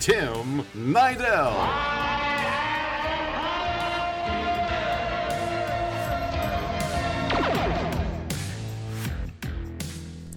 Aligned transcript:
Tim 0.00 0.62
Nydell. 0.74 1.52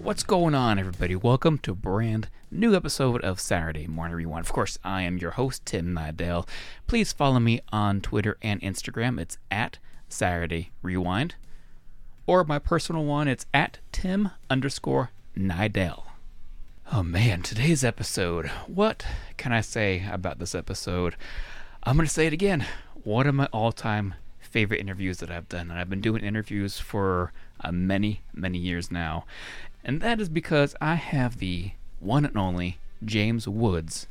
What's 0.02 0.24
going 0.24 0.54
on, 0.54 0.78
everybody? 0.80 1.16
Welcome 1.16 1.60
to 1.60 1.72
a 1.72 1.76
brand 1.76 2.28
new 2.52 2.76
episode 2.76 3.22
of 3.22 3.40
Saturday 3.40 3.88
Morning 3.88 4.18
Rewind. 4.18 4.46
Of 4.46 4.52
course, 4.52 4.78
I 4.84 5.04
am 5.04 5.18
your 5.18 5.32
host, 5.32 5.66
Tim 5.66 5.96
Nydell. 5.96 6.46
Please 6.86 7.14
follow 7.14 7.40
me 7.40 7.62
on 7.72 8.02
Twitter 8.02 8.36
and 8.42 8.60
Instagram. 8.60 9.18
It's 9.18 9.38
at 9.50 9.80
Saturday 10.10 10.72
Rewind. 10.82 11.36
Or 12.28 12.44
my 12.44 12.60
personal 12.60 13.06
one, 13.06 13.30
it's 13.30 13.46
at 13.54 13.80
Tim 13.94 14.32
underscore 14.50 15.12
Nydell. 15.38 16.04
Oh 16.96 17.02
man, 17.02 17.42
today's 17.42 17.84
episode. 17.84 18.46
What 18.68 19.04
can 19.36 19.52
I 19.52 19.62
say 19.62 20.06
about 20.12 20.38
this 20.38 20.54
episode? 20.54 21.16
I'm 21.82 21.96
going 21.96 22.06
to 22.06 22.14
say 22.14 22.28
it 22.28 22.34
again. 22.34 22.68
One 23.04 23.26
of 23.26 23.34
my 23.34 23.48
all 23.48 23.72
time 23.72 24.14
favorite 24.40 24.80
interviews 24.80 25.18
that 25.18 25.32
I've 25.32 25.50
done. 25.50 25.72
And 25.72 25.80
I've 25.80 25.90
been 25.90 26.02
doing 26.02 26.24
interviews 26.24 26.78
for 26.78 27.34
uh, 27.62 27.72
many, 27.72 28.22
many 28.32 28.60
years 28.60 28.92
now. 28.92 29.26
And 29.84 30.02
that 30.02 30.22
is 30.22 30.30
because 30.30 30.76
I 30.80 30.94
have 30.94 31.40
the 31.40 31.72
one 32.00 32.26
and 32.26 32.38
only 32.38 32.78
James 33.04 33.48
Woods 33.48 34.06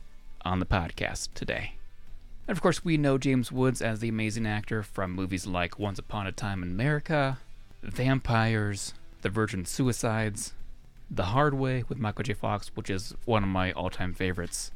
on 0.45 0.59
the 0.59 0.67
podcast 0.67 1.29
today. 1.35 1.75
And 2.49 2.57
of 2.57 2.61
course, 2.61 2.85
we 2.85 2.97
know 2.97 3.17
James 3.17 3.53
Woods 3.53 3.81
as 3.81 4.01
the 4.01 4.09
amazing 4.09 4.45
actor 4.45 4.83
from 4.83 5.13
movies 5.13 5.47
like 5.47 5.79
Once 5.79 6.01
Upon 6.01 6.27
a 6.27 6.33
Time 6.33 6.65
in 6.65 6.73
America, 6.73 7.39
Vampires, 7.81 8.93
The 9.21 9.29
Virgin 9.29 9.67
Suicides, 9.67 10.55
The 11.15 11.25
Hard 11.25 11.53
Way 11.53 11.85
with 11.91 11.99
Michael 11.99 12.25
J. 12.25 12.33
Fox, 12.33 12.71
which 12.75 12.89
is 12.89 13.15
one 13.27 13.43
of 13.43 13.49
my 13.51 13.71
all 13.73 13.91
time 13.91 14.15
favorites. 14.15 14.71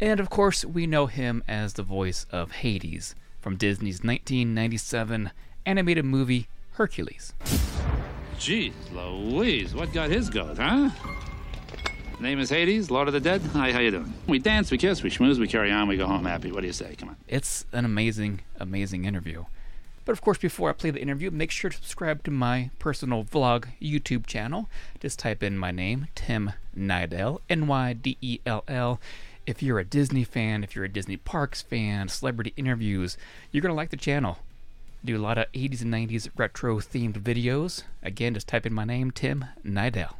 And 0.00 0.18
of 0.18 0.30
course, 0.30 0.64
we 0.64 0.86
know 0.86 1.04
him 1.04 1.44
as 1.46 1.74
the 1.74 1.82
voice 1.82 2.24
of 2.32 2.52
Hades 2.52 3.14
from 3.42 3.56
Disney's 3.56 4.02
1997 4.02 5.30
animated 5.66 6.06
movie 6.06 6.48
Hercules. 6.72 7.34
Jeez 8.38 8.72
Louise, 8.90 9.74
what 9.74 9.92
got 9.92 10.08
his 10.08 10.30
goat, 10.30 10.56
huh? 10.56 10.88
Name 12.20 12.38
is 12.40 12.48
Hades, 12.48 12.90
Lord 12.90 13.08
of 13.08 13.12
the 13.12 13.20
Dead. 13.20 13.42
Hi, 13.52 13.70
how 13.70 13.80
you 13.80 13.90
doing? 13.90 14.14
We 14.26 14.38
dance, 14.38 14.70
we 14.70 14.78
kiss, 14.78 15.02
we 15.02 15.10
schmooze, 15.10 15.38
we 15.38 15.46
carry 15.46 15.70
on, 15.70 15.88
we 15.88 15.98
go 15.98 16.06
home 16.06 16.24
happy. 16.24 16.52
What 16.52 16.62
do 16.62 16.68
you 16.68 16.72
say? 16.72 16.94
Come 16.96 17.10
on. 17.10 17.16
It's 17.28 17.66
an 17.70 17.84
amazing, 17.84 18.40
amazing 18.58 19.04
interview. 19.04 19.44
But 20.04 20.12
of 20.12 20.20
course, 20.20 20.38
before 20.38 20.68
I 20.68 20.74
play 20.74 20.90
the 20.90 21.00
interview, 21.00 21.30
make 21.30 21.50
sure 21.50 21.70
to 21.70 21.76
subscribe 21.76 22.22
to 22.24 22.30
my 22.30 22.70
personal 22.78 23.24
vlog 23.24 23.68
YouTube 23.80 24.26
channel. 24.26 24.68
Just 25.00 25.18
type 25.18 25.42
in 25.42 25.56
my 25.56 25.70
name, 25.70 26.08
Tim 26.14 26.52
Nydell, 26.76 27.40
N 27.48 27.66
Y 27.66 27.92
D 27.94 28.18
E 28.20 28.40
L 28.44 28.64
L. 28.68 29.00
If 29.46 29.62
you're 29.62 29.78
a 29.78 29.84
Disney 29.84 30.24
fan, 30.24 30.64
if 30.64 30.74
you're 30.74 30.84
a 30.84 30.92
Disney 30.92 31.16
Parks 31.16 31.62
fan, 31.62 32.08
celebrity 32.08 32.52
interviews, 32.56 33.16
you're 33.50 33.62
going 33.62 33.70
to 33.70 33.76
like 33.76 33.90
the 33.90 33.96
channel. 33.96 34.38
Do 35.04 35.16
a 35.16 35.20
lot 35.20 35.36
of 35.36 35.52
80s 35.52 35.82
and 35.82 35.92
90s 35.92 36.30
retro 36.36 36.78
themed 36.80 37.20
videos. 37.20 37.82
Again, 38.02 38.32
just 38.32 38.48
type 38.48 38.64
in 38.64 38.72
my 38.72 38.84
name, 38.84 39.10
Tim 39.10 39.44
Nydell. 39.64 40.14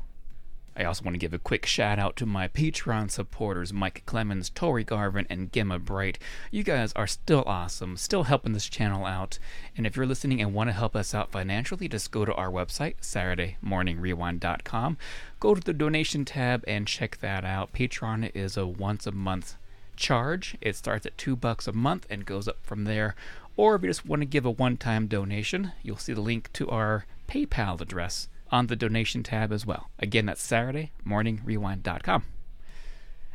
I 0.76 0.84
also 0.84 1.04
want 1.04 1.14
to 1.14 1.18
give 1.18 1.32
a 1.32 1.38
quick 1.38 1.66
shout 1.66 2.00
out 2.00 2.16
to 2.16 2.26
my 2.26 2.48
Patreon 2.48 3.08
supporters, 3.10 3.72
Mike 3.72 4.02
Clemens, 4.06 4.50
Tori 4.50 4.82
Garvin, 4.82 5.26
and 5.30 5.52
Gemma 5.52 5.78
Bright. 5.78 6.18
You 6.50 6.64
guys 6.64 6.92
are 6.94 7.06
still 7.06 7.44
awesome, 7.46 7.96
still 7.96 8.24
helping 8.24 8.54
this 8.54 8.68
channel 8.68 9.04
out. 9.04 9.38
And 9.76 9.86
if 9.86 9.94
you're 9.94 10.04
listening 10.04 10.40
and 10.40 10.52
want 10.52 10.68
to 10.68 10.74
help 10.74 10.96
us 10.96 11.14
out 11.14 11.30
financially, 11.30 11.86
just 11.86 12.10
go 12.10 12.24
to 12.24 12.34
our 12.34 12.50
website, 12.50 12.96
SaturdayMorningRewind.com. 13.02 14.96
Go 15.38 15.54
to 15.54 15.60
the 15.60 15.72
donation 15.72 16.24
tab 16.24 16.64
and 16.66 16.88
check 16.88 17.18
that 17.18 17.44
out. 17.44 17.72
Patreon 17.72 18.32
is 18.34 18.56
a 18.56 18.66
once 18.66 19.06
a 19.06 19.12
month 19.12 19.54
charge. 19.94 20.56
It 20.60 20.74
starts 20.74 21.06
at 21.06 21.16
two 21.16 21.36
bucks 21.36 21.68
a 21.68 21.72
month 21.72 22.04
and 22.10 22.26
goes 22.26 22.48
up 22.48 22.58
from 22.64 22.82
there. 22.82 23.14
Or 23.56 23.76
if 23.76 23.82
you 23.82 23.88
just 23.88 24.04
want 24.04 24.22
to 24.22 24.26
give 24.26 24.44
a 24.44 24.50
one 24.50 24.76
time 24.76 25.06
donation, 25.06 25.70
you'll 25.84 25.98
see 25.98 26.14
the 26.14 26.20
link 26.20 26.52
to 26.54 26.68
our 26.68 27.06
PayPal 27.28 27.80
address 27.80 28.28
on 28.54 28.68
the 28.68 28.76
donation 28.76 29.24
tab 29.24 29.50
as 29.52 29.66
well. 29.66 29.90
Again, 29.98 30.26
that's 30.26 30.46
SaturdayMorningRewind.com. 30.48 32.22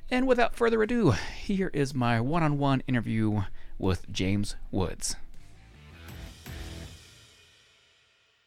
And 0.10 0.26
without 0.26 0.56
further 0.56 0.82
ado, 0.82 1.12
here 1.12 1.70
is 1.74 1.94
my 1.94 2.22
one 2.22 2.42
on 2.42 2.58
one 2.58 2.82
interview 2.88 3.42
with 3.78 4.10
James 4.10 4.56
Woods. 4.72 5.18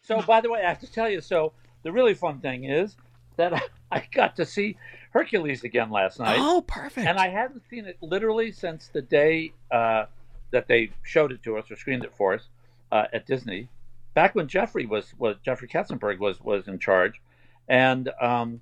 So, 0.02 0.22
by 0.22 0.40
the 0.40 0.50
way, 0.50 0.64
I 0.64 0.68
have 0.70 0.80
to 0.80 0.90
tell 0.90 1.10
you. 1.10 1.20
So, 1.20 1.52
the 1.82 1.92
really 1.92 2.14
fun 2.14 2.40
thing 2.40 2.64
is 2.64 2.96
that 3.36 3.52
I, 3.52 3.60
I 3.92 4.08
got 4.10 4.34
to 4.36 4.46
see 4.46 4.78
Hercules 5.10 5.64
again 5.64 5.90
last 5.90 6.18
night, 6.18 6.38
Oh, 6.40 6.64
perfect. 6.66 7.06
and 7.06 7.18
I 7.18 7.28
hadn't 7.28 7.62
seen 7.68 7.84
it 7.84 7.98
literally 8.00 8.50
since 8.50 8.88
the 8.88 9.02
day 9.02 9.52
uh, 9.70 10.06
that 10.52 10.68
they 10.68 10.90
showed 11.02 11.32
it 11.32 11.42
to 11.42 11.58
us 11.58 11.70
or 11.70 11.76
screened 11.76 12.02
it 12.04 12.14
for 12.16 12.32
us 12.32 12.48
uh, 12.90 13.04
at 13.12 13.26
Disney. 13.26 13.68
Back 14.14 14.34
when 14.34 14.48
Jeffrey 14.48 14.86
was 14.86 15.14
was 15.18 15.36
Jeffrey 15.44 15.68
Katzenberg 15.68 16.18
was 16.18 16.40
was 16.40 16.68
in 16.68 16.78
charge, 16.78 17.20
and 17.68 18.10
um, 18.20 18.60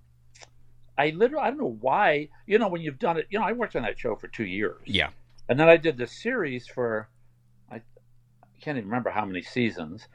I 0.97 1.11
literally 1.11 1.45
I 1.45 1.49
don't 1.49 1.59
know 1.59 1.77
why 1.81 2.29
you 2.47 2.59
know 2.59 2.69
when 2.69 2.83
you've 2.83 2.99
done 2.99 3.17
it 3.17 3.27
you 3.31 3.39
know 3.39 3.45
I 3.45 3.53
worked 3.53 3.75
on 3.75 3.83
that 3.83 3.99
show 3.99 4.15
for 4.17 4.29
two 4.29 4.45
years 4.45 4.81
yeah. 4.85 5.09
and 5.49 5.59
then 5.59 5.69
I 5.69 5.77
did 5.77 5.97
the 5.97 6.07
series 6.07 6.67
for 6.67 7.09
I, 7.71 7.77
I 7.77 7.81
can't 8.61 8.77
even 8.77 8.89
remember 8.89 9.11
how 9.11 9.25
many 9.25 9.43
seasons, 9.43 10.07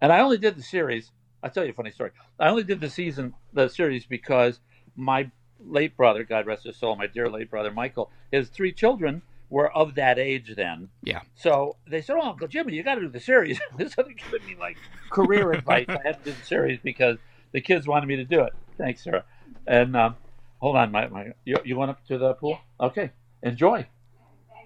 and 0.00 0.12
I 0.12 0.20
only 0.20 0.38
did 0.38 0.56
the 0.56 0.62
series. 0.62 1.12
I'll 1.42 1.50
tell 1.50 1.64
you 1.64 1.70
a 1.70 1.74
funny 1.74 1.90
story. 1.90 2.10
I 2.40 2.48
only 2.48 2.64
did 2.64 2.80
the 2.80 2.88
season, 2.88 3.34
the 3.52 3.68
series, 3.68 4.06
because 4.06 4.60
my 4.96 5.30
late 5.60 5.96
brother, 5.96 6.24
God 6.24 6.46
rest 6.46 6.64
his 6.64 6.76
soul, 6.76 6.96
my 6.96 7.06
dear 7.06 7.28
late 7.28 7.50
brother 7.50 7.70
Michael, 7.70 8.10
his 8.32 8.48
three 8.48 8.72
children 8.72 9.22
were 9.50 9.70
of 9.72 9.94
that 9.96 10.18
age 10.18 10.54
then. 10.56 10.88
Yeah. 11.02 11.20
So 11.34 11.76
they 11.86 12.00
said, 12.00 12.16
"Oh, 12.16 12.30
Uncle 12.30 12.48
Jimmy, 12.48 12.74
you 12.74 12.82
got 12.82 12.96
to 12.96 13.02
do 13.02 13.08
the 13.08 13.20
series." 13.20 13.58
so 13.78 14.02
they 14.02 14.14
giving 14.14 14.46
me 14.46 14.56
like 14.58 14.76
career 15.10 15.52
advice. 15.58 15.86
I 15.88 16.00
had 16.04 16.24
to 16.24 16.30
do 16.30 16.32
the 16.32 16.46
series 16.46 16.80
because 16.82 17.18
the 17.52 17.60
kids 17.60 17.86
wanted 17.86 18.06
me 18.06 18.16
to 18.16 18.24
do 18.24 18.40
it. 18.40 18.52
Thanks, 18.76 19.04
Sarah. 19.04 19.24
And 19.66 19.96
um, 19.96 20.16
hold 20.58 20.76
on, 20.76 20.90
my, 20.90 21.06
my 21.08 21.32
you, 21.44 21.56
you 21.64 21.76
went 21.76 21.90
up 21.90 22.04
to 22.08 22.18
the 22.18 22.34
pool? 22.34 22.58
Okay, 22.80 23.10
enjoy. 23.42 23.86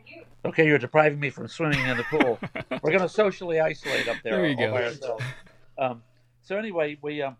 You. 0.06 0.22
Okay, 0.44 0.66
you're 0.66 0.78
depriving 0.78 1.20
me 1.20 1.30
from 1.30 1.48
swimming 1.48 1.80
in 1.80 1.96
the 1.96 2.04
pool. 2.04 2.38
We're 2.82 2.90
going 2.90 3.00
to 3.00 3.08
socially 3.08 3.60
isolate 3.60 4.08
up 4.08 4.16
there. 4.24 4.36
There 4.36 4.46
you 4.46 4.56
all 4.56 4.66
go. 4.66 4.72
by 4.72 4.84
ourselves. 4.84 5.24
Um, 5.76 6.02
so 6.42 6.56
anyway, 6.56 6.96
we 7.02 7.22
um, 7.22 7.36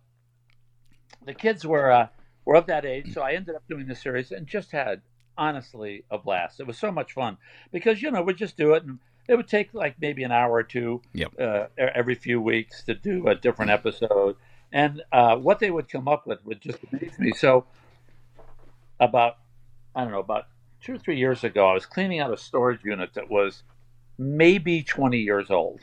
the 1.25 1.35
kids 1.35 1.65
were 1.65 1.91
uh, 1.91 2.09
were 2.45 2.57
of 2.57 2.67
that 2.67 2.85
age, 2.85 3.15
so 3.15 3.23
I 3.23 3.33
ended 3.33 3.55
up 3.55 3.63
doing 3.69 3.87
the 3.87 3.95
series 3.95 4.33
and 4.33 4.47
just 4.47 4.71
had 4.71 5.01
honestly 5.39 6.05
a 6.11 6.19
blast. 6.19 6.61
It 6.61 6.67
was 6.67 6.77
so 6.77 6.91
much 6.93 7.13
fun 7.13 7.39
because 7.73 8.03
you 8.03 8.11
know 8.11 8.21
we'd 8.23 8.37
just 8.37 8.57
do 8.57 8.75
it 8.75 8.83
and 8.85 8.99
it 9.29 9.37
would 9.37 9.49
take 9.49 9.73
like 9.73 9.97
maybe 10.01 10.25
an 10.25 10.33
hour 10.33 10.53
or 10.53 10.63
two 10.63 11.01
Yep. 11.15 11.33
uh, 11.41 11.67
every 11.79 12.15
few 12.15 12.41
weeks 12.41 12.83
to 12.85 12.95
do 12.95 13.29
a 13.29 13.35
different 13.35 13.71
episode, 13.71 14.37
and 14.73 15.03
uh, 15.13 15.37
what 15.37 15.59
they 15.61 15.71
would 15.71 15.89
come 15.89 16.09
up 16.09 16.27
with 16.27 16.45
would 16.45 16.61
just 16.61 16.79
amaze 16.93 17.19
me. 17.19 17.33
So 17.33 17.67
about 19.01 19.37
I 19.95 20.03
don't 20.03 20.13
know 20.13 20.19
about 20.21 20.47
two 20.81 20.95
or 20.95 20.99
three 20.99 21.19
years 21.19 21.45
ago, 21.45 21.69
I 21.69 21.75
was 21.75 21.87
cleaning 21.87 22.21
out 22.21 22.33
a 22.33 22.37
storage 22.37 22.85
unit 22.85 23.15
that 23.15 23.31
was 23.31 23.63
maybe 24.17 24.83
20 24.83 25.19
years 25.19 25.51
old, 25.51 25.81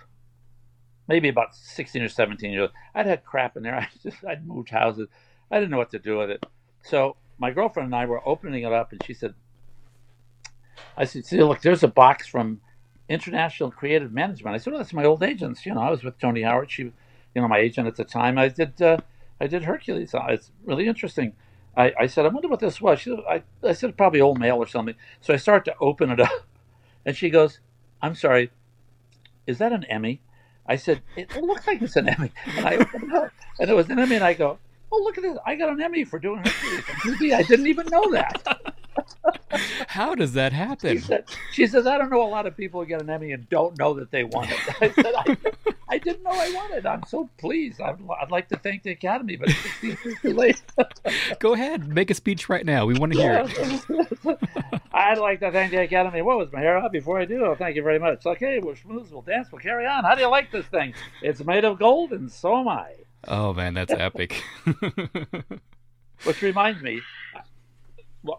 maybe 1.08 1.30
about 1.30 1.56
16 1.56 2.01
or 2.01 2.10
17 2.10 2.51
years 2.51 2.62
old. 2.62 2.72
I'd 2.94 3.06
had 3.06 3.25
crap 3.25 3.58
in 3.58 3.63
there. 3.63 3.75
I 3.80 3.88
just 4.04 4.24
I'd 4.25 4.48
moved 4.48 4.69
houses. 4.69 5.08
I 5.51 5.60
didn't 5.60 5.72
know 5.72 5.78
what 5.78 5.92
to 5.92 6.00
do 6.00 6.18
with 6.18 6.30
it. 6.31 6.46
So 6.84 7.18
my 7.38 7.51
girlfriend 7.51 7.88
and 7.88 7.96
I 7.96 8.06
were 8.06 8.28
opening 8.28 8.63
it 8.63 8.72
up, 8.74 8.92
and 8.92 9.04
she 9.06 9.13
said, 9.13 9.34
"I 10.98 11.06
said, 11.06 11.25
see, 11.25 11.42
look, 11.42 11.62
there's 11.62 11.83
a 11.83 11.88
box 11.88 12.27
from 12.27 12.62
International 13.10 13.72
Creative 13.72 14.12
Management." 14.12 14.56
I 14.56 14.57
said, 14.57 14.74
"Oh, 14.74 14.77
that's 14.77 14.94
my 14.94 15.06
old 15.06 15.24
agents. 15.24 15.66
You 15.66 15.74
know, 15.74 15.81
I 15.81 15.89
was 15.89 16.04
with 16.04 16.18
Toni 16.19 16.42
Howard. 16.42 16.72
She, 16.72 16.83
you 16.83 16.94
know, 17.42 17.48
my 17.48 17.60
agent 17.60 17.88
at 17.88 17.95
the 17.95 18.04
time. 18.06 18.38
I 18.38 18.50
did, 18.50 18.81
uh, 18.81 18.98
I 19.39 19.48
did 19.48 19.63
Hercules. 19.63 20.13
Uh, 20.13 20.25
It's 20.30 20.51
really 20.66 20.88
interesting." 20.88 21.33
I, 21.77 21.94
I 22.00 22.07
said, 22.07 22.25
"I 22.25 22.30
wonder 22.30 22.48
what 22.48 22.60
this 22.62 22.80
was." 22.80 23.00
She, 23.01 23.16
I, 23.30 23.44
I 23.63 23.74
said, 23.74 23.98
"Probably 23.98 24.22
old 24.22 24.39
mail 24.39 24.57
or 24.57 24.68
something." 24.68 24.95
So 25.22 25.33
I 25.33 25.38
start 25.38 25.66
to 25.66 25.75
open 25.81 26.10
it 26.10 26.19
up, 26.30 26.45
and 27.06 27.16
she 27.16 27.30
goes, 27.30 27.60
"I'm 28.01 28.16
sorry, 28.16 28.51
is 29.45 29.57
that 29.57 29.72
an 29.74 29.83
Emmy?" 29.86 30.22
I 30.68 30.77
said, 30.77 31.01
"It 31.16 31.36
looks 31.36 31.68
like 31.68 31.81
it's 31.81 31.95
an 31.95 32.10
Emmy," 32.10 32.31
and 32.45 32.66
I 32.66 32.75
opened 32.77 33.04
it 33.04 33.13
up, 33.13 33.31
and 33.60 33.69
it 33.69 33.74
was 33.75 33.89
an 33.89 34.00
Emmy, 34.00 34.16
and 34.16 34.24
I 34.24 34.33
go, 34.33 34.57
"Oh, 34.92 35.01
look 35.04 35.18
at 35.18 35.24
this! 35.24 35.38
I 35.45 35.56
got 35.56 35.69
an 35.69 35.81
Emmy 35.81 36.06
for 36.06 36.18
doing 36.18 36.38
Hercules 36.38 36.83
on 36.89 36.95
TV. 37.13 37.33
I 37.33 37.44
didn't 37.44 37.68
even 37.68 37.88
know 37.88 38.10
that." 38.12 38.75
How 39.88 40.16
does 40.16 40.34
that 40.34 40.54
happen? 40.54 40.98
She, 40.98 41.04
said, 41.04 41.25
she 41.52 41.68
says, 41.68 41.88
I 41.88 41.98
don't 41.98 42.10
know 42.10 42.22
a 42.22 42.30
lot 42.30 42.46
of 42.46 42.56
people 42.56 42.81
who 42.81 42.88
get 42.88 43.02
an 43.02 43.10
Emmy 43.10 43.31
and 43.31 43.50
don't 43.50 43.78
know 43.78 43.94
that 43.96 44.12
they 44.12 44.24
won 44.24 44.48
it. 44.50 44.60
I 44.81 44.90
said, 44.90 45.13
I, 45.18 45.38
I 45.88 45.98
didn't 45.98 46.24
know 46.24 46.31
I 46.31 46.52
won 46.54 46.74
it. 46.74 46.86
I'm 46.86 47.04
so 47.07 47.30
pleased. 47.38 47.81
I'd, 47.81 47.98
I'd 48.22 48.31
like 48.31 48.48
to 48.50 48.57
thank 48.57 48.84
the 48.84 48.92
Academy, 48.92 49.36
but 49.36 49.50
it's 49.81 50.22
too 50.22 50.34
late. 50.34 50.62
Go 51.40 51.54
ahead, 51.54 51.88
make 51.88 52.10
a 52.10 52.13
speech 52.13 52.50
right 52.50 52.66
now. 52.66 52.86
We 52.86 52.96
want 52.96 53.13
to 53.13 53.19
hear 53.19 53.46
it. 53.48 54.80
I'd 54.94 55.18
like 55.18 55.40
to 55.42 55.52
thank 55.52 55.72
the 55.72 55.81
Academy. 55.81 56.22
What 56.22 56.38
was 56.38 56.51
my 56.51 56.60
hair 56.60 56.78
up 56.78 56.92
before 56.92 57.19
I 57.19 57.25
do? 57.25 57.46
Oh, 57.46 57.56
thank 57.56 57.75
you 57.75 57.84
very 57.84 58.00
much. 58.00 58.25
Okay, 58.25 58.60
we'll 58.60 58.75
smooth, 58.75 59.12
we'll 59.12 59.22
dance, 59.22 59.51
we'll 59.51 59.62
carry 59.62 59.86
on. 59.86 60.04
How 60.04 60.16
do 60.16 60.22
you 60.22 60.30
like 60.30 60.51
this 60.51 60.66
thing? 60.68 60.94
It's 61.22 61.44
made 61.44 61.66
of 61.66 61.80
gold, 61.80 62.12
and 62.12 62.31
so 62.31 62.60
am 62.60 62.68
I. 62.68 62.94
Oh 63.28 63.54
man, 63.54 63.74
that's 63.74 63.94
epic. 63.94 64.42
Which 66.24 66.42
reminds 66.42 66.81
me, 66.81 67.01
uh, 67.36 67.42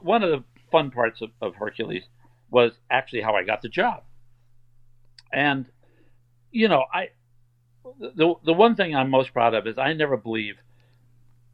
one 0.00 0.22
of 0.22 0.30
the 0.30 0.44
fun 0.76 0.90
parts 0.90 1.22
of, 1.22 1.30
of 1.40 1.54
Hercules 1.56 2.04
was 2.50 2.72
actually 2.90 3.22
how 3.22 3.34
I 3.34 3.44
got 3.44 3.62
the 3.62 3.68
job. 3.68 4.02
And 5.32 5.66
you 6.50 6.68
know, 6.68 6.84
I 6.92 7.08
the 8.00 8.34
the 8.44 8.52
one 8.52 8.74
thing 8.76 8.94
I'm 8.94 9.10
most 9.10 9.32
proud 9.32 9.54
of 9.54 9.66
is 9.66 9.78
I 9.78 9.92
never 9.92 10.16
believe 10.16 10.56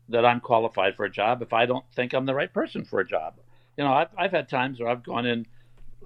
that 0.08 0.24
I'm 0.26 0.40
qualified 0.40 0.96
for 0.96 1.04
a 1.04 1.10
job 1.10 1.42
if 1.42 1.52
I 1.52 1.66
don't 1.66 1.84
think 1.94 2.12
I'm 2.12 2.26
the 2.26 2.34
right 2.34 2.52
person 2.52 2.84
for 2.84 3.00
a 3.00 3.06
job. 3.06 3.34
You 3.76 3.84
know, 3.84 3.92
I've 3.92 4.08
I've 4.19 4.32
had 4.32 4.48
times 4.48 4.80
where 4.80 4.88
I've 4.88 5.02
gone 5.04 5.26
in 5.26 5.46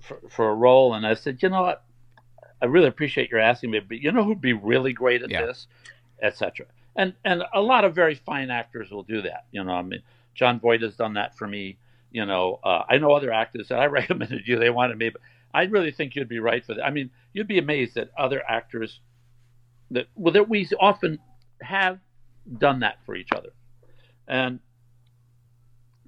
for, 0.00 0.18
for 0.28 0.50
a 0.50 0.54
role 0.54 0.94
and 0.94 1.06
I 1.06 1.14
said, 1.14 1.42
you 1.42 1.48
know 1.48 1.62
what, 1.62 1.84
I 2.62 2.66
really 2.66 2.88
appreciate 2.88 3.30
your 3.30 3.40
asking 3.40 3.70
me, 3.70 3.80
but 3.80 4.00
you 4.00 4.12
know 4.12 4.24
who'd 4.24 4.40
be 4.40 4.52
really 4.52 4.92
great 4.92 5.22
at 5.22 5.30
Yeah. 5.30 5.46
this, 5.46 5.66
etc. 6.22 6.66
And 6.94 7.14
and 7.24 7.42
a 7.52 7.60
lot 7.60 7.84
of 7.84 7.94
very 7.94 8.14
fine 8.14 8.50
actors 8.50 8.90
will 8.90 9.02
do 9.02 9.22
that. 9.22 9.46
You 9.52 9.64
know, 9.64 9.72
I 9.72 9.82
mean, 9.82 10.02
Jon 10.34 10.60
Voight 10.60 10.82
has 10.82 10.96
done 10.96 11.14
that 11.14 11.36
for 11.36 11.46
me. 11.48 11.78
You 12.10 12.24
know, 12.26 12.60
uh, 12.62 12.84
I 12.88 12.98
know 12.98 13.12
other 13.12 13.32
actors 13.32 13.68
that 13.68 13.80
I 13.80 13.86
recommended 14.00 14.46
you. 14.46 14.58
They 14.58 14.70
wanted 14.70 14.98
me, 14.98 15.10
but 15.10 15.20
I 15.52 15.64
really 15.64 15.90
think 15.90 16.14
you'd 16.14 16.28
be 16.28 16.38
right 16.38 16.64
for 16.64 16.74
that. 16.74 16.84
I 16.84 16.90
mean, 16.90 17.10
you'd 17.32 17.48
be 17.48 17.58
amazed 17.58 17.94
that 17.94 18.10
other 18.18 18.42
actors 18.48 19.00
that 19.90 20.06
well 20.14 20.32
that 20.32 20.48
we 20.48 20.68
often 20.80 21.18
have 21.60 21.98
done 22.58 22.80
that 22.80 22.98
for 23.04 23.14
each 23.14 23.32
other. 23.32 23.50
And 24.28 24.60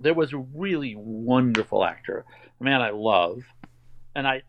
there 0.00 0.14
was 0.14 0.32
a 0.32 0.38
really 0.38 0.94
wonderful 0.96 1.84
actor, 1.84 2.24
a 2.60 2.64
man 2.64 2.80
I 2.80 2.90
love, 2.90 3.42
and 4.14 4.26
I 4.26 4.42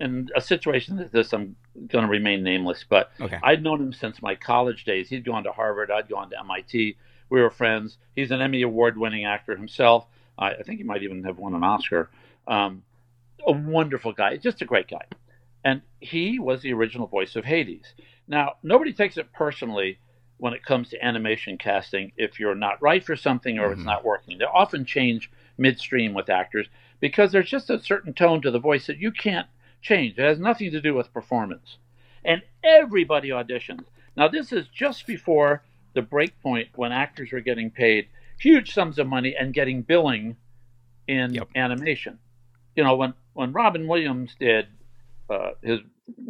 in 0.00 0.28
a 0.34 0.40
situation 0.40 0.96
like 0.96 1.12
this, 1.12 1.32
I'm 1.32 1.56
going 1.88 2.04
to 2.04 2.10
remain 2.10 2.42
nameless, 2.42 2.84
but 2.88 3.10
Okay. 3.20 3.38
I'd 3.42 3.62
known 3.62 3.80
him 3.80 3.92
since 3.92 4.20
my 4.20 4.34
college 4.34 4.84
days. 4.84 5.08
He'd 5.08 5.24
gone 5.24 5.44
to 5.44 5.52
Harvard, 5.52 5.90
I'd 5.90 6.08
gone 6.08 6.30
to 6.30 6.38
MIT. 6.40 6.96
We 7.30 7.40
were 7.40 7.50
friends. 7.50 7.98
He's 8.14 8.30
an 8.30 8.40
Emmy 8.40 8.62
Award 8.62 8.98
winning 8.98 9.24
actor 9.24 9.56
himself. 9.56 10.06
I, 10.38 10.50
I 10.50 10.62
think 10.62 10.78
he 10.78 10.84
might 10.84 11.02
even 11.02 11.24
have 11.24 11.38
won 11.38 11.54
an 11.54 11.64
Oscar. 11.64 12.10
Um, 12.46 12.82
a 13.46 13.52
wonderful 13.52 14.12
guy, 14.12 14.36
just 14.36 14.62
a 14.62 14.66
great 14.66 14.88
guy. 14.88 15.04
And 15.64 15.82
he 16.00 16.38
was 16.38 16.62
the 16.62 16.72
original 16.72 17.06
voice 17.06 17.36
of 17.36 17.44
Hades. 17.44 17.94
Now, 18.28 18.54
nobody 18.62 18.92
takes 18.92 19.16
it 19.16 19.32
personally 19.32 19.98
when 20.38 20.52
it 20.52 20.64
comes 20.64 20.90
to 20.90 21.04
animation 21.04 21.56
casting 21.56 22.12
if 22.16 22.38
you're 22.38 22.54
not 22.54 22.82
right 22.82 23.04
for 23.04 23.16
something 23.16 23.58
or 23.58 23.72
if 23.72 23.78
it's 23.78 23.86
not 23.86 24.04
working. 24.04 24.38
They 24.38 24.44
often 24.44 24.84
change 24.84 25.30
midstream 25.56 26.12
with 26.12 26.28
actors 26.28 26.66
because 27.00 27.32
there's 27.32 27.48
just 27.48 27.70
a 27.70 27.82
certain 27.82 28.12
tone 28.12 28.42
to 28.42 28.50
the 28.50 28.58
voice 28.58 28.86
that 28.86 28.98
you 28.98 29.12
can't 29.12 29.46
change. 29.80 30.18
It 30.18 30.22
has 30.22 30.38
nothing 30.38 30.70
to 30.72 30.80
do 30.80 30.94
with 30.94 31.12
performance. 31.12 31.78
And 32.24 32.42
everybody 32.62 33.28
auditions. 33.28 33.84
Now, 34.16 34.28
this 34.28 34.52
is 34.52 34.66
just 34.68 35.06
before 35.06 35.62
the 35.94 36.02
break 36.02 36.40
point 36.42 36.68
when 36.74 36.92
actors 36.92 37.30
were 37.32 37.40
getting 37.40 37.70
paid 37.70 38.08
huge 38.38 38.72
sums 38.72 38.98
of 38.98 39.06
money 39.06 39.34
and 39.38 39.52
getting 39.54 39.82
billing 39.82 40.36
in 41.08 41.34
Yep. 41.34 41.48
animation. 41.56 42.18
You 42.76 42.84
know, 42.84 42.96
when, 42.96 43.14
when 43.34 43.52
Robin 43.52 43.86
Williams 43.86 44.34
did 44.38 44.66
uh, 45.30 45.50
his 45.62 45.80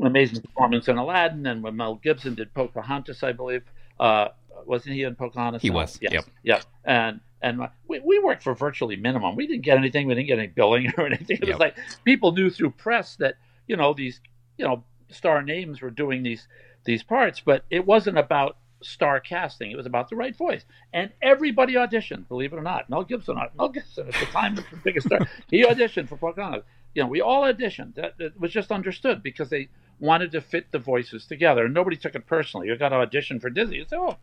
amazing 0.03 0.43
performance 0.43 0.89
in 0.89 0.97
Aladdin, 0.99 1.47
and 1.47 1.62
when 1.62 1.77
Mel 1.77 1.97
Gibson 1.97 2.35
did 2.35 2.53
Pocahontas, 2.55 3.23
I 3.23 3.33
believe, 3.33 3.62
uh, 3.99 4.29
wasn't 4.67 4.95
he 4.95 5.03
in 5.03 5.15
Pocahontas? 5.17 5.62
He 5.62 5.69
No. 5.71 5.77
was, 5.77 5.99
Yes. 6.01 6.12
yep. 6.12 6.25
Yep. 6.43 6.65
And 6.85 7.21
and 7.43 7.61
we, 7.87 8.01
we 8.01 8.19
worked 8.21 8.43
for 8.43 8.55
virtually 8.55 8.97
minimum. 8.97 9.37
We 9.37 9.47
didn't 9.47 9.65
get 9.65 9.77
anything. 9.77 10.06
We 10.06 10.15
didn't 10.15 10.29
get 10.29 10.39
any 10.39 10.47
billing 10.49 10.91
or 10.99 11.06
anything. 11.06 11.37
It 11.43 11.49
Yep. 11.49 11.49
was 11.49 11.59
like 11.61 11.77
people 12.05 12.33
knew 12.33 12.49
through 12.51 12.71
press 12.71 13.17
that 13.17 13.35
you 13.67 13.77
know 13.77 13.93
these 13.95 14.21
you 14.56 14.65
know 14.65 14.85
star 15.11 15.43
names 15.43 15.81
were 15.83 15.91
doing 15.91 16.23
these 16.23 16.47
these 16.85 17.03
parts, 17.03 17.41
but 17.45 17.65
it 17.71 17.85
wasn't 17.87 18.17
about 18.19 18.56
star 18.84 19.20
casting. 19.20 19.70
It 19.70 19.76
was 19.76 19.86
about 19.86 20.08
the 20.10 20.16
right 20.16 20.36
voice, 20.36 20.64
and 20.92 21.10
everybody 21.22 21.75
auditioned. 21.75 22.28
Believe 22.28 22.52
it 22.52 22.56
or 22.56 22.62
not, 22.62 22.88
Mel 22.90 23.04
Gibson. 23.04 23.36
Mel 23.56 23.69
Gibson 23.69 24.08
at 24.08 24.14
the 24.14 24.26
time 24.26 24.54
was 24.54 24.64
the 24.70 24.76
biggest 24.78 25.06
star. 25.06 25.20
He 25.50 25.64
auditioned 25.64 26.08
for 26.08 26.16
Pocahontas. 26.16 26.64
You 26.94 27.02
know, 27.02 27.08
we 27.08 27.20
all 27.20 27.42
auditioned. 27.42 27.94
That, 27.96 28.19
that 28.19 28.38
was 28.40 28.52
just 28.52 28.70
understood 28.70 29.22
because 29.22 29.50
they 29.50 29.69
wanted 29.98 30.32
to 30.32 30.40
fit 30.40 30.70
the 30.70 30.78
voices 30.78 31.26
together, 31.26 31.64
and 31.64 31.75
nobody 31.75 31.96
took 31.96 32.14
it 32.14 32.26
personally. 32.26 32.69
You 32.69 32.76
got 32.76 32.90
to 32.90 32.96
audition 32.96 33.40
for 33.40 33.50
Disney. 33.50 33.76
You 33.76 33.84
say, 33.88 33.96
oh, 33.96 34.16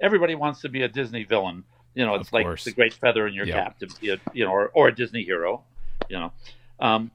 everybody 0.00 0.34
wants 0.34 0.60
to 0.62 0.68
be 0.68 0.82
a 0.82 0.88
Disney 0.88 1.24
villain. 1.24 1.64
You 1.94 2.04
know, 2.06 2.14
it's 2.16 2.28
Of 2.28 2.32
like 2.34 2.44
course. 2.44 2.64
the 2.64 2.72
great 2.72 2.92
feather 2.94 3.26
in 3.26 3.34
your 3.34 3.46
Yep. 3.46 3.56
cap 3.56 3.78
to 3.80 3.86
be 4.00 4.10
a, 4.10 4.18
you 4.32 4.44
know, 4.44 4.50
or, 4.52 4.68
or 4.74 4.88
a 4.88 4.94
Disney 4.94 5.22
hero. 5.24 5.64
You 6.08 6.18
know, 6.20 6.32
um, 6.80 7.10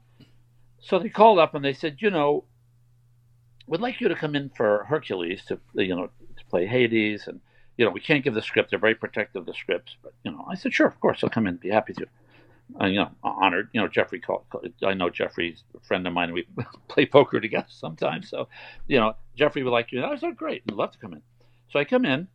so 0.80 0.98
they 0.98 1.08
called 1.08 1.38
up 1.38 1.54
and 1.54 1.64
they 1.64 1.72
said, 1.72 1.96
you 2.00 2.10
know, 2.10 2.44
we'd 3.66 3.80
like 3.80 4.00
you 4.00 4.08
to 4.08 4.14
come 4.14 4.34
in 4.36 4.50
for 4.50 4.84
Hercules 4.88 5.42
to 5.46 5.58
you 5.74 5.96
know 5.96 6.10
play 6.54 6.66
Hades, 6.66 7.26
and 7.26 7.40
you 7.76 7.84
know 7.84 7.90
we 7.90 8.00
can't 8.00 8.22
give 8.22 8.34
the 8.34 8.42
script. 8.42 8.70
They're 8.70 8.78
very 8.78 8.94
protective 8.94 9.40
of 9.40 9.46
the 9.46 9.54
scripts, 9.54 9.96
but 10.04 10.12
you 10.24 10.30
know 10.30 10.46
I 10.48 10.54
said 10.54 10.72
sure, 10.72 10.86
of 10.86 11.00
course 11.00 11.24
I'll 11.24 11.30
come 11.30 11.48
in, 11.48 11.56
be 11.56 11.70
happy 11.70 11.94
to. 11.94 12.06
Uh, 12.80 12.86
you 12.86 12.98
know, 12.98 13.10
honored. 13.22 13.68
You 13.74 13.80
know, 13.82 13.88
Jeffrey 13.88 14.20
called. 14.20 14.44
I 14.82 14.94
know 14.94 15.10
Jeffrey's 15.10 15.62
a 15.76 15.80
friend 15.86 16.06
of 16.06 16.14
mine. 16.14 16.32
We 16.32 16.46
play 16.88 17.04
poker 17.04 17.38
together 17.38 17.66
sometimes. 17.68 18.30
So, 18.30 18.48
you 18.86 18.98
know, 18.98 19.16
Jeffrey 19.36 19.62
would 19.62 19.70
like 19.70 19.92
you. 19.92 20.02
And 20.02 20.10
I 20.10 20.16
said, 20.16 20.34
great, 20.34 20.62
I'd 20.66 20.74
love 20.74 20.92
to 20.92 20.98
come 20.98 21.12
in. 21.12 21.20
So 21.68 21.78
I 21.78 21.84
come 21.84 22.06
in, 22.06 22.26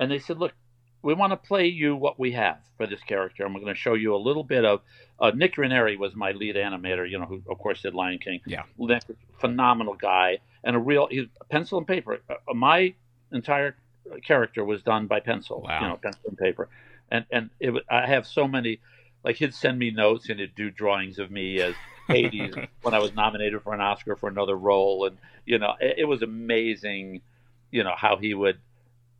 and 0.00 0.10
they 0.10 0.20
said, 0.20 0.38
look, 0.38 0.54
we 1.02 1.12
want 1.12 1.32
to 1.32 1.36
play 1.36 1.66
you 1.66 1.94
what 1.94 2.18
we 2.18 2.32
have 2.32 2.58
for 2.78 2.86
this 2.86 3.02
character, 3.02 3.44
and 3.44 3.54
we're 3.54 3.60
going 3.60 3.74
to 3.74 3.78
show 3.78 3.92
you 3.92 4.14
a 4.14 4.16
little 4.16 4.42
bit 4.42 4.64
of. 4.64 4.80
Uh, 5.20 5.32
Nik 5.34 5.58
Ranieri 5.58 5.98
was 5.98 6.16
my 6.16 6.32
lead 6.32 6.56
animator. 6.56 7.08
You 7.08 7.18
know, 7.18 7.26
who 7.26 7.42
of 7.48 7.58
course 7.58 7.82
did 7.82 7.94
Lion 7.94 8.18
King. 8.18 8.40
Yeah. 8.46 8.62
Nick, 8.78 9.02
phenomenal 9.38 9.94
guy, 9.94 10.38
and 10.64 10.74
a 10.74 10.78
real 10.78 11.08
he's 11.10 11.26
pencil 11.50 11.78
and 11.78 11.86
paper. 11.86 12.18
Uh, 12.28 12.54
my 12.54 12.94
entire 13.32 13.76
character 14.24 14.64
was 14.64 14.82
done 14.82 15.06
by 15.06 15.20
pencil. 15.20 15.62
Wow. 15.62 15.80
You 15.80 15.88
know, 15.88 15.96
pencil 15.96 16.22
and 16.28 16.38
paper, 16.38 16.68
and 17.10 17.24
and 17.30 17.50
it, 17.60 17.74
I 17.90 18.06
have 18.06 18.26
so 18.26 18.46
many. 18.46 18.80
Like 19.24 19.36
he'd 19.36 19.54
send 19.54 19.78
me 19.78 19.90
notes 19.90 20.28
and 20.28 20.38
he'd 20.38 20.54
do 20.54 20.70
drawings 20.70 21.18
of 21.18 21.32
me 21.32 21.60
as 21.60 21.74
Hades 22.06 22.54
when 22.82 22.94
I 22.94 23.00
was 23.00 23.12
nominated 23.14 23.60
for 23.62 23.74
an 23.74 23.80
Oscar 23.80 24.16
for 24.16 24.28
another 24.28 24.56
role, 24.56 25.06
and 25.06 25.18
you 25.44 25.58
know 25.58 25.74
it, 25.80 25.96
it 25.98 26.04
was 26.04 26.22
amazing. 26.22 27.22
You 27.70 27.82
know 27.84 27.94
how 27.96 28.16
he 28.16 28.34
would, 28.34 28.58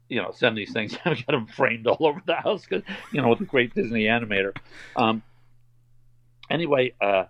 you 0.08 0.22
know, 0.22 0.30
send 0.32 0.56
these 0.56 0.72
things. 0.72 0.96
I 1.04 1.14
got 1.14 1.26
them 1.26 1.46
framed 1.46 1.86
all 1.86 2.06
over 2.06 2.22
the 2.24 2.36
house 2.36 2.64
because 2.64 2.82
you 3.12 3.20
know, 3.20 3.28
with 3.28 3.40
a 3.40 3.44
great 3.44 3.74
Disney 3.74 4.04
animator. 4.04 4.52
Um, 4.94 5.22
anyway, 6.48 6.94
uh, 7.00 7.24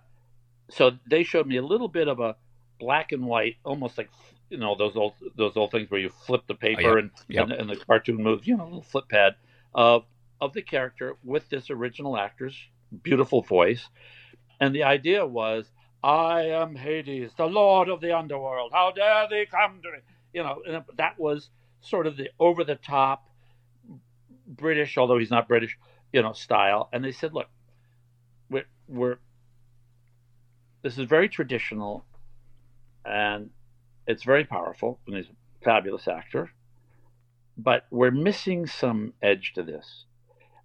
so 0.69 0.91
they 1.09 1.23
showed 1.23 1.47
me 1.47 1.57
a 1.57 1.63
little 1.63 1.87
bit 1.87 2.07
of 2.07 2.19
a 2.19 2.35
black 2.79 3.11
and 3.11 3.25
white, 3.25 3.57
almost 3.63 3.97
like 3.97 4.09
you 4.49 4.57
know 4.57 4.75
those 4.75 4.95
old 4.95 5.13
those 5.35 5.55
old 5.55 5.71
things 5.71 5.89
where 5.89 5.99
you 5.99 6.09
flip 6.09 6.43
the 6.47 6.53
oh, 6.53 6.57
paper 6.57 6.81
yep, 6.81 6.97
and, 6.97 7.11
yep. 7.27 7.43
and 7.43 7.53
and 7.53 7.69
the 7.69 7.75
cartoon 7.75 8.17
moves, 8.17 8.47
you 8.47 8.57
know, 8.57 8.63
a 8.63 8.65
little 8.65 8.81
flip 8.81 9.09
pad 9.09 9.35
of 9.73 10.05
of 10.39 10.53
the 10.53 10.61
character 10.61 11.15
with 11.23 11.47
this 11.49 11.69
original 11.69 12.17
actor's 12.17 12.55
beautiful 13.03 13.41
voice, 13.41 13.87
and 14.59 14.73
the 14.73 14.83
idea 14.83 15.25
was. 15.25 15.65
I 16.03 16.43
am 16.43 16.75
Hades, 16.75 17.31
the 17.35 17.47
lord 17.47 17.89
of 17.89 18.01
the 18.01 18.15
underworld. 18.15 18.71
How 18.71 18.91
dare 18.91 19.27
they 19.27 19.47
come 19.47 19.81
to 19.81 19.91
me? 19.91 19.97
You 20.31 20.43
know, 20.43 20.61
and 20.65 20.83
that 20.95 21.19
was 21.19 21.49
sort 21.81 22.05
of 22.05 22.15
the 22.15 22.29
over 22.39 22.63
the 22.63 22.75
top 22.75 23.27
British, 24.47 24.97
although 24.97 25.17
he's 25.17 25.31
not 25.31 25.47
British, 25.47 25.77
you 26.13 26.21
know, 26.21 26.33
style. 26.33 26.87
And 26.93 27.03
they 27.03 27.11
said, 27.11 27.33
look, 27.33 27.47
we're, 28.49 28.67
we're 28.87 29.17
this 30.83 30.97
is 30.97 31.05
very 31.05 31.27
traditional 31.27 32.05
and 33.03 33.49
it's 34.07 34.23
very 34.23 34.45
powerful 34.45 34.99
and 35.05 35.15
he's 35.15 35.27
a 35.27 35.63
fabulous 35.63 36.07
actor, 36.07 36.51
but 37.57 37.85
we're 37.91 38.11
missing 38.11 38.65
some 38.65 39.13
edge 39.21 39.53
to 39.55 39.63
this. 39.63 40.05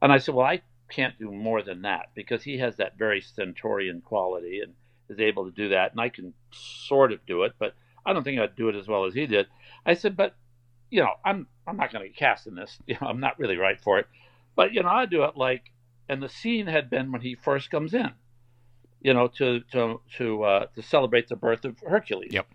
And 0.01 0.13
I 0.13 0.19
said, 0.19 0.35
well, 0.35 0.47
I 0.47 0.63
can't 0.89 1.19
do 1.19 1.31
more 1.31 1.63
than 1.63 1.83
that 1.83 2.11
because 2.15 2.43
he 2.43 2.59
has 2.59 2.77
that 2.77 2.99
very 2.99 3.21
stentorian 3.21 4.01
quality 4.01 4.61
and 4.61 4.75
is 5.09 5.19
able 5.19 5.45
to 5.45 5.51
do 5.51 5.71
that. 5.71 5.93
And 5.93 6.01
I 6.01 6.09
can 6.09 6.35
sort 6.53 7.13
of 7.13 7.25
do 7.27 7.43
it, 7.45 7.53
but 7.59 7.75
I 8.05 8.13
don't 8.13 8.25
think 8.25 8.41
I'd 8.41 8.57
do 8.57 8.69
it 8.69 8.77
as 8.77 8.89
well 8.89 9.05
as 9.07 9.15
he 9.15 9.27
did. 9.27 9.47
I 9.85 9.95
said, 9.95 10.17
but 10.17 10.37
you 10.91 11.01
know, 11.01 11.13
I'm 11.25 11.47
I'm 11.67 11.77
not 11.77 11.93
going 11.93 12.07
to 12.07 12.17
cast 12.17 12.47
in 12.47 12.55
this. 12.55 12.79
You 12.87 12.97
know, 13.01 13.09
I'm 13.09 13.21
not 13.21 13.39
really 13.39 13.57
right 13.57 13.81
for 13.81 13.99
it. 13.99 14.07
But 14.55 14.73
you 14.73 14.83
know, 14.83 14.91
I 14.91 15.07
do 15.07 15.25
it 15.25 15.37
like, 15.37 15.71
and 16.09 16.23
the 16.23 16.29
scene 16.29 16.67
had 16.67 16.91
been 16.91 17.11
when 17.11 17.23
he 17.23 17.35
first 17.35 17.71
comes 17.71 17.95
in, 17.95 18.11
you 19.01 19.15
know, 19.15 19.29
to 19.39 19.61
to 19.73 20.01
to 20.19 20.43
uh, 20.43 20.67
to 20.75 20.83
celebrate 20.83 21.29
the 21.29 21.37
birth 21.37 21.65
of 21.65 21.79
Hercules. 21.81 22.33
Yep. 22.33 22.47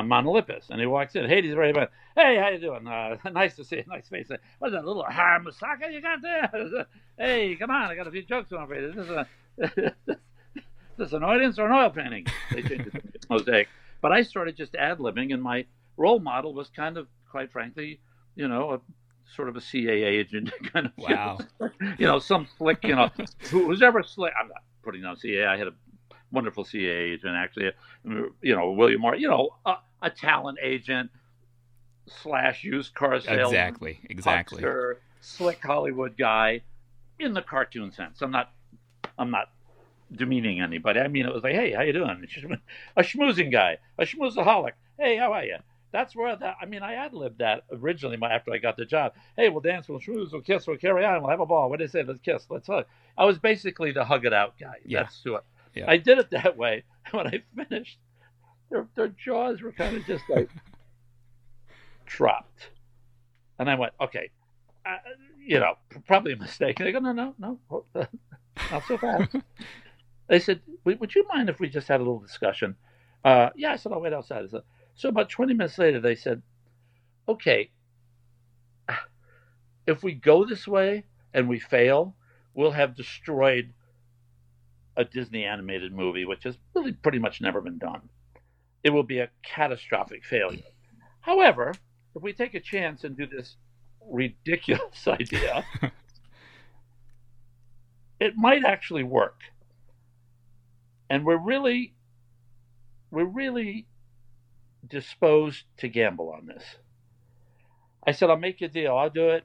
Mount 0.00 0.26
Olympus, 0.26 0.68
and 0.70 0.80
he 0.80 0.86
walks 0.86 1.14
in. 1.14 1.28
Hades 1.28 1.54
ready 1.54 1.74
to 1.74 1.90
Hey, 2.16 2.38
how 2.38 2.48
you 2.48 2.58
doing? 2.58 2.86
Uh, 2.86 3.16
nice 3.32 3.56
to 3.56 3.64
see 3.64 3.76
you. 3.76 3.84
Nice 3.86 4.08
face. 4.08 4.28
What's 4.58 4.72
that 4.72 4.86
little 4.86 5.04
ham 5.04 5.44
moussaka 5.44 5.92
you 5.92 6.00
got 6.00 6.22
there? 6.22 6.86
hey, 7.18 7.56
come 7.56 7.70
on! 7.70 7.90
I 7.90 7.94
got 7.94 8.06
a 8.06 8.10
few 8.10 8.22
jokes 8.22 8.52
on 8.52 8.66
for 8.66 8.74
you. 8.74 8.92
This 8.92 9.04
is 9.04 9.10
a 9.10 9.26
Is 10.92 10.98
this 10.98 11.12
an 11.12 11.22
audience 11.22 11.58
or 11.58 11.66
an 11.66 11.72
oil 11.72 11.90
painting? 11.90 12.26
They 12.52 12.62
changed 12.62 12.88
it 12.94 13.22
to 13.22 13.28
mosaic. 13.30 13.68
But 14.00 14.12
I 14.12 14.22
started 14.22 14.56
just 14.56 14.74
ad 14.74 14.98
libbing, 14.98 15.32
and 15.32 15.42
my 15.42 15.64
role 15.96 16.20
model 16.20 16.54
was 16.54 16.68
kind 16.68 16.96
of, 16.96 17.08
quite 17.30 17.50
frankly, 17.50 18.00
you 18.34 18.46
know, 18.46 18.72
a 18.72 18.80
sort 19.34 19.48
of 19.48 19.56
a 19.56 19.60
CAA 19.60 20.04
agent, 20.04 20.52
kind 20.72 20.86
of. 20.86 20.92
Wow. 20.98 21.38
You 21.98 22.06
know, 22.06 22.18
some 22.18 22.46
slick, 22.58 22.84
you 22.84 22.94
know, 22.94 23.10
who, 23.50 23.66
who's 23.66 23.82
ever 23.82 24.02
slick. 24.02 24.32
I'm 24.38 24.48
not 24.48 24.62
putting 24.82 25.02
down 25.02 25.16
CAA. 25.16 25.46
I 25.46 25.56
had 25.56 25.68
a 25.68 25.72
wonderful 26.32 26.64
CAA 26.64 27.14
agent, 27.14 27.34
actually. 27.34 27.68
Uh, 27.68 28.28
you 28.40 28.56
know, 28.56 28.72
William 28.72 29.00
Moore. 29.00 29.16
You 29.16 29.28
know, 29.28 29.50
a, 29.64 29.76
a 30.02 30.10
talent 30.10 30.58
agent 30.62 31.10
slash 32.06 32.64
used 32.64 32.94
car 32.94 33.20
salesman. 33.20 33.40
Exactly. 33.40 34.00
Exactly. 34.10 34.62
huckster, 34.62 35.00
slick 35.20 35.62
Hollywood 35.62 36.16
guy, 36.16 36.62
in 37.18 37.34
the 37.34 37.42
cartoon 37.42 37.92
sense. 37.92 38.22
I'm 38.22 38.30
not. 38.30 38.52
I'm 39.18 39.30
not 39.30 39.50
demeaning 40.16 40.60
anybody. 40.60 41.00
I 41.00 41.08
mean, 41.08 41.26
it 41.26 41.32
was 41.32 41.42
like, 41.42 41.54
hey, 41.54 41.72
how 41.72 41.82
you 41.82 41.92
doing? 41.92 42.26
A 42.96 43.02
schmoozing 43.02 43.50
guy, 43.50 43.78
a 43.98 44.04
schmoozaholic. 44.04 44.72
Hey, 44.98 45.16
how 45.16 45.32
are 45.32 45.44
you? 45.44 45.56
That's 45.92 46.16
where 46.16 46.34
that. 46.34 46.56
I 46.60 46.66
mean, 46.66 46.82
I 46.82 46.94
ad 46.94 47.12
libbed 47.12 47.38
that 47.38 47.64
originally 47.70 48.18
after 48.22 48.52
I 48.52 48.58
got 48.58 48.76
the 48.76 48.86
job. 48.86 49.12
Hey, 49.36 49.50
we'll 49.50 49.60
dance, 49.60 49.88
we'll 49.88 50.00
schmooze, 50.00 50.32
we'll 50.32 50.40
kiss, 50.40 50.66
we'll 50.66 50.78
carry 50.78 51.04
on, 51.04 51.20
we'll 51.20 51.30
have 51.30 51.40
a 51.40 51.46
ball. 51.46 51.68
What 51.68 51.78
do 51.78 51.86
they 51.86 51.90
say? 51.90 52.02
Let's 52.02 52.20
kiss, 52.20 52.46
let's 52.48 52.66
hug. 52.66 52.86
I 53.16 53.26
was 53.26 53.38
basically 53.38 53.92
the 53.92 54.04
hug 54.04 54.24
it 54.24 54.32
out 54.32 54.58
guy. 54.58 54.76
Yeah. 54.86 55.02
That's 55.02 55.20
who 55.22 55.36
I, 55.36 55.40
Yeah. 55.74 55.84
I 55.88 55.96
did 55.96 56.18
it 56.18 56.30
that 56.30 56.56
way. 56.56 56.84
When 57.10 57.26
I 57.26 57.42
finished, 57.56 57.98
their 58.70 58.86
their 58.94 59.08
jaws 59.08 59.60
were 59.60 59.72
kind 59.72 59.96
of 59.96 60.06
just 60.06 60.24
like 60.30 60.48
dropped, 62.06 62.70
and 63.58 63.68
I 63.68 63.74
went, 63.74 63.92
okay, 64.00 64.30
uh, 64.86 64.96
you 65.44 65.58
know, 65.58 65.74
probably 66.06 66.32
a 66.32 66.36
mistake. 66.36 66.78
And 66.78 66.86
they 66.86 66.92
go, 66.92 67.00
no, 67.00 67.12
no, 67.12 67.34
no, 67.38 67.58
not 68.70 68.82
so 68.86 68.96
fast. 68.96 69.34
they 70.28 70.38
said, 70.38 70.60
would 70.84 71.14
you 71.14 71.26
mind 71.28 71.48
if 71.48 71.60
we 71.60 71.68
just 71.68 71.88
had 71.88 72.00
a 72.00 72.04
little 72.04 72.20
discussion? 72.20 72.76
Uh, 73.24 73.50
yeah, 73.56 73.72
I 73.72 73.76
said, 73.76 73.92
I'll 73.92 74.00
wait 74.00 74.12
outside. 74.12 74.48
Said, 74.50 74.62
so 74.94 75.08
about 75.08 75.28
20 75.28 75.54
minutes 75.54 75.78
later, 75.78 76.00
they 76.00 76.14
said, 76.14 76.42
okay, 77.28 77.70
if 79.86 80.02
we 80.02 80.12
go 80.12 80.44
this 80.44 80.66
way 80.66 81.04
and 81.34 81.48
we 81.48 81.58
fail, 81.58 82.14
we'll 82.54 82.70
have 82.72 82.96
destroyed 82.96 83.72
a 84.96 85.04
Disney 85.04 85.44
animated 85.44 85.92
movie, 85.92 86.24
which 86.24 86.44
has 86.44 86.56
really 86.74 86.92
pretty 86.92 87.18
much 87.18 87.40
never 87.40 87.60
been 87.60 87.78
done. 87.78 88.08
It 88.82 88.90
will 88.90 89.02
be 89.02 89.18
a 89.18 89.30
catastrophic 89.42 90.24
failure. 90.24 90.62
However, 91.20 91.72
if 92.14 92.22
we 92.22 92.32
take 92.32 92.54
a 92.54 92.60
chance 92.60 93.04
and 93.04 93.16
do 93.16 93.26
this 93.26 93.56
ridiculous 94.08 95.06
idea, 95.06 95.64
it 98.20 98.36
might 98.36 98.64
actually 98.64 99.04
work. 99.04 99.40
And 101.08 101.24
we're 101.24 101.36
really, 101.36 101.94
we're 103.10 103.24
really 103.24 103.86
disposed 104.88 105.64
to 105.78 105.88
gamble 105.88 106.30
on 106.30 106.46
this. 106.46 106.64
I 108.04 108.12
said, 108.12 108.30
I'll 108.30 108.36
make 108.36 108.60
you 108.60 108.66
a 108.66 108.70
deal. 108.70 108.96
I'll 108.96 109.10
do 109.10 109.28
it. 109.30 109.44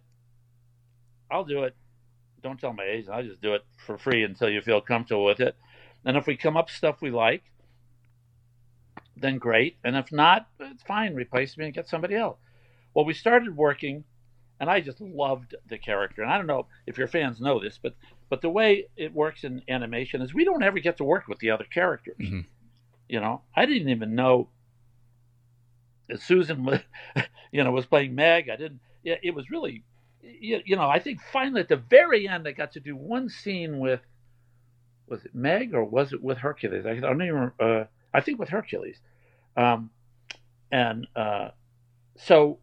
I'll 1.30 1.44
do 1.44 1.64
it. 1.64 1.76
Don't 2.42 2.60
tell 2.60 2.74
my 2.74 2.84
agent. 2.86 3.10
I'll 3.14 3.24
just 3.24 3.42
do 3.42 3.54
it 3.56 3.66
for 3.86 3.98
free 3.98 4.24
until 4.24 4.50
you 4.50 4.62
feel 4.62 4.82
comfortable 4.82 5.26
with 5.26 5.40
it. 5.40 5.56
And 6.06 6.16
if 6.16 6.28
we 6.28 6.38
come 6.38 6.56
up 6.56 6.70
stuff 6.70 7.02
we 7.02 7.12
like, 7.12 7.44
then 9.16 9.38
great. 9.38 9.78
And 9.84 9.96
if 9.96 10.12
not, 10.12 10.48
it's 10.60 10.84
fine. 10.84 11.16
Replace 11.16 11.58
me 11.58 11.66
and 11.66 11.74
get 11.74 11.90
somebody 11.90 12.16
else. 12.16 12.38
Well, 12.94 13.06
we 13.06 13.14
started 13.14 13.56
working, 13.56 14.04
and 14.60 14.70
I 14.70 14.82
just 14.82 15.02
loved 15.02 15.56
the 15.68 15.78
character. 15.78 16.22
And 16.22 16.32
I 16.32 16.38
don't 16.38 16.48
know 16.48 16.68
if 16.86 16.98
your 16.98 17.08
fans 17.08 17.42
know 17.42 17.60
this, 17.60 17.80
but 17.82 17.96
but 18.30 18.42
the 18.42 18.50
way 18.50 18.88
it 18.98 19.14
works 19.14 19.44
in 19.44 19.62
animation 19.70 20.22
is 20.22 20.34
we 20.34 20.44
don't 20.44 20.64
ever 20.64 20.80
get 20.80 20.98
to 20.98 21.04
work 21.06 21.28
with 21.28 21.40
the 21.40 21.52
other 21.52 21.64
characters. 21.64 22.18
Mhm. 22.20 22.46
You 23.08 23.22
know, 23.22 23.42
I 23.56 23.66
didn't 23.66 23.90
even 23.90 24.16
know 24.16 24.50
that 26.10 26.22
Susan, 26.22 26.64
was, 26.66 26.80
you 27.52 27.64
know, 27.64 27.72
was 27.72 27.86
playing 27.86 28.16
Meg. 28.16 28.50
I 28.50 28.56
didn't. 28.58 28.82
Yeah, 29.04 29.16
it 29.24 29.34
was 29.34 29.50
really, 29.50 29.84
you, 30.22 30.62
you 30.66 30.76
know, 30.76 30.90
I 30.90 31.00
think 31.00 31.20
finally 31.32 31.62
at 31.62 31.70
the 31.70 31.78
very 31.78 32.28
end 32.28 32.48
I 32.48 32.52
got 32.52 32.74
to 32.74 32.80
do 32.80 32.96
one 32.96 33.30
scene 33.30 33.80
with, 33.80 34.02
was 35.08 35.24
it 35.26 35.34
Meg 35.34 35.74
or 35.74 35.84
was 35.84 36.14
it 36.14 36.22
with 36.22 36.38
Hercules? 36.38 36.86
I 36.86 36.96
don't 36.96 37.22
even. 37.22 37.52
Uh, 37.60 37.86
I 38.14 38.22
think 38.22 38.40
with 38.40 38.50
Hercules, 38.50 38.98
um, 39.56 39.90
and 40.72 41.08
uh, 41.16 41.50
so 42.18 42.60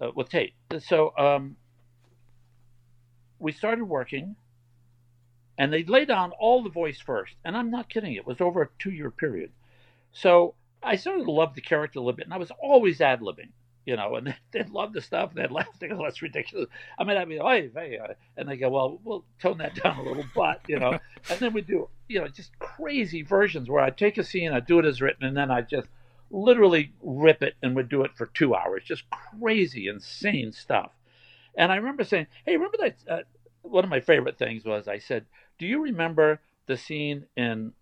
uh, 0.00 0.10
with 0.14 0.28
Tate. 0.28 0.54
So 0.80 1.12
um, 1.16 1.56
we 3.38 3.50
started 3.50 3.84
working, 3.84 4.36
and 5.58 5.72
they 5.72 5.82
lay 5.84 6.04
down 6.04 6.32
all 6.38 6.62
the 6.62 6.70
voice 6.70 7.00
first. 7.00 7.34
And 7.44 7.56
I'm 7.56 7.70
not 7.70 7.88
kidding; 7.88 8.14
it 8.14 8.26
was 8.26 8.40
over 8.40 8.62
a 8.62 8.68
two-year 8.78 9.10
period. 9.10 9.50
So 10.12 10.54
I 10.82 10.96
started 10.96 11.24
to 11.24 11.32
love 11.32 11.54
the 11.54 11.60
character 11.60 11.98
a 11.98 12.02
little 12.02 12.16
bit, 12.16 12.26
and 12.26 12.34
I 12.34 12.38
was 12.38 12.52
always 12.62 13.00
ad 13.00 13.20
libbing, 13.20 13.50
you 13.86 13.96
know, 13.96 14.16
and 14.16 14.34
they'd 14.52 14.68
love 14.68 14.92
the 14.92 15.00
stuff, 15.00 15.30
and 15.30 15.38
they'd 15.38 15.50
laugh, 15.50 15.68
they 15.78 15.88
go, 15.88 16.02
that's 16.02 16.20
ridiculous. 16.20 16.68
I 16.98 17.04
mean, 17.04 17.16
I'd 17.16 17.28
be, 17.28 17.38
hey, 17.38 17.70
hey, 17.74 17.98
uh," 17.98 18.12
and 18.36 18.48
they 18.48 18.56
go, 18.56 18.68
well, 18.68 19.00
we'll 19.02 19.24
tone 19.40 19.58
that 19.58 19.76
down 19.76 19.98
a 19.98 20.02
little, 20.02 20.24
but, 20.34 20.60
you 20.68 20.78
know, 20.78 20.98
and 21.30 21.40
then 21.40 21.54
we 21.54 21.62
do, 21.62 21.88
you 22.08 22.20
know, 22.20 22.28
just 22.28 22.58
crazy 22.58 23.22
versions 23.22 23.70
where 23.70 23.82
I'd 23.82 23.96
take 23.96 24.18
a 24.18 24.24
scene, 24.24 24.52
I'd 24.52 24.66
do 24.66 24.78
it 24.78 24.84
as 24.84 25.00
written, 25.00 25.24
and 25.24 25.36
then 25.36 25.50
I'd 25.50 25.70
just 25.70 25.88
literally 26.30 26.92
rip 27.00 27.42
it 27.42 27.54
and 27.62 27.76
would 27.76 27.88
do 27.88 28.02
it 28.02 28.10
for 28.16 28.26
two 28.26 28.54
hours, 28.54 28.82
just 28.84 29.04
crazy, 29.10 29.88
insane 29.88 30.52
stuff. 30.52 30.90
And 31.56 31.72
I 31.72 31.76
remember 31.76 32.04
saying, 32.04 32.26
hey, 32.44 32.56
remember 32.56 32.76
that? 32.78 32.96
Uh, 33.08 33.22
one 33.62 33.84
of 33.84 33.90
my 33.90 34.00
favorite 34.00 34.38
things 34.38 34.64
was 34.64 34.86
I 34.88 34.98
said, 34.98 35.24
do 35.58 35.66
you 35.66 35.82
remember 35.82 36.40
the 36.66 36.76
scene 36.76 37.26
in 37.36 37.72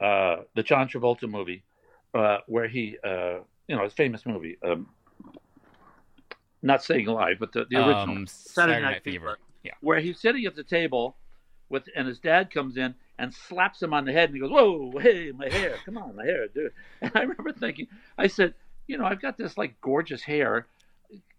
uh, 0.00 0.36
the 0.54 0.62
John 0.62 0.88
Travolta 0.88 1.28
movie 1.28 1.62
uh, 2.14 2.38
where 2.46 2.68
he, 2.68 2.98
uh, 3.02 3.38
you 3.68 3.76
know, 3.76 3.84
his 3.84 3.92
famous 3.92 4.24
movie, 4.26 4.56
um, 4.62 4.88
not 6.62 6.82
Staying 6.82 7.08
Alive, 7.08 7.36
but 7.38 7.52
the, 7.52 7.64
the 7.68 7.76
original 7.76 8.16
Um, 8.16 8.26
Saturday 8.26 8.80
Night 8.80 9.02
Fever. 9.02 9.38
Yeah. 9.62 9.72
where 9.80 9.98
he's 9.98 10.20
sitting 10.20 10.44
at 10.46 10.54
the 10.54 10.62
table 10.62 11.16
with, 11.68 11.88
and 11.96 12.06
his 12.06 12.20
dad 12.20 12.52
comes 12.52 12.76
in 12.76 12.94
and 13.18 13.34
slaps 13.34 13.82
him 13.82 13.92
on 13.92 14.04
the 14.04 14.12
head 14.12 14.28
and 14.28 14.34
he 14.34 14.40
goes, 14.40 14.50
"Whoa, 14.50 14.92
hey, 15.00 15.32
my 15.32 15.48
hair, 15.48 15.74
come 15.84 15.98
on, 15.98 16.14
my 16.14 16.24
hair, 16.24 16.46
dude." 16.48 16.72
And 17.02 17.10
I 17.14 17.22
remember 17.22 17.52
thinking, 17.52 17.88
I 18.16 18.28
said, 18.28 18.54
you 18.86 18.96
know, 18.96 19.04
I've 19.04 19.20
got 19.20 19.36
this 19.36 19.58
like 19.58 19.80
gorgeous 19.80 20.22
hair. 20.22 20.66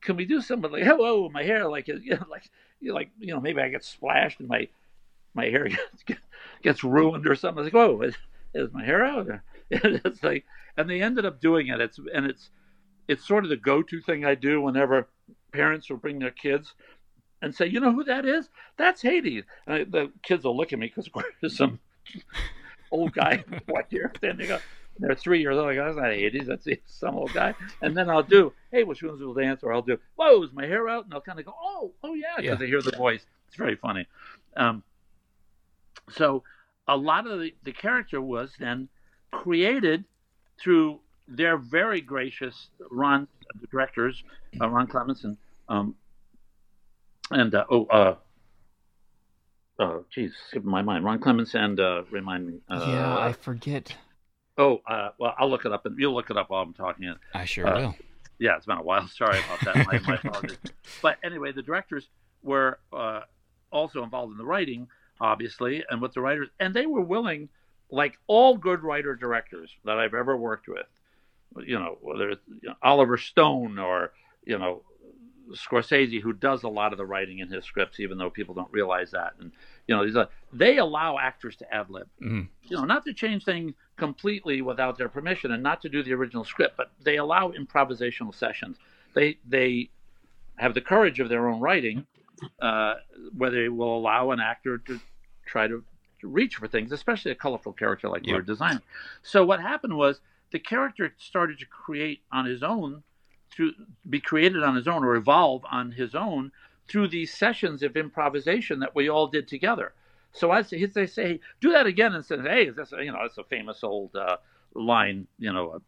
Can 0.02 0.18
we 0.18 0.26
do 0.26 0.42
something 0.42 0.70
like, 0.72 0.86
"Whoa, 0.86 1.30
my 1.30 1.44
hair," 1.44 1.70
like, 1.70 1.88
you 1.88 2.16
know, 2.16 2.26
like, 2.30 2.50
you 2.82 2.90
know, 2.90 2.96
like, 2.96 3.10
you 3.20 3.34
know, 3.34 3.40
maybe 3.40 3.62
I 3.62 3.70
get 3.70 3.86
splashed 3.86 4.40
and 4.42 4.50
my 4.50 4.68
my 5.34 5.46
hair 5.46 5.68
gets, 6.06 6.22
gets 6.62 6.84
ruined 6.84 7.26
or 7.28 7.36
something. 7.36 7.60
I 7.60 7.64
was 7.64 7.74
like, 7.74 7.88
"Whoa, 7.90 8.02
is, 8.02 8.16
is 8.54 8.74
my 8.74 8.84
hair 8.84 9.06
out?" 9.06 9.28
And 9.84 10.02
it's 10.06 10.24
like, 10.24 10.46
and 10.78 10.90
they 10.90 11.02
ended 11.02 11.26
up 11.26 11.42
doing 11.42 11.68
it. 11.68 11.82
It's 11.82 12.00
and 12.14 12.26
it's 12.26 12.50
it's 13.08 13.26
sort 13.28 13.44
of 13.44 13.50
the 13.50 13.58
go-to 13.58 14.02
thing 14.02 14.26
I 14.26 14.36
do 14.36 14.62
whenever 14.62 15.10
parents 15.52 15.90
will 15.90 15.98
bring 15.98 16.20
their 16.20 16.32
kids 16.32 16.74
and 17.42 17.54
say, 17.54 17.68
"You 17.68 17.80
know 17.80 17.92
who 17.92 18.04
that 18.06 18.26
is? 18.26 18.50
That's 18.78 19.02
Hades." 19.02 19.44
And 19.66 19.76
I, 19.76 19.84
the 19.84 20.12
kids 20.24 20.46
will 20.46 20.56
look 20.56 20.72
at 20.74 20.80
me 20.80 20.88
because 20.88 21.10
there's 21.42 21.58
some 21.64 21.80
old 22.92 23.14
guy 23.14 23.44
white 23.68 23.92
hair. 23.92 24.14
Then 24.22 24.38
they 24.38 24.48
go, 24.48 24.60
they're 25.00 25.16
three 25.16 25.42
years 25.42 25.58
old. 25.58 25.70
I 25.70 25.76
go, 25.76 25.86
"That's 25.86 25.98
not 25.98 26.12
Hades. 26.14 26.48
That's 26.48 26.68
some 26.86 27.16
old 27.16 27.34
guy." 27.34 27.54
And 27.82 27.96
then 27.96 28.10
I'll 28.10 28.24
do, 28.24 28.54
"Hey, 28.72 28.84
which 28.84 29.04
ones 29.04 29.22
will 29.22 29.34
dance?" 29.34 29.64
Or 29.64 29.74
I'll 29.74 29.82
do, 29.82 29.98
"Whoa, 30.16 30.44
is 30.44 30.54
my 30.54 30.66
hair 30.66 30.88
out?" 30.90 31.04
And 31.04 31.12
they'll 31.12 31.22
kind 31.22 31.40
of 31.40 31.46
go, 31.46 31.56
"Oh, 31.62 31.94
oh 32.04 32.14
yeah," 32.14 32.36
because 32.38 32.46
Yeah. 32.52 32.56
they 32.56 32.68
hear 32.68 32.82
the 32.82 32.96
voice. 32.98 33.26
It's 33.48 33.58
very 33.58 33.76
funny. 33.76 34.08
Um, 34.56 34.84
so 36.10 36.44
a 36.88 36.98
lot 36.98 37.28
of 37.28 37.40
the, 37.40 37.54
the 37.64 37.74
character 37.74 38.22
was 38.22 38.54
then 38.60 38.90
created 39.32 40.04
through 40.62 41.00
their 41.28 41.58
very 41.58 42.02
gracious 42.02 42.70
Ron 42.92 43.28
the 43.62 43.68
directors, 43.68 44.24
uh, 44.62 44.70
Ron 44.70 44.88
Clements 44.88 45.24
and 45.24 45.38
um, 45.70 45.96
and 47.32 47.54
uh, 47.56 47.66
oh 47.70 47.86
uh, 47.86 48.16
oh 49.80 50.06
geez, 50.14 50.34
skipping 50.50 50.70
my 50.70 50.82
mind. 50.82 51.04
Ron 51.06 51.20
Clements 51.20 51.54
and 51.56 51.80
uh, 51.80 52.04
remind 52.12 52.48
me. 52.48 52.60
Uh, 52.70 52.86
yeah, 52.90 53.18
I 53.18 53.34
forget. 53.34 53.96
Oh, 54.60 54.82
uh, 54.88 55.10
well, 55.20 55.36
I'll 55.38 55.50
look 55.50 55.66
it 55.66 55.72
up, 55.72 55.86
and 55.86 55.98
you'll 56.00 56.16
look 56.16 56.32
it 56.32 56.38
up 56.38 56.50
while 56.50 56.64
I'm 56.64 56.74
talking. 56.74 57.14
I 57.34 57.46
sure 57.46 57.68
Uh, 57.68 57.80
will. 57.80 57.96
Yeah, 58.40 58.56
it's 58.58 58.66
been 58.66 58.78
a 58.78 58.82
while. 58.84 59.08
Sorry 59.16 59.38
about 59.40 59.60
that. 59.66 59.86
My, 59.88 60.00
my 60.00 60.16
apologies. 60.16 60.58
But 61.04 61.18
anyway, 61.24 61.52
the 61.52 61.62
directors 61.62 62.08
were 62.42 62.80
uh, 62.92 63.22
also 63.72 64.02
involved 64.04 64.32
in 64.32 64.38
the 64.40 64.46
writing, 64.46 64.88
obviously, 65.22 65.84
and 65.90 66.02
with 66.02 66.14
the 66.14 66.22
writers, 66.22 66.50
and 66.60 66.74
they 66.74 66.88
were 66.88 67.02
willing, 67.02 67.50
like 67.90 68.18
all 68.28 68.58
good 68.58 68.84
writer 68.84 69.16
directors 69.16 69.72
that 69.86 69.98
I've 69.98 70.14
ever 70.14 70.36
worked 70.36 70.68
with, 70.68 70.88
you 71.66 71.80
know, 71.80 71.98
whether 72.02 72.30
it's 72.32 72.42
you 72.62 72.70
know, 72.70 72.76
Oliver 72.82 73.18
Stone 73.18 73.80
or 73.80 74.12
you 74.46 74.58
know 74.58 74.84
Scorsese, 75.54 76.22
who 76.22 76.34
does 76.34 76.64
a 76.64 76.68
lot 76.68 76.92
of 76.92 76.98
the 76.98 77.06
writing 77.06 77.40
in 77.40 77.50
his 77.50 77.64
scripts, 77.64 78.00
even 78.00 78.18
though 78.18 78.30
people 78.30 78.54
don't 78.54 78.72
realize 78.72 79.12
that, 79.12 79.34
and 79.40 79.52
you 79.88 79.96
know, 79.96 80.06
these 80.06 80.18
are, 80.18 80.28
they 80.52 80.78
allow 80.78 81.18
actors 81.18 81.56
to 81.58 81.74
ad 81.74 81.90
lib 81.90 82.08
Mhm. 82.22 82.48
you 82.64 82.76
know, 82.76 82.84
not 82.84 83.06
to 83.06 83.14
change 83.14 83.46
things 83.46 83.74
completely 83.96 84.62
without 84.62 84.98
their 84.98 85.08
permission 85.08 85.52
and 85.54 85.64
not 85.64 85.82
to 85.82 85.90
do 85.90 86.04
the 86.04 86.14
original 86.14 86.44
script, 86.44 86.76
but 86.76 86.92
they 87.02 87.16
allow 87.18 87.52
improvisational 87.52 88.36
sessions. 88.36 88.78
They 89.14 89.38
they 89.48 89.90
have 90.58 90.74
the 90.74 90.82
courage 90.82 91.20
of 91.22 91.30
their 91.30 91.48
own 91.48 91.62
writing, 91.62 92.06
uh, 92.60 92.96
where 93.38 93.50
they 93.50 93.70
will 93.70 93.96
allow 93.98 94.32
an 94.32 94.40
actor 94.42 94.80
to 94.80 95.00
try 95.46 95.68
to 95.68 95.84
reach 96.24 96.56
for 96.56 96.68
things, 96.68 96.92
especially 96.92 97.32
a 97.32 97.36
colorful 97.36 97.74
character 97.74 98.10
like 98.10 98.24
we 98.24 98.32
Yep. 98.32 98.38
were 98.38 98.46
designing. 98.46 98.82
So 99.22 99.46
what 99.46 99.62
happened 99.62 99.98
was 99.98 100.22
the 100.52 100.60
character 100.60 101.14
started 101.18 101.60
to 101.60 101.66
create 101.66 102.22
on 102.32 102.46
his 102.46 102.64
own, 102.64 103.04
to 103.58 103.74
be 104.10 104.20
created 104.20 104.64
on 104.64 104.76
his 104.76 104.88
own 104.88 105.04
or 105.04 105.16
evolve 105.16 105.64
on 105.72 105.92
his 105.92 106.16
own 106.16 106.52
through 106.88 107.10
these 107.10 107.34
sessions 107.34 107.84
of 107.84 107.98
improvisation 107.98 108.80
that 108.80 108.96
we 108.96 109.10
all 109.10 109.28
did 109.28 109.48
together. 109.48 109.94
So 110.32 110.52
I 110.52 110.62
say, 110.62 110.86
they 110.86 111.08
say, 111.08 111.40
do 111.62 111.72
that 111.72 111.86
again, 111.86 112.14
and 112.14 112.24
say, 112.24 112.38
hey, 112.38 112.68
is 112.68 112.76
this 112.76 112.92
you 112.92 113.12
know, 113.12 113.24
it's 113.24 113.38
a 113.38 113.44
famous 113.44 113.84
old 113.84 114.16
uh, 114.16 114.38
line, 114.74 115.28
you 115.40 115.52
know, 115.52 115.82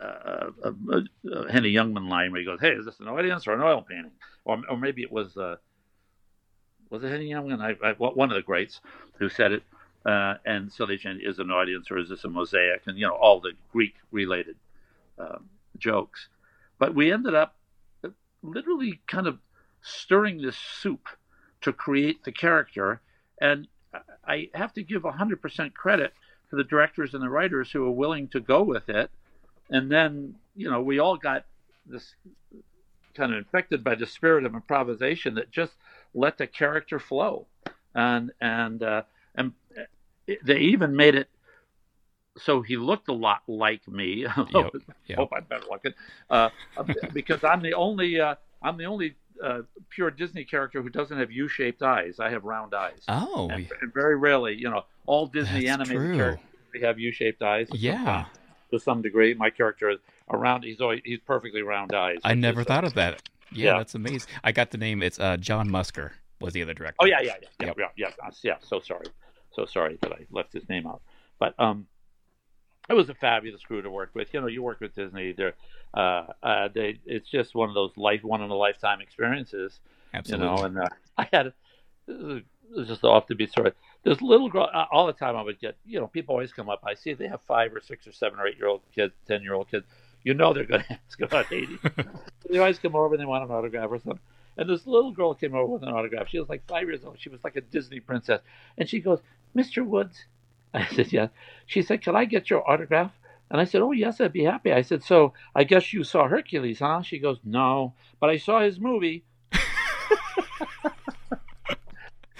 a, 0.00 0.04
a, 0.04 0.52
a, 0.64 0.74
a, 0.90 1.30
a 1.32 1.52
Henny 1.52 1.72
Youngman 1.72 2.08
line 2.08 2.32
where 2.32 2.40
he 2.40 2.46
goes, 2.46 2.60
hey, 2.60 2.72
is 2.72 2.84
this 2.84 3.00
an 3.00 3.08
audience 3.08 3.46
or 3.46 3.54
an 3.54 3.60
oil 3.60 3.82
painting? 3.82 4.12
Or, 4.44 4.60
or 4.68 4.76
maybe 4.76 5.02
it 5.02 5.12
was. 5.12 5.36
Uh, 5.36 5.56
was 6.90 7.02
it 7.04 7.10
Henny 7.10 7.30
Youngman? 7.30 7.60
I, 7.60 7.88
I, 7.88 7.92
one 7.92 8.30
of 8.30 8.36
the 8.36 8.42
greats 8.42 8.80
who 9.18 9.28
said 9.28 9.52
it. 9.52 9.62
Uh, 10.04 10.34
and 10.44 10.72
so 10.72 10.86
they 10.86 10.96
changed, 10.96 11.26
is 11.26 11.40
an 11.40 11.50
audience 11.50 11.90
or 11.90 11.98
is 11.98 12.08
this 12.08 12.24
a 12.24 12.28
mosaic? 12.28 12.82
And, 12.86 12.96
you 12.96 13.06
know, 13.06 13.14
all 13.14 13.40
the 13.40 13.52
Greek 13.72 13.94
related 14.12 14.56
um, 15.18 15.48
jokes. 15.78 16.28
But 16.78 16.94
we 16.94 17.12
ended 17.12 17.34
up 17.34 17.56
literally 18.42 19.00
kind 19.08 19.26
of 19.26 19.38
stirring 19.82 20.40
this 20.40 20.56
soup 20.56 21.08
to 21.62 21.72
create 21.72 22.22
the 22.24 22.32
character. 22.32 23.00
And 23.40 23.66
I 24.26 24.50
have 24.54 24.72
to 24.74 24.82
give 24.82 25.02
100% 25.02 25.74
credit 25.74 26.12
to 26.50 26.56
the 26.56 26.64
directors 26.64 27.14
and 27.14 27.22
the 27.22 27.28
writers 27.28 27.70
who 27.72 27.80
were 27.80 27.90
willing 27.90 28.28
to 28.28 28.40
go 28.40 28.62
with 28.62 28.88
it. 28.88 29.10
And 29.70 29.90
then, 29.90 30.36
you 30.54 30.70
know, 30.70 30.80
we 30.80 31.00
all 31.00 31.16
got 31.16 31.44
this 31.84 32.14
kind 33.14 33.32
of 33.32 33.38
infected 33.38 33.82
by 33.82 33.94
the 33.94 34.06
spirit 34.06 34.44
of 34.44 34.54
improvisation 34.54 35.34
that 35.34 35.50
just 35.50 35.72
let 36.16 36.38
the 36.38 36.46
character 36.46 36.98
flow. 36.98 37.46
And, 37.94 38.32
and, 38.40 38.82
uh, 38.82 39.02
and 39.34 39.52
they 40.44 40.58
even 40.58 40.96
made 40.96 41.14
it 41.14 41.28
so 42.38 42.62
he 42.62 42.76
looked 42.76 43.08
a 43.08 43.12
lot 43.12 43.42
like 43.48 43.86
me. 43.88 44.26
Yep, 44.52 44.72
yep. 45.06 45.18
Hope 45.18 45.32
I'm 45.36 45.44
better 45.44 45.64
looking, 45.70 45.94
uh, 46.30 46.50
because 47.12 47.42
I'm 47.44 47.62
the 47.62 47.74
only 47.74 48.20
uh, 48.20 48.36
I'm 48.62 48.76
the 48.76 48.84
only 48.84 49.14
uh, 49.42 49.62
pure 49.90 50.10
Disney 50.10 50.44
character 50.44 50.82
who 50.82 50.88
doesn't 50.88 51.18
have 51.18 51.30
U-shaped 51.30 51.82
eyes. 51.82 52.20
I 52.20 52.30
have 52.30 52.44
round 52.44 52.74
eyes. 52.74 53.02
Oh, 53.08 53.48
and, 53.50 53.68
and 53.80 53.92
very 53.92 54.16
rarely, 54.16 54.54
you 54.54 54.70
know, 54.70 54.84
all 55.06 55.26
Disney 55.26 55.66
That's 55.66 55.80
animated 55.80 56.02
true. 56.02 56.16
characters 56.16 56.82
have 56.82 56.98
U-shaped 56.98 57.42
eyes. 57.42 57.68
Yeah. 57.72 58.26
to 58.70 58.78
some 58.78 59.02
degree. 59.02 59.34
My 59.34 59.50
character 59.50 59.90
is 59.90 59.98
around. 60.30 60.64
He's 60.64 60.80
always 60.80 61.00
he's 61.04 61.20
perfectly 61.20 61.62
round 61.62 61.94
eyes. 61.94 62.18
I 62.24 62.34
never 62.34 62.60
is, 62.60 62.66
uh, 62.66 62.68
thought 62.68 62.84
of 62.84 62.94
that. 62.94 63.22
Yeah, 63.52 63.72
yeah. 63.72 63.78
that's 63.78 63.94
amazing. 63.94 64.30
I 64.44 64.52
got 64.52 64.70
the 64.70 64.78
name. 64.78 65.02
It's 65.02 65.18
uh, 65.18 65.36
John 65.36 65.68
Musker 65.68 66.10
was 66.40 66.52
the 66.52 66.62
other 66.62 66.74
director. 66.74 66.96
Oh 67.00 67.06
yeah, 67.06 67.20
yeah, 67.20 67.34
yeah, 67.40 67.48
yeah, 67.60 67.66
Yep. 67.66 67.76
yeah, 67.78 68.08
yeah, 68.18 68.30
yeah. 68.42 68.56
So 68.60 68.80
sorry, 68.80 69.06
so 69.52 69.66
sorry 69.66 69.98
that 70.02 70.12
I 70.12 70.26
left 70.30 70.52
his 70.52 70.68
name 70.68 70.86
out. 70.86 71.00
But 71.38 71.54
um, 71.58 71.86
it 72.88 72.94
was 72.94 73.08
a 73.08 73.14
fabulous 73.14 73.62
crew 73.62 73.82
to 73.82 73.90
work 73.90 74.10
with. 74.14 74.32
You 74.32 74.40
know, 74.40 74.46
you 74.46 74.62
work 74.62 74.80
with 74.80 74.94
Disney. 74.94 75.32
They're, 75.32 75.54
uh, 75.94 76.26
uh, 76.42 76.68
they, 76.72 77.00
it's 77.04 77.28
just 77.28 77.54
one 77.54 77.68
of 77.68 77.74
those 77.74 77.90
life, 77.96 78.22
one 78.22 78.42
in 78.42 78.50
a 78.50 78.54
lifetime 78.54 79.00
experiences. 79.00 79.80
Absolutely. 80.14 80.46
You 80.46 80.54
know, 80.54 80.62
and 80.64 80.78
uh, 80.78 80.88
I 81.18 81.28
had, 81.32 81.52
this 82.06 82.42
is 82.76 82.88
just 82.88 83.04
off 83.04 83.26
the 83.26 83.34
beat 83.34 83.50
story. 83.50 83.72
This 84.04 84.22
little 84.22 84.48
girl, 84.48 84.70
uh, 84.72 84.84
all 84.92 85.06
the 85.06 85.12
time 85.12 85.36
I 85.36 85.42
would 85.42 85.60
get, 85.60 85.76
you 85.84 85.98
know, 85.98 86.06
people 86.06 86.34
always 86.34 86.52
come 86.52 86.68
up. 86.68 86.80
I 86.84 86.94
see 86.94 87.12
they 87.12 87.26
have 87.26 87.40
five 87.48 87.74
or 87.74 87.80
six 87.80 88.06
or 88.06 88.12
seven 88.12 88.38
or 88.38 88.46
eight 88.46 88.56
year 88.56 88.68
old 88.68 88.82
kids, 88.94 89.14
ten 89.26 89.42
year 89.42 89.54
old 89.54 89.68
kids. 89.68 89.84
You 90.26 90.34
know 90.34 90.52
they're 90.52 90.64
going 90.64 90.82
to 90.88 90.98
ask 91.06 91.20
about 91.22 91.46
Hades. 91.46 91.78
they 92.50 92.58
always 92.58 92.80
come 92.80 92.96
over 92.96 93.14
and 93.14 93.22
they 93.22 93.26
want 93.26 93.44
an 93.44 93.50
autograph 93.52 93.90
or 93.90 93.98
something. 93.98 94.18
And 94.56 94.68
this 94.68 94.84
little 94.84 95.12
girl 95.12 95.34
came 95.34 95.54
over 95.54 95.66
with 95.74 95.84
an 95.84 95.88
autograph. 95.88 96.28
She 96.28 96.40
was 96.40 96.48
like 96.48 96.66
five 96.66 96.88
years 96.88 97.04
old. 97.04 97.20
She 97.20 97.28
was 97.28 97.44
like 97.44 97.54
a 97.54 97.60
Disney 97.60 98.00
princess. 98.00 98.40
And 98.76 98.88
she 98.88 98.98
goes, 98.98 99.20
Mr. 99.56 99.86
Woods. 99.86 100.24
I 100.74 100.88
said, 100.88 101.12
Yeah. 101.12 101.28
She 101.66 101.80
said, 101.80 102.02
Can 102.02 102.16
I 102.16 102.24
get 102.24 102.50
your 102.50 102.68
autograph? 102.68 103.12
And 103.50 103.60
I 103.60 103.64
said, 103.64 103.82
Oh, 103.82 103.92
yes, 103.92 104.20
I'd 104.20 104.32
be 104.32 104.42
happy. 104.42 104.72
I 104.72 104.82
said, 104.82 105.04
So 105.04 105.32
I 105.54 105.62
guess 105.62 105.92
you 105.92 106.02
saw 106.02 106.26
Hercules, 106.26 106.80
huh? 106.80 107.02
She 107.02 107.20
goes, 107.20 107.38
No, 107.44 107.94
but 108.18 108.28
I 108.28 108.36
saw 108.36 108.62
his 108.62 108.80
movie. 108.80 109.22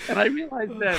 and 0.08 0.18
I 0.18 0.26
realized 0.26 0.76
then 0.80 0.98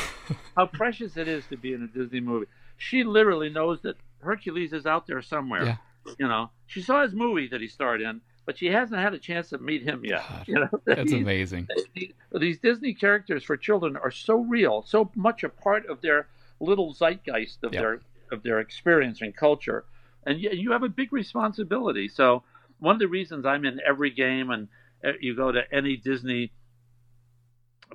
how 0.56 0.68
precious 0.68 1.18
it 1.18 1.28
is 1.28 1.46
to 1.48 1.58
be 1.58 1.74
in 1.74 1.84
a 1.84 1.88
Disney 1.88 2.22
movie. 2.22 2.46
She 2.78 3.04
literally 3.04 3.50
knows 3.50 3.82
that 3.82 3.98
Hercules 4.20 4.72
is 4.72 4.86
out 4.86 5.06
there 5.06 5.22
somewhere. 5.22 5.66
Yeah. 5.66 5.76
You 6.18 6.28
know, 6.28 6.52
she 6.68 6.82
saw 6.82 7.04
his 7.04 7.14
movie 7.14 7.48
that 7.50 7.62
he 7.62 7.68
starred 7.68 8.02
in, 8.02 8.22
but 8.46 8.58
she 8.58 8.68
hasn't 8.68 9.00
had 9.00 9.14
a 9.14 9.20
chance 9.20 9.50
to 9.50 9.58
meet 9.58 9.84
him 9.84 10.04
yet. 10.04 10.24
God, 10.30 10.48
you 10.48 10.56
know, 10.56 10.70
That's 10.86 11.12
amazing. 11.12 11.68
these- 11.94 12.14
these 12.34 12.60
Disney 12.60 12.94
characters 12.94 13.44
for 13.44 13.56
children 13.58 13.96
are 13.98 14.12
so 14.12 14.36
real, 14.42 14.84
so 14.86 15.12
much 15.16 15.44
a 15.44 15.50
part 15.50 15.86
of 15.88 16.02
their 16.02 16.28
little 16.60 16.94
zeitgeist 16.94 17.64
of 17.64 17.74
Yep. 17.74 17.82
their 17.82 18.02
of 18.32 18.44
their 18.44 18.60
experience 18.60 19.22
and 19.22 19.36
culture, 19.36 19.86
and 20.26 20.42
you, 20.42 20.50
you 20.52 20.72
have 20.72 20.84
a 20.84 20.90
big 20.90 21.14
responsibility. 21.14 22.10
So 22.10 22.44
one 22.80 22.96
of 22.96 23.00
the 23.00 23.08
reasons 23.08 23.46
I'm 23.46 23.64
in 23.66 23.80
every 23.88 24.10
game, 24.10 24.50
and 24.50 24.68
uh, 25.06 25.14
you 25.22 25.34
go 25.36 25.52
to 25.52 25.62
any 25.74 25.96
Disney 25.96 26.52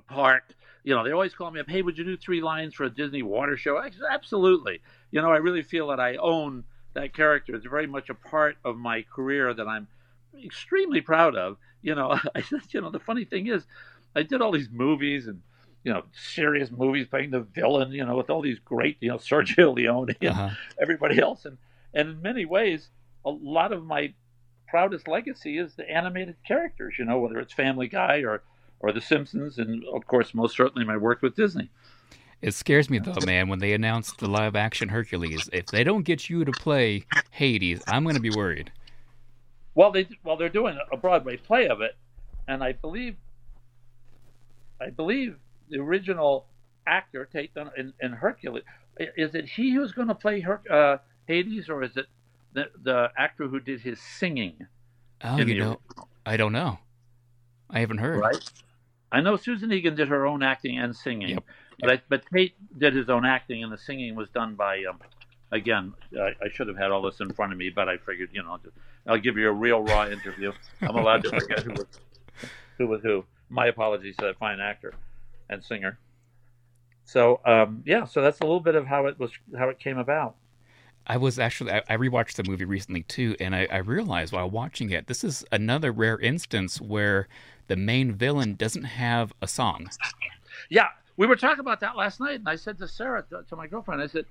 park, 0.08 0.54
you 0.84 0.94
know, 0.94 1.04
they 1.04 1.12
always 1.12 1.34
call 1.34 1.50
me 1.50 1.60
up. 1.60 1.68
Hey, 1.68 1.82
would 1.82 1.98
you 1.98 2.04
do 2.04 2.16
three 2.16 2.40
lines 2.40 2.74
for 2.74 2.84
a 2.84 2.90
Disney 2.90 3.22
water 3.22 3.56
show? 3.56 3.76
I 3.76 3.90
Absolutely. 4.10 4.80
You 5.10 5.20
know, 5.22 5.30
I 5.30 5.36
really 5.36 5.62
feel 5.62 5.88
that 5.88 6.00
I 6.00 6.16
own 6.16 6.64
that 6.94 7.14
character. 7.14 7.54
It's 7.54 7.66
very 7.66 7.86
much 7.86 8.10
a 8.10 8.14
part 8.14 8.56
of 8.64 8.76
my 8.76 9.02
career 9.02 9.52
that 9.54 9.68
I'm 9.68 9.88
extremely 10.44 11.00
proud 11.00 11.36
of. 11.36 11.56
You 11.82 11.94
know, 11.94 12.12
I 12.34 12.42
you 12.70 12.80
know, 12.80 12.90
the 12.90 12.98
funny 13.00 13.24
thing 13.24 13.46
is, 13.48 13.64
I 14.14 14.22
did 14.22 14.40
all 14.42 14.52
these 14.52 14.70
movies 14.70 15.26
and 15.26 15.42
you 15.84 15.92
know 15.92 16.04
serious 16.12 16.70
movies 16.70 17.06
playing 17.08 17.30
the 17.30 17.40
villain, 17.40 17.92
you 17.92 18.04
know, 18.04 18.16
with 18.16 18.30
all 18.30 18.42
these 18.42 18.58
great, 18.58 18.96
you 19.00 19.08
know, 19.08 19.16
Sergio 19.18 19.74
Leone 19.74 20.14
and 20.20 20.30
Uh-huh. 20.30 20.50
everybody 20.80 21.18
else, 21.20 21.44
and 21.44 21.58
and 21.94 22.08
in 22.08 22.22
many 22.22 22.44
ways, 22.44 22.90
a 23.24 23.30
lot 23.30 23.72
of 23.72 23.84
my 23.84 24.14
proudest 24.68 25.06
legacy 25.06 25.58
is 25.58 25.74
the 25.74 25.88
animated 25.90 26.36
characters. 26.46 26.94
You 26.98 27.04
know, 27.04 27.18
whether 27.18 27.38
it's 27.38 27.52
Family 27.52 27.88
Guy 27.88 28.22
or 28.22 28.42
or 28.80 28.92
The 28.92 29.00
Simpsons, 29.00 29.58
and 29.58 29.84
of 29.94 30.06
course, 30.06 30.34
most 30.34 30.56
certainly 30.56 30.84
my 30.86 30.96
work 30.96 31.22
with 31.22 31.36
Disney. 31.36 31.70
It 32.42 32.54
scares 32.54 32.90
me 32.90 32.98
though, 32.98 33.24
man, 33.24 33.48
when 33.48 33.60
they 33.60 33.72
announced 33.72 34.18
the 34.18 34.28
live 34.28 34.56
action 34.56 34.88
Hercules. 34.88 35.48
If 35.52 35.66
they 35.66 35.84
don't 35.84 36.02
get 36.02 36.28
you 36.28 36.44
to 36.44 36.52
play 36.52 37.06
Hades, 37.30 37.82
I'm 37.86 38.04
gonna 38.04 38.20
be 38.20 38.30
worried. 38.30 38.72
Well, 39.74 39.92
they 39.92 40.08
well 40.24 40.36
they're 40.36 40.48
doing 40.48 40.76
a 40.90 40.96
Broadway 40.96 41.36
play 41.36 41.68
of 41.68 41.80
it, 41.80 41.96
and 42.48 42.62
I 42.62 42.72
believe, 42.72 43.16
I 44.80 44.90
believe 44.90 45.36
the 45.70 45.78
original 45.78 46.46
actor 46.86 47.24
Tate 47.32 47.52
in, 47.76 47.92
in 48.00 48.12
Hercules 48.12 48.64
is 48.98 49.34
it 49.34 49.48
he 49.48 49.72
who's 49.72 49.92
going 49.92 50.08
to 50.08 50.14
play 50.14 50.40
Her, 50.40 50.60
uh, 50.70 50.98
Hades, 51.26 51.68
or 51.68 51.82
is 51.82 51.96
it 51.96 52.06
the 52.52 52.66
the 52.82 53.10
actor 53.16 53.48
who 53.48 53.60
did 53.60 53.80
his 53.80 54.00
singing? 54.00 54.66
Oh, 55.24 55.38
you 55.38 55.58
know, 55.58 55.80
I 56.26 56.36
don't 56.36 56.52
know. 56.52 56.78
I 57.70 57.80
haven't 57.80 57.98
heard. 57.98 58.18
Right. 58.18 58.50
I 59.12 59.20
know 59.20 59.36
Susan 59.36 59.72
Egan 59.72 59.94
did 59.94 60.08
her 60.08 60.26
own 60.26 60.42
acting 60.42 60.78
and 60.78 60.94
singing, 60.94 61.30
Yep, 61.30 61.44
but 61.82 61.90
I, 61.90 62.02
but 62.08 62.22
Tate 62.32 62.54
did 62.78 62.94
his 62.94 63.10
own 63.10 63.26
acting, 63.26 63.62
and 63.62 63.70
the 63.70 63.76
singing 63.76 64.14
was 64.14 64.30
done 64.30 64.54
by. 64.54 64.84
Um, 64.88 64.98
again, 65.50 65.92
I, 66.18 66.30
I 66.42 66.48
should 66.50 66.66
have 66.68 66.78
had 66.78 66.90
all 66.90 67.02
this 67.02 67.20
in 67.20 67.30
front 67.34 67.52
of 67.52 67.58
me, 67.58 67.68
but 67.68 67.88
I 67.88 67.98
figured, 67.98 68.30
you 68.32 68.42
know, 68.42 68.58
just, 68.64 68.74
I'll 69.06 69.18
give 69.18 69.36
you 69.36 69.48
a 69.48 69.52
real 69.52 69.82
raw 69.82 70.08
interview. 70.08 70.52
I'm 70.80 70.96
allowed 70.96 71.24
to 71.24 71.28
forget 71.28 71.60
who 71.60 71.72
was 71.72 71.86
who 72.78 72.86
was 72.86 73.02
who. 73.02 73.24
My 73.50 73.66
apologies 73.66 74.16
to 74.16 74.26
that 74.26 74.38
fine 74.38 74.60
actor 74.60 74.94
and 75.50 75.62
singer. 75.62 75.98
So 77.04 77.40
um, 77.44 77.82
yeah, 77.84 78.06
so 78.06 78.22
that's 78.22 78.40
a 78.40 78.44
little 78.44 78.60
bit 78.60 78.74
of 78.74 78.86
how 78.86 79.06
it 79.06 79.18
was, 79.18 79.30
how 79.58 79.68
it 79.68 79.78
came 79.78 79.98
about. 79.98 80.36
I 81.06 81.16
was 81.16 81.38
actually 81.38 81.72
I, 81.72 81.82
I 81.88 81.96
rewatched 81.96 82.34
the 82.34 82.48
movie 82.48 82.64
recently 82.64 83.02
too, 83.02 83.36
and 83.40 83.54
I, 83.54 83.66
I 83.70 83.78
realized 83.78 84.32
while 84.32 84.48
watching 84.48 84.90
it, 84.90 85.08
this 85.08 85.24
is 85.24 85.44
another 85.52 85.92
rare 85.92 86.18
instance 86.18 86.80
where 86.80 87.28
the 87.66 87.76
main 87.76 88.12
villain 88.12 88.54
doesn't 88.54 88.84
have 88.84 89.32
a 89.42 89.48
song. 89.48 89.90
Yeah, 90.70 90.88
we 91.16 91.26
were 91.26 91.36
talking 91.36 91.60
about 91.60 91.80
that 91.80 91.96
last 91.96 92.20
night, 92.20 92.36
and 92.36 92.48
I 92.48 92.56
said 92.56 92.78
to 92.78 92.88
Sarah, 92.88 93.24
to, 93.30 93.44
to 93.48 93.56
my 93.56 93.66
girlfriend, 93.66 94.02
I 94.02 94.06
said, 94.06 94.26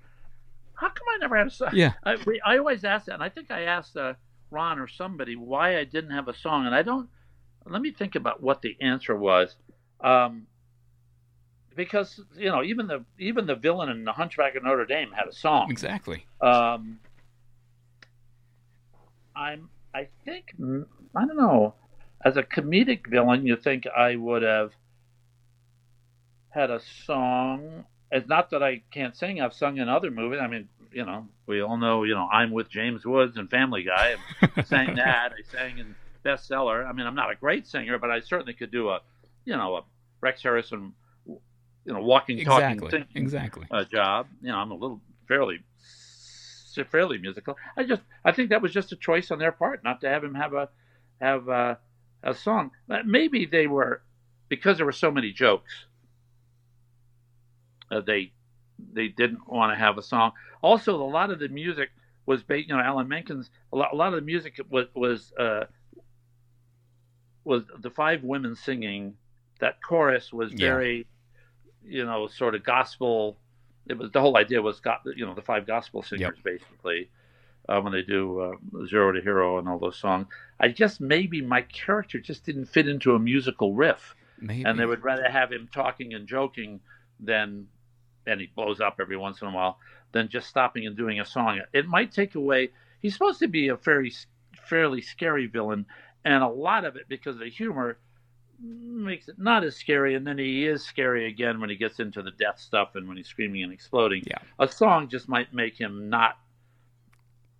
"How 0.73 0.89
come 0.89 1.07
I 1.13 1.17
never 1.19 1.37
had 1.37 1.47
a 1.47 1.51
song?" 1.51 1.69
Yeah. 1.73 1.93
I, 2.03 2.17
we, 2.25 2.41
I 2.45 2.57
always 2.57 2.83
ask 2.83 3.05
that, 3.05 3.13
and 3.13 3.23
I 3.23 3.29
think 3.29 3.51
I 3.51 3.63
asked 3.63 3.95
uh, 3.95 4.13
Ron 4.49 4.79
or 4.79 4.87
somebody 4.87 5.35
why 5.35 5.77
I 5.77 5.83
didn't 5.83 6.11
have 6.11 6.27
a 6.27 6.35
song, 6.35 6.65
and 6.65 6.75
I 6.75 6.81
don't. 6.81 7.09
Let 7.65 7.81
me 7.81 7.91
think 7.91 8.15
about 8.15 8.41
what 8.41 8.63
the 8.63 8.75
answer 8.81 9.15
was, 9.15 9.55
um, 10.03 10.47
because 11.75 12.19
you 12.35 12.49
know, 12.49 12.63
even 12.63 12.87
the 12.87 13.05
even 13.19 13.45
the 13.45 13.55
villain 13.55 13.89
in 13.89 14.03
The 14.03 14.13
Hunchback 14.13 14.55
of 14.55 14.63
Notre 14.63 14.85
Dame 14.85 15.11
had 15.11 15.27
a 15.27 15.33
song. 15.33 15.69
Exactly. 15.69 16.25
Um, 16.41 16.99
I'm. 19.35 19.69
I 19.93 20.07
think. 20.25 20.53
I 21.15 21.25
don't 21.25 21.37
know. 21.37 21.75
As 22.23 22.37
a 22.37 22.43
comedic 22.43 23.07
villain, 23.07 23.45
you 23.45 23.55
think 23.55 23.85
I 23.87 24.15
would 24.15 24.41
have 24.41 24.71
had 26.51 26.69
a 26.69 26.79
song. 27.05 27.85
It's 28.11 28.27
not 28.27 28.49
that 28.51 28.61
I 28.61 28.83
can't 28.91 29.15
sing. 29.15 29.41
I've 29.41 29.53
sung 29.53 29.77
in 29.77 29.89
other 29.89 30.11
movies. 30.11 30.39
I 30.41 30.47
mean, 30.47 30.67
you 30.91 31.05
know, 31.05 31.27
we 31.47 31.61
all 31.61 31.77
know. 31.77 32.03
You 32.03 32.13
know, 32.13 32.27
I'm 32.31 32.51
with 32.51 32.69
James 32.69 33.05
Woods 33.05 33.37
and 33.37 33.49
Family 33.49 33.83
Guy. 33.83 34.15
I 34.55 34.61
sang 34.63 34.95
that. 34.95 35.31
I 35.33 35.51
sang 35.51 35.77
in 35.79 35.95
Bestseller. 36.23 36.87
I 36.87 36.91
mean, 36.93 37.07
I'm 37.07 37.15
not 37.15 37.31
a 37.31 37.35
great 37.35 37.67
singer, 37.67 37.97
but 37.97 38.11
I 38.11 38.19
certainly 38.19 38.53
could 38.53 38.71
do 38.71 38.89
a, 38.89 38.99
you 39.45 39.55
know, 39.55 39.75
a 39.77 39.81
Rex 40.19 40.43
Harrison. 40.43 40.93
you 41.25 41.39
know 41.93 42.01
walking, 42.01 42.43
talking, 42.43 42.71
Exactly. 42.71 42.89
singing 42.91 43.07
Exactly. 43.15 43.67
uh, 43.71 43.83
job. 43.85 44.27
You 44.41 44.49
know, 44.51 44.57
I'm 44.57 44.71
a 44.71 44.75
little 44.75 45.01
fairly 45.27 45.59
fairly 46.89 47.17
musical. 47.17 47.57
I 47.77 47.83
just 47.83 48.01
I 48.23 48.31
think 48.31 48.49
that 48.49 48.61
was 48.61 48.71
just 48.71 48.91
a 48.91 48.95
choice 48.95 49.29
on 49.31 49.39
their 49.39 49.51
part 49.51 49.83
not 49.83 49.99
to 50.01 50.09
have 50.09 50.23
him 50.23 50.35
have 50.35 50.53
a 50.53 50.69
have 51.19 51.47
a, 51.49 51.79
a 52.23 52.33
song. 52.33 52.71
But 52.87 53.05
Maybe 53.05 53.45
they 53.45 53.67
were 53.67 54.01
because 54.49 54.77
there 54.77 54.85
were 54.85 54.91
so 54.91 55.11
many 55.11 55.31
jokes. 55.31 55.85
Uh, 57.91 58.01
they 58.01 58.31
they 58.93 59.07
didn't 59.09 59.47
want 59.47 59.71
to 59.71 59.75
have 59.77 59.97
a 59.97 60.01
song. 60.01 60.31
Also, 60.61 60.95
a 60.95 61.03
lot 61.03 61.29
of 61.29 61.39
the 61.39 61.49
music 61.49 61.89
was 62.25 62.41
based. 62.43 62.69
You 62.69 62.75
know, 62.75 62.81
Alan 62.81 63.07
Menken's 63.07 63.49
a 63.73 63.75
lot, 63.77 63.89
a 63.93 63.95
lot 63.95 64.09
of 64.13 64.15
the 64.15 64.25
music 64.25 64.59
was 64.69 64.87
was 64.95 65.33
uh, 65.37 65.65
was 67.43 67.63
the 67.81 67.89
five 67.89 68.23
women 68.23 68.55
singing. 68.55 69.15
That 69.59 69.81
chorus 69.83 70.33
was 70.33 70.51
Yeah. 70.53 70.57
very, 70.57 71.07
you 71.83 72.05
know, 72.05 72.27
sort 72.27 72.55
of 72.55 72.63
gospel. 72.63 73.37
It 73.87 73.97
was 73.97 74.11
the 74.11 74.21
whole 74.21 74.37
idea 74.37 74.61
was 74.61 74.79
got 74.79 75.01
you 75.15 75.25
know 75.25 75.33
the 75.33 75.41
five 75.41 75.65
gospel 75.67 76.01
singers 76.01 76.37
basically 76.43 77.09
uh, 77.67 77.81
when 77.81 77.93
they 77.93 78.03
do 78.03 78.39
uh, 78.39 78.85
Zero 78.87 79.11
to 79.11 79.21
Hero 79.21 79.57
and 79.57 79.67
all 79.67 79.79
those 79.79 79.97
songs. 79.97 80.27
I 80.59 80.69
just 80.69 81.01
maybe 81.01 81.41
my 81.41 81.61
character 81.63 82.19
just 82.19 82.45
didn't 82.45 82.65
fit 82.65 82.87
into 82.87 83.15
a 83.15 83.19
musical 83.19 83.73
riff 83.73 84.15
Maybe. 84.39 84.63
and 84.63 84.79
they 84.79 84.85
would 84.85 85.03
rather 85.03 85.29
have 85.29 85.51
him 85.51 85.67
talking 85.73 86.13
and 86.13 86.27
joking 86.27 86.79
than 87.19 87.67
and 88.27 88.39
he 88.41 88.47
blows 88.55 88.79
up 88.81 88.97
every 88.99 89.17
once 89.17 89.41
in 89.41 89.47
a 89.47 89.51
while 89.51 89.77
than 90.11 90.27
just 90.29 90.47
stopping 90.47 90.85
and 90.85 90.95
doing 90.97 91.19
a 91.19 91.25
song 91.25 91.59
it 91.73 91.87
might 91.87 92.11
take 92.11 92.35
away 92.35 92.69
he's 93.01 93.13
supposed 93.13 93.39
to 93.39 93.47
be 93.47 93.67
a 93.69 93.75
very 93.75 94.11
fairly 94.67 95.01
scary 95.01 95.47
villain 95.47 95.85
and 96.25 96.43
a 96.43 96.47
lot 96.47 96.85
of 96.85 96.95
it 96.95 97.05
because 97.09 97.35
of 97.35 97.41
the 97.41 97.49
humor 97.49 97.97
makes 98.63 99.27
it 99.27 99.39
not 99.39 99.63
as 99.63 99.75
scary 99.75 100.13
and 100.13 100.25
then 100.27 100.37
he 100.37 100.67
is 100.67 100.85
scary 100.85 101.27
again 101.27 101.59
when 101.59 101.69
he 101.69 101.75
gets 101.75 101.99
into 101.99 102.21
the 102.21 102.29
death 102.31 102.59
stuff 102.59 102.89
and 102.95 103.07
when 103.07 103.17
he's 103.17 103.27
screaming 103.27 103.63
and 103.63 103.73
exploding 103.73 104.21
Yeah. 104.27 104.37
a 104.59 104.67
song 104.67 105.07
just 105.09 105.27
might 105.27 105.51
make 105.53 105.75
him 105.79 106.09
not 106.09 106.37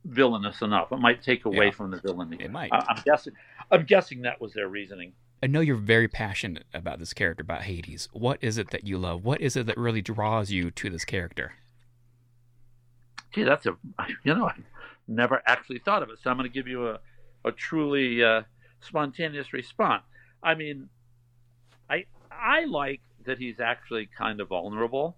villainous 0.06 0.62
enough 0.62 0.91
it 0.91 0.97
might 1.00 1.21
take 1.21 1.45
away 1.45 1.65
Yeah. 1.65 1.71
from 1.71 1.91
the 1.91 2.00
villainy 2.02 2.38
It 2.39 2.52
might. 2.52 2.71
I- 2.74 2.86
i'm 2.89 3.02
guessing 3.06 3.34
i'm 3.71 3.84
guessing 3.86 4.21
that 4.24 4.41
was 4.41 4.54
their 4.54 4.67
reasoning 4.67 5.13
I 5.43 5.47
know 5.47 5.60
you're 5.60 5.75
very 5.75 6.08
passionate 6.08 6.65
about 6.73 6.99
this 6.99 7.13
character, 7.13 7.41
about 7.41 7.63
Hades. 7.63 8.08
What 8.13 8.38
is 8.41 8.58
it 8.58 8.69
that 8.69 8.86
you 8.86 8.97
love? 8.97 9.23
What 9.23 9.41
is 9.41 9.56
it 9.56 9.65
that 9.65 9.77
really 9.77 10.01
draws 10.01 10.51
you 10.51 10.69
to 10.71 10.89
this 10.89 11.04
character? 11.04 11.54
Gee, 13.34 13.43
that's 13.43 13.65
a 13.65 13.75
you 14.23 14.36
know 14.36 14.47
I 14.47 14.56
never 15.08 15.41
actually 15.45 15.80
thought 15.80 16.04
of 16.04 16.10
it. 16.10 16.19
So 16.21 16.30
I'm 16.30 16.38
going 16.38 16.49
to 16.49 16.54
give 16.54 16.67
you 16.67 16.89
a 16.89 16.99
a 17.43 17.51
truly 17.51 18.23
uh, 18.23 18.43
spontaneous 18.82 19.54
response. 19.54 20.04
I 20.43 20.56
mean, 20.56 20.89
I 21.89 22.06
I 22.32 22.65
like 22.65 23.01
that 23.25 23.39
he's 23.39 23.60
actually 23.60 24.10
kind 24.15 24.41
of 24.41 24.49
vulnerable, 24.49 25.17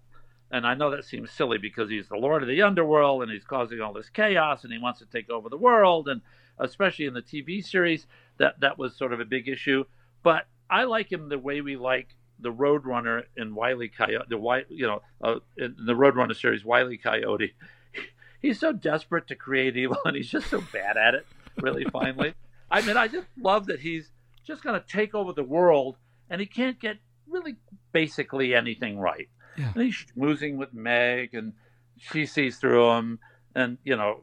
and 0.50 0.66
I 0.66 0.74
know 0.74 0.90
that 0.90 1.04
seems 1.04 1.30
silly 1.30 1.58
because 1.58 1.90
he's 1.90 2.08
the 2.08 2.16
lord 2.16 2.42
of 2.42 2.48
the 2.48 2.62
underworld 2.62 3.22
and 3.22 3.30
he's 3.30 3.44
causing 3.44 3.80
all 3.80 3.92
this 3.92 4.10
chaos 4.10 4.64
and 4.64 4.72
he 4.72 4.78
wants 4.78 5.00
to 5.00 5.06
take 5.06 5.30
over 5.30 5.48
the 5.48 5.58
world, 5.58 6.08
and 6.08 6.22
especially 6.58 7.06
in 7.06 7.14
the 7.14 7.22
TV 7.22 7.62
series 7.62 8.06
that 8.38 8.60
that 8.60 8.78
was 8.78 8.96
sort 8.96 9.12
of 9.12 9.20
a 9.20 9.24
big 9.24 9.48
issue. 9.48 9.84
But 10.24 10.48
I 10.68 10.84
like 10.84 11.12
him 11.12 11.28
the 11.28 11.38
way 11.38 11.60
we 11.60 11.76
like 11.76 12.08
the 12.40 12.52
Roadrunner 12.52 13.22
in 13.36 13.54
Wiley 13.54 13.88
Coyote, 13.88 14.26
the 14.28 14.64
you 14.68 14.86
know, 14.88 15.02
uh, 15.22 15.36
in 15.56 15.76
the 15.78 15.92
Roadrunner 15.92 16.34
series, 16.34 16.64
Wiley 16.64 16.96
Coyote. 16.96 17.54
He's 18.42 18.58
so 18.58 18.72
desperate 18.72 19.28
to 19.28 19.36
create 19.36 19.76
evil, 19.76 19.98
and 20.04 20.14
he's 20.14 20.28
just 20.28 20.50
so 20.50 20.62
bad 20.70 20.98
at 20.98 21.14
it. 21.14 21.26
Really, 21.62 21.84
finally, 21.92 22.34
I 22.70 22.82
mean, 22.82 22.98
I 22.98 23.08
just 23.08 23.26
love 23.40 23.66
that 23.66 23.80
he's 23.80 24.10
just 24.46 24.62
going 24.62 24.78
to 24.78 24.86
take 24.86 25.14
over 25.14 25.32
the 25.32 25.42
world, 25.42 25.96
and 26.28 26.42
he 26.42 26.46
can't 26.46 26.78
get 26.78 26.98
really 27.26 27.56
basically 27.92 28.54
anything 28.54 28.98
right. 28.98 29.28
Yeah. 29.56 29.72
And 29.74 29.84
he's 29.84 29.94
schmoozing 29.94 30.56
with 30.56 30.74
Meg, 30.74 31.32
and 31.32 31.54
she 31.96 32.26
sees 32.26 32.58
through 32.58 32.90
him, 32.90 33.18
and 33.54 33.78
you 33.82 33.96
know, 33.96 34.20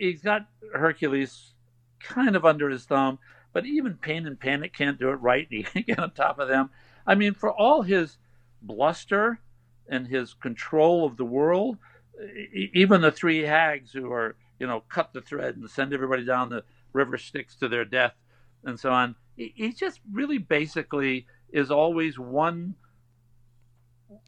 he's 0.00 0.20
got 0.20 0.48
Hercules 0.74 1.52
kind 2.00 2.34
of 2.34 2.44
under 2.44 2.68
his 2.70 2.86
thumb, 2.86 3.20
but 3.52 3.66
even 3.66 3.94
Pain 3.94 4.26
and 4.26 4.38
Panic 4.38 4.72
can't 4.72 4.98
do 4.98 5.10
it 5.10 5.14
right. 5.14 5.46
He 5.50 5.62
can't 5.62 5.86
get 5.86 5.98
on 5.98 6.12
top 6.12 6.38
of 6.38 6.48
them. 6.48 6.70
I 7.06 7.14
mean, 7.14 7.34
for 7.34 7.50
all 7.52 7.82
his 7.82 8.18
bluster 8.62 9.40
and 9.88 10.06
his 10.06 10.34
control 10.34 11.04
of 11.04 11.16
the 11.16 11.24
world, 11.24 11.78
even 12.52 13.00
the 13.00 13.10
three 13.10 13.42
hags 13.42 13.92
who 13.92 14.12
are, 14.12 14.36
you 14.58 14.66
know, 14.66 14.84
cut 14.88 15.12
the 15.12 15.20
thread 15.20 15.56
and 15.56 15.68
send 15.68 15.92
everybody 15.92 16.24
down 16.24 16.50
the 16.50 16.64
river 16.92 17.16
Styx 17.16 17.56
to 17.56 17.68
their 17.68 17.84
death 17.84 18.14
and 18.64 18.78
so 18.78 18.90
on. 18.90 19.16
He, 19.36 19.52
he 19.56 19.72
just 19.72 20.00
really 20.12 20.38
basically 20.38 21.26
is 21.52 21.70
always 21.70 22.18
one 22.18 22.74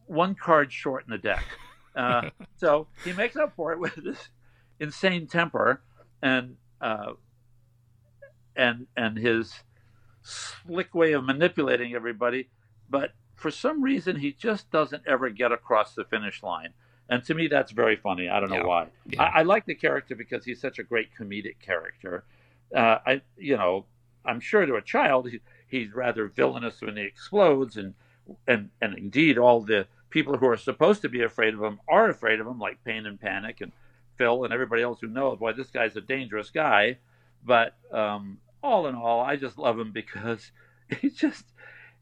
one 0.07 0.35
card 0.35 0.73
short 0.73 1.05
in 1.05 1.11
the 1.11 1.19
deck. 1.19 1.45
Uh, 1.95 2.31
so 2.57 2.87
he 3.05 3.13
makes 3.13 3.37
up 3.37 3.55
for 3.55 3.71
it 3.71 3.79
with 3.79 3.95
this 3.97 4.31
insane 4.81 5.27
temper 5.27 5.83
and 6.23 6.57
uh, 6.81 7.13
and 8.57 8.87
and 8.97 9.17
his 9.17 9.53
slick 10.23 10.95
way 10.95 11.13
of 11.13 11.25
manipulating 11.25 11.95
everybody. 11.95 12.49
But 12.89 13.13
for 13.35 13.51
some 13.51 13.83
reason, 13.83 14.17
he 14.17 14.33
just 14.33 14.71
doesn't 14.71 15.03
ever 15.07 15.31
get 15.31 15.53
across 15.53 15.95
the 15.95 16.05
finish 16.05 16.43
line. 16.43 16.71
And 17.09 17.25
to 17.25 17.35
me, 17.35 17.49
that's 17.49 17.73
very 17.73 17.97
funny. 17.97 18.29
I 18.29 18.41
don't 18.41 18.51
know 18.51 18.57
Yeah. 18.57 18.65
why. 18.65 18.87
Yeah. 19.07 19.23
I, 19.23 19.41
I 19.41 19.43
like 19.43 19.67
the 19.67 19.75
character 19.75 20.15
because 20.15 20.45
he's 20.45 20.61
such 20.61 20.79
a 20.79 20.83
great 20.85 21.09
comedic 21.19 21.57
character. 21.61 22.25
Uh, 22.75 22.99
I, 23.05 23.23
you 23.37 23.57
know, 23.57 23.85
I'm 24.25 24.41
sure 24.41 24.65
to 24.65 24.77
a 24.77 24.83
child 24.83 25.29
he, 25.29 25.41
he's 25.67 25.93
rather 25.93 26.27
villainous 26.29 26.81
when 26.81 26.97
he 26.97 27.03
explodes, 27.03 27.77
and 27.77 27.95
and 28.47 28.71
and 28.81 28.97
indeed, 28.97 29.37
all 29.37 29.61
the 29.63 29.87
people 30.11 30.37
who 30.37 30.47
are 30.47 30.57
supposed 30.57 31.03
to 31.03 31.09
be 31.09 31.23
afraid 31.23 31.55
of 31.55 31.63
him 31.63 31.81
are 31.89 32.09
afraid 32.09 32.39
of 32.39 32.47
him, 32.47 32.59
like 32.59 32.83
Pain 32.85 33.07
and 33.07 33.21
Panic 33.21 33.61
and 33.61 33.73
Phil 34.17 34.45
and 34.45 34.53
everybody 34.53 34.83
else 34.83 35.01
who 35.01 35.09
knows, 35.09 35.39
boy, 35.39 35.53
this 35.53 35.71
guy's 35.71 35.97
a 35.97 36.01
dangerous 36.01 36.51
guy. 36.51 36.99
But 37.45 37.75
um, 37.91 38.39
all 38.63 38.87
in 38.87 38.95
all, 38.95 39.21
I 39.21 39.37
just 39.37 39.59
love 39.59 39.79
him 39.79 39.93
because 39.93 40.53
he 41.01 41.11
just 41.11 41.45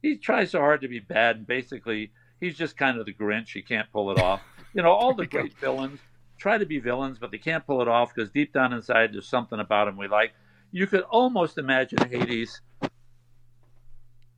he 0.02 0.16
tries 0.16 0.50
so 0.52 0.60
hard 0.60 0.80
to 0.82 0.88
be 0.88 1.00
bad, 1.00 1.36
and 1.36 1.46
basically 1.46 2.12
he's 2.40 2.56
just 2.56 2.76
kind 2.76 2.98
of 2.98 3.06
the 3.06 3.14
Grinch. 3.14 3.52
He 3.52 3.62
can't 3.62 3.90
pull 3.92 4.10
it 4.10 4.18
off. 4.18 4.42
You 4.72 4.82
know, 4.82 4.92
all 4.92 5.14
the 5.14 5.26
great 5.26 5.52
villains 5.54 5.98
try 6.40 6.58
to 6.58 6.66
be 6.66 6.78
villains, 6.78 7.18
but 7.18 7.30
they 7.30 7.38
can't 7.38 7.66
pull 7.66 7.82
it 7.82 7.88
off 7.88 8.12
because 8.14 8.30
deep 8.30 8.52
down 8.52 8.72
inside 8.72 9.12
there's 9.12 9.28
something 9.28 9.60
about 9.60 9.88
him 9.88 9.96
we 9.96 10.08
like. 10.08 10.32
You 10.72 10.86
could 10.86 11.02
almost 11.02 11.58
imagine 11.58 11.98
Hades 12.08 12.60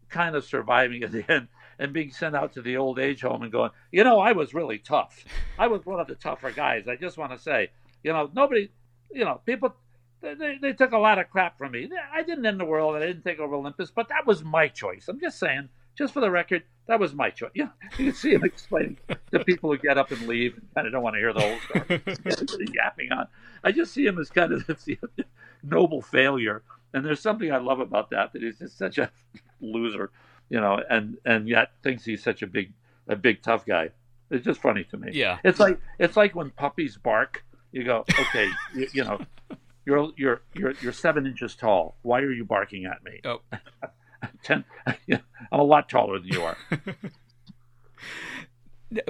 kind 0.08 0.34
of 0.36 0.44
surviving 0.44 1.02
at 1.04 1.12
the 1.12 1.24
end 1.32 1.48
and 1.78 1.92
being 1.92 2.10
sent 2.10 2.36
out 2.36 2.52
to 2.54 2.62
the 2.62 2.76
old 2.76 2.98
age 2.98 3.22
home 3.22 3.42
and 3.42 3.52
going, 3.52 3.70
you 3.90 4.04
know, 4.04 4.20
I 4.20 4.32
was 4.32 4.52
really 4.52 4.78
tough. 4.78 5.24
I 5.58 5.68
was 5.68 5.86
one 5.86 6.00
of 6.00 6.06
the 6.06 6.14
tougher 6.14 6.50
guys. 6.50 6.86
I 6.88 6.96
just 6.96 7.16
want 7.16 7.32
to 7.32 7.38
say, 7.38 7.70
you 8.02 8.12
know, 8.12 8.30
nobody, 8.34 8.68
you 9.10 9.24
know, 9.24 9.40
people, 9.46 9.74
they, 10.22 10.58
they, 10.60 10.72
took 10.72 10.92
a 10.92 10.98
lot 10.98 11.18
of 11.18 11.28
crap 11.30 11.58
from 11.58 11.72
me. 11.72 11.90
I 12.12 12.22
didn't 12.22 12.46
end 12.46 12.60
the 12.60 12.64
world. 12.64 12.96
I 12.96 13.00
didn't 13.00 13.22
take 13.22 13.38
over 13.38 13.54
Olympus, 13.54 13.90
but 13.90 14.08
that 14.08 14.26
was 14.26 14.42
my 14.42 14.68
choice. 14.68 15.08
I'm 15.08 15.20
just 15.20 15.38
saying, 15.38 15.68
just 15.96 16.14
for 16.14 16.20
the 16.20 16.30
record, 16.30 16.62
that 16.86 16.98
was 16.98 17.14
my 17.14 17.30
choice. 17.30 17.50
Yeah, 17.54 17.68
you 17.98 18.06
can 18.06 18.14
see 18.14 18.32
him 18.32 18.44
explaining 18.44 18.98
to 19.32 19.44
people 19.44 19.70
who 19.70 19.78
get 19.78 19.98
up 19.98 20.10
and 20.10 20.26
leave 20.26 20.54
and 20.54 20.66
kind 20.74 20.86
of 20.86 20.92
don't 20.92 21.02
want 21.02 21.14
to 21.14 21.20
hear 21.20 21.32
the 21.32 21.40
whole 21.40 22.46
story. 22.46 22.66
Yapping 22.72 23.12
on. 23.12 23.26
I 23.62 23.72
just 23.72 23.92
see 23.92 24.06
him 24.06 24.18
as 24.18 24.30
kind 24.30 24.52
of 24.52 24.66
this 24.66 24.88
noble 25.62 26.02
failure. 26.02 26.62
And 26.94 27.04
there's 27.04 27.20
something 27.20 27.50
I 27.50 27.58
love 27.58 27.80
about 27.80 28.10
that, 28.10 28.32
that 28.32 28.42
he's 28.42 28.58
just 28.58 28.76
such 28.76 28.98
a 28.98 29.10
loser, 29.60 30.10
you 30.50 30.60
know, 30.60 30.80
and, 30.90 31.16
and 31.24 31.48
yet 31.48 31.72
thinks 31.82 32.04
he's 32.04 32.22
such 32.22 32.42
a 32.42 32.46
big, 32.46 32.72
a 33.08 33.16
big 33.16 33.42
tough 33.42 33.64
guy. 33.64 33.90
It's 34.30 34.44
just 34.44 34.60
funny 34.60 34.84
to 34.84 34.96
me. 34.96 35.10
Yeah. 35.12 35.38
It's 35.42 35.58
like, 35.58 35.80
it's 35.98 36.16
like 36.16 36.34
when 36.34 36.50
puppies 36.50 36.96
bark, 36.96 37.44
you 37.70 37.84
go, 37.84 38.04
okay, 38.20 38.48
you, 38.74 38.88
you 38.92 39.04
know, 39.04 39.20
you're, 39.84 40.10
you're, 40.16 40.42
you're, 40.54 40.72
you're 40.80 40.92
seven 40.92 41.26
inches 41.26 41.54
tall. 41.54 41.96
Why 42.02 42.20
are 42.20 42.32
you 42.32 42.44
barking 42.44 42.86
at 42.86 43.02
me? 43.04 43.20
Oh. 43.24 43.40
Ten, 44.44 44.64
I'm 44.86 45.20
a 45.50 45.62
lot 45.62 45.88
taller 45.88 46.18
than 46.18 46.28
you 46.28 46.42
are. 46.42 46.56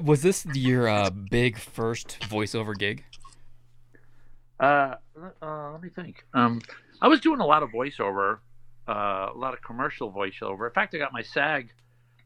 Was 0.03 0.23
this 0.23 0.47
your 0.55 0.89
uh, 0.89 1.11
big 1.11 1.59
first 1.59 2.19
voiceover 2.23 2.77
gig? 2.77 3.05
Uh, 4.61 4.95
uh, 5.43 5.73
let 5.73 5.83
me 5.83 5.89
think. 5.89 6.25
Um, 6.35 6.61
I 7.01 7.09
was 7.09 7.19
doing 7.19 7.41
a 7.41 7.47
lot 7.47 7.65
of 7.65 7.71
voiceover, 7.71 8.39
uh, 8.89 9.29
a 9.35 9.37
lot 9.37 9.55
of 9.55 9.63
commercial 9.63 10.13
voiceover. 10.13 10.69
In 10.69 10.73
fact, 10.73 10.95
I 10.95 10.99
got 10.99 11.13
my 11.13 11.23
SAG, 11.23 11.71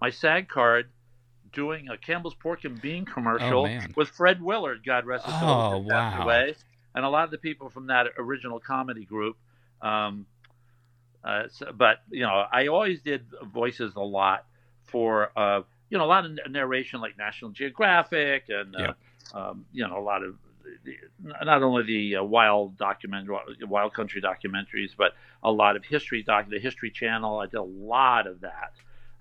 my 0.03 0.11
SAG 0.11 0.49
card, 0.49 0.91
doing 1.55 1.89
a 1.89 1.97
Campbell's 1.97 2.35
Pork 2.35 2.65
and 2.65 2.79
Bean 2.81 3.07
commercial 3.07 3.67
Oh, 3.67 3.79
with 3.97 4.09
Fred 4.11 4.43
Willard. 4.43 4.83
God 4.85 5.07
rest 5.07 5.25
his 5.25 5.35
soul. 5.35 5.49
Oh, 5.49 5.79
wow. 5.79 6.25
Away. 6.25 6.55
And 6.97 7.05
a 7.05 7.09
lot 7.09 7.25
of 7.25 7.31
the 7.31 7.39
people 7.39 7.71
from 7.71 7.87
that 7.87 8.07
original 8.19 8.59
comedy 8.59 9.05
group. 9.05 9.37
Um, 9.81 10.27
uh, 11.23 11.45
so, 11.53 11.71
but 11.73 11.99
you 12.11 12.23
know, 12.23 12.45
I 12.51 12.67
always 12.67 13.03
did 13.03 13.27
voices 13.53 13.95
a 13.95 14.01
lot 14.01 14.47
for 14.85 15.31
uh, 15.37 15.63
you 15.91 15.99
know 15.99 16.05
a 16.05 16.07
lot 16.07 16.25
of 16.25 16.33
narration 16.51 17.01
like 17.01 17.17
National 17.17 17.53
Geographic 17.53 18.45
and 18.49 18.75
uh, 18.75 18.93
um, 19.35 19.67
you 19.73 19.87
know 19.87 19.99
a 19.99 20.01
lot 20.01 20.25
of 20.25 20.37
the, 20.85 20.97
not 21.45 21.63
only 21.63 21.85
the 21.85 22.17
uh, 22.17 22.25
wild 22.25 22.77
document 22.77 23.29
wild 23.63 23.95
country 23.95 24.21
documentaries 24.21 24.91
but 24.97 25.13
a 25.43 25.51
lot 25.51 25.77
of 25.77 25.85
history 25.85 26.23
doc 26.23 26.49
the 26.51 26.59
history 26.59 26.91
channel 26.91 27.39
i 27.39 27.47
did 27.47 27.55
a 27.55 27.63
lot 27.63 28.27
of 28.27 28.41
that 28.41 28.73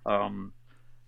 um, 0.05 0.53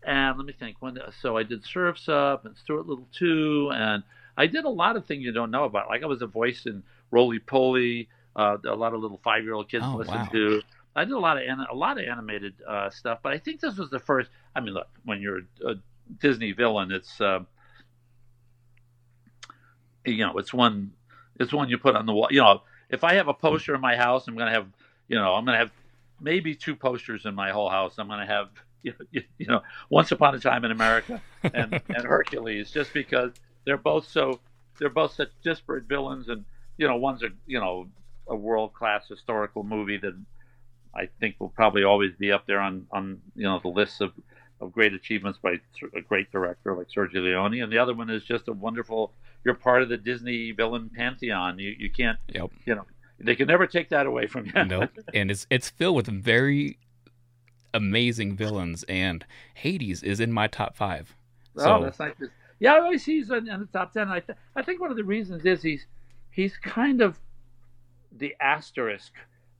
and 0.04 0.38
let 0.38 0.46
me 0.46 0.54
think. 0.58 0.78
When 0.80 0.98
so 1.22 1.38
I 1.38 1.44
did 1.44 1.64
Surfs 1.66 2.08
Up 2.10 2.46
and 2.46 2.56
Stuart 2.58 2.88
Little 2.88 3.08
too, 3.12 3.70
and 3.74 4.04
I 4.38 4.48
did 4.48 4.66
a 4.66 4.70
lot 4.70 4.96
of 4.96 5.06
things 5.06 5.24
you 5.24 5.32
don't 5.32 5.52
know 5.52 5.64
about. 5.66 5.88
Like 5.90 6.04
I 6.04 6.06
was 6.06 6.22
a 6.22 6.28
voice 6.28 6.66
in 6.66 6.84
Roly 7.12 7.40
Poly, 7.40 8.08
uh, 8.36 8.58
a 8.66 8.76
lot 8.76 8.94
of 8.94 9.02
little 9.02 9.20
five 9.24 9.44
year 9.44 9.54
old 9.54 9.70
kids 9.70 9.84
Oh, 9.86 9.98
listen 9.98 10.14
wow. 10.18 10.30
to. 10.32 10.62
I 10.96 11.06
did 11.06 11.14
a 11.14 11.20
lot 11.20 11.38
of 11.38 11.44
an- 11.44 11.66
a 11.72 11.76
lot 11.76 12.00
of 12.00 12.06
animated 12.06 12.56
uh, 12.68 12.90
stuff, 12.90 13.20
but 13.22 13.32
I 13.34 13.38
think 13.38 13.60
this 13.60 13.78
was 13.78 13.90
the 13.90 14.00
first. 14.00 14.30
I 14.56 14.60
mean, 14.62 14.74
look, 14.74 14.88
when 15.06 15.22
you're 15.22 15.42
a 15.66 15.76
Disney 16.20 16.52
villain, 16.54 16.92
it's 16.92 17.20
uh, 17.22 17.40
you 20.06 20.26
know, 20.26 20.38
it's 20.38 20.54
one, 20.54 20.92
it's 21.40 21.54
one 21.54 21.70
you 21.70 21.78
put 21.78 21.96
on 21.96 22.06
the 22.06 22.14
wall. 22.14 22.28
You 22.32 22.42
know, 22.42 22.62
if 22.90 23.04
I 23.04 23.16
have 23.16 23.28
a 23.28 23.34
poster 23.34 23.76
in 23.76 23.82
my 23.82 23.96
house, 23.96 24.28
I'm 24.28 24.38
gonna 24.38 24.52
have, 24.52 24.68
you 25.08 25.18
know, 25.18 25.34
I'm 25.34 25.46
gonna 25.46 25.58
have 25.58 25.72
maybe 26.20 26.56
two 26.56 26.76
posters 26.76 27.26
in 27.26 27.36
my 27.36 27.52
whole 27.52 27.70
house. 27.70 27.96
I'm 27.98 28.08
gonna 28.08 28.26
have, 28.26 28.50
you 28.84 28.94
know, 29.00 29.22
you 29.38 29.46
know 29.48 29.62
Once 29.90 30.12
Upon 30.12 30.34
a 30.36 30.40
Time 30.40 30.64
in 30.66 30.72
America 30.72 31.22
and 31.54 31.80
and 31.94 32.06
Hercules, 32.08 32.72
just 32.72 32.94
because 32.94 33.34
they're 33.68 33.78
both 33.78 34.08
so 34.08 34.40
they're 34.80 34.90
both 34.90 35.14
such 35.14 35.30
disparate 35.44 35.84
villains, 35.84 36.30
and 36.30 36.46
you 36.78 36.88
know, 36.88 36.96
one's 36.96 37.22
a 37.22 37.28
you 37.46 37.60
know 37.60 37.88
a 38.28 38.36
world 38.36 38.74
class 38.74 39.08
historical 39.08 39.64
movie 39.64 39.98
that 39.98 40.14
I 40.96 41.10
think 41.20 41.36
will 41.40 41.50
probably 41.50 41.84
always 41.84 42.14
be 42.18 42.32
up 42.32 42.48
there 42.48 42.62
on 42.62 42.88
on 42.92 43.20
you 43.36 43.44
know 43.44 43.60
the 43.60 43.68
lists 43.68 44.02
of 44.02 44.14
of 44.62 44.72
great 44.72 44.94
achievements 44.94 45.38
by 45.38 45.60
a 45.96 46.02
great 46.02 46.32
director 46.32 46.76
like 46.76 46.88
Sergio 46.88 47.24
Leone, 47.24 47.62
and 47.62 47.72
the 47.72 47.78
other 47.78 47.94
one 47.94 48.10
is 48.10 48.24
just 48.24 48.48
a 48.48 48.54
wonderful. 48.54 49.12
You're 49.44 49.54
part 49.54 49.84
of 49.84 49.90
the 49.90 49.98
Disney 49.98 50.52
villain 50.52 50.90
pantheon. 50.96 51.60
You 51.60 51.76
you 51.78 51.92
can't 51.92 52.18
Yep. 52.34 52.52
you 52.66 52.76
know 52.76 52.86
they 53.20 53.36
can 53.36 53.48
never 53.48 53.68
take 53.68 53.90
that 53.90 54.06
away 54.06 54.28
from 54.28 54.46
you. 54.46 54.64
nope. 54.64 54.92
And 55.14 55.30
it's 55.30 55.46
it's 55.50 55.70
filled 55.70 55.96
with 55.98 56.08
very 56.08 56.80
amazing 57.74 58.36
villains, 58.36 58.84
and 58.84 59.26
Hades 59.56 60.04
is 60.04 60.20
in 60.22 60.32
my 60.32 60.48
top 60.48 60.76
five. 60.76 61.16
Oh, 61.58 61.64
So 61.64 61.84
that's 61.84 62.00
nice. 62.00 62.14
Yeah, 62.60 62.74
I 62.74 62.80
always 62.80 63.04
see 63.04 63.18
he's 63.18 63.30
in, 63.30 63.48
in 63.48 63.60
the 63.60 63.68
top 63.72 63.94
ten. 63.94 64.10
I 64.10 64.20
th- 64.20 64.38
I 64.56 64.62
think 64.64 64.82
one 64.82 64.92
of 64.92 64.98
the 64.98 65.04
reasons 65.04 65.46
is 65.46 65.62
he's 65.62 65.86
he's 66.32 66.58
kind 66.58 67.02
of 67.02 67.20
the 68.12 68.36
asterisk 68.40 69.14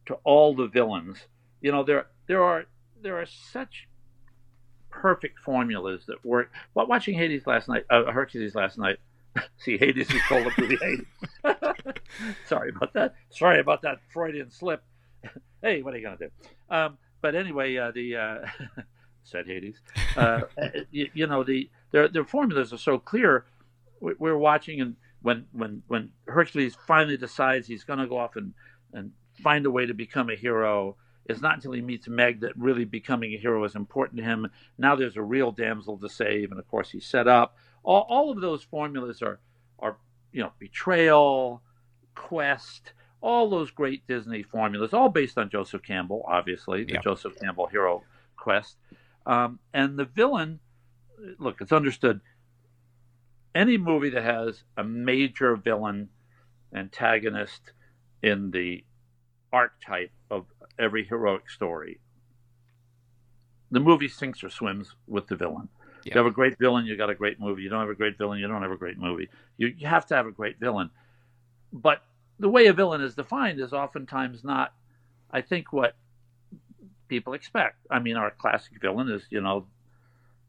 to 0.08 0.16
all 0.24 0.56
the 0.56 0.68
villains. 0.68 1.20
You 1.62 1.72
know, 1.72 1.84
there 1.84 2.08
there 2.28 2.44
are 2.44 2.66
there 3.02 3.20
are 3.20 3.26
such 3.26 3.88
perfect 4.90 5.40
formulas 5.40 6.06
that 6.08 6.24
work. 6.26 6.52
Watching 6.74 7.16
Hades 7.16 7.46
last 7.46 7.68
night, 7.70 7.86
uh, 7.90 8.12
Hercules 8.12 8.56
last 8.56 8.78
night. 8.78 8.98
See, 9.58 9.78
Hades 9.78 10.10
is 10.10 10.22
called 10.24 10.48
up 10.48 10.54
to 10.54 10.68
the 10.68 10.78
Hades. 11.44 11.94
Sorry 12.48 12.70
about 12.76 12.94
that. 12.94 13.14
Sorry 13.30 13.60
about 13.60 13.84
that 13.84 14.00
Freudian 14.10 14.50
slip. 14.50 14.84
hey, 15.62 15.82
what 15.84 15.94
are 15.94 15.98
you 15.98 16.04
gonna 16.04 16.18
do? 16.18 16.30
Um, 16.70 16.98
but 17.22 17.36
anyway, 17.36 17.76
uh, 17.78 17.92
the 17.92 18.16
uh, 18.16 18.38
said 19.24 19.46
Hades. 19.46 19.82
Uh, 20.16 20.42
you, 20.92 21.10
you 21.14 21.28
know, 21.28 21.44
the 21.44 21.70
their 21.92 22.08
their 22.08 22.26
formulas 22.26 22.72
are 22.74 22.78
so 22.78 22.98
clear. 23.00 23.46
We- 24.00 24.16
We're 24.20 24.38
watching, 24.38 24.82
and 24.82 24.96
when 25.22 25.48
when 25.52 25.84
when 25.88 26.12
Hercules 26.28 26.76
finally 26.88 27.18
decides 27.18 27.68
he's 27.68 27.84
going 27.84 28.00
to 28.00 28.08
go 28.08 28.18
off 28.18 28.36
and 28.36 28.54
and 28.94 29.12
find 29.44 29.66
a 29.66 29.72
way 29.72 29.86
to 29.86 29.94
become 29.94 30.30
a 30.30 30.36
hero, 30.36 30.96
it's 31.26 31.42
not 31.42 31.56
until 31.56 31.72
he 31.74 31.82
meets 31.82 32.08
Meg 32.08 32.40
that 32.42 32.58
really 32.58 32.86
becoming 32.86 33.34
a 33.34 33.38
hero 33.38 33.64
is 33.64 33.76
important 33.76 34.18
to 34.20 34.24
him. 34.24 34.48
Now 34.78 34.96
there's 34.96 35.18
a 35.18 35.22
real 35.24 35.52
damsel 35.52 35.98
to 36.00 36.10
save, 36.10 36.52
and 36.52 36.60
of 36.60 36.68
course 36.68 36.92
he's 36.92 37.06
set 37.06 37.28
up. 37.28 37.58
All 37.84 38.06
all 38.10 38.32
of 38.32 38.42
those 38.42 38.64
formulas 38.64 39.22
are 39.22 39.40
are 39.80 39.98
you 40.32 40.42
know 40.44 40.52
betrayal, 40.60 41.62
quest, 42.16 42.94
all 43.22 43.50
those 43.50 43.72
great 43.72 44.06
Disney 44.08 44.44
formulas, 44.44 44.94
all 44.94 45.10
based 45.10 45.38
on 45.38 45.50
Joseph 45.50 45.84
Campbell, 45.84 46.24
obviously 46.28 46.84
the 46.84 46.94
Yeah. 46.94 47.02
Joseph 47.02 47.38
Campbell 47.40 47.68
hero 47.68 48.04
quest. 48.38 48.78
Um, 49.26 49.60
and 49.74 49.98
the 50.00 50.06
villain, 50.06 50.60
look, 51.40 51.62
it's 51.62 51.72
understood. 51.72 52.22
Any 53.56 53.78
movie 53.78 54.10
that 54.12 54.24
has 54.24 54.64
a 54.78 54.84
major 54.84 55.56
villain 55.56 56.10
antagonist 56.74 57.62
in 58.22 58.52
the 58.52 58.84
archetype 59.52 60.12
of 60.30 60.46
every 60.78 61.06
heroic 61.06 61.50
story, 61.50 62.00
the 63.72 63.80
movie 63.80 64.08
sinks 64.08 64.44
or 64.44 64.50
swims 64.50 64.96
with 65.08 65.28
the 65.28 65.36
villain. 65.36 65.70
Yeah. 66.04 66.14
You 66.14 66.18
have 66.20 66.28
a 66.28 66.32
great 66.32 66.58
villain, 66.58 66.86
you 66.86 66.96
got 66.96 67.10
a 67.10 67.16
great 67.16 67.40
movie. 67.40 67.64
You 67.64 67.70
don't 67.70 67.82
have 67.82 67.90
a 67.90 67.96
great 67.96 68.18
villain, 68.18 68.40
you 68.40 68.48
don't 68.48 68.62
have 68.62 68.72
a 68.72 68.78
great 68.78 68.98
movie. 68.98 69.30
You, 69.58 69.74
you 69.78 69.88
have 69.88 70.06
to 70.08 70.16
have 70.16 70.28
a 70.28 70.32
great 70.32 70.60
villain. 70.60 70.90
But 71.74 72.02
the 72.40 72.50
way 72.50 72.68
a 72.68 72.74
villain 72.74 73.02
is 73.02 73.16
defined 73.16 73.60
is 73.60 73.74
oftentimes 73.74 74.44
not, 74.44 74.74
I 75.32 75.42
think, 75.42 75.74
what 75.74 75.96
people 77.08 77.34
expect. 77.34 77.78
I 77.90 78.00
mean, 78.00 78.16
our 78.16 78.32
classic 78.32 78.80
villain 78.80 79.10
is, 79.10 79.24
you 79.30 79.42
know, 79.42 79.66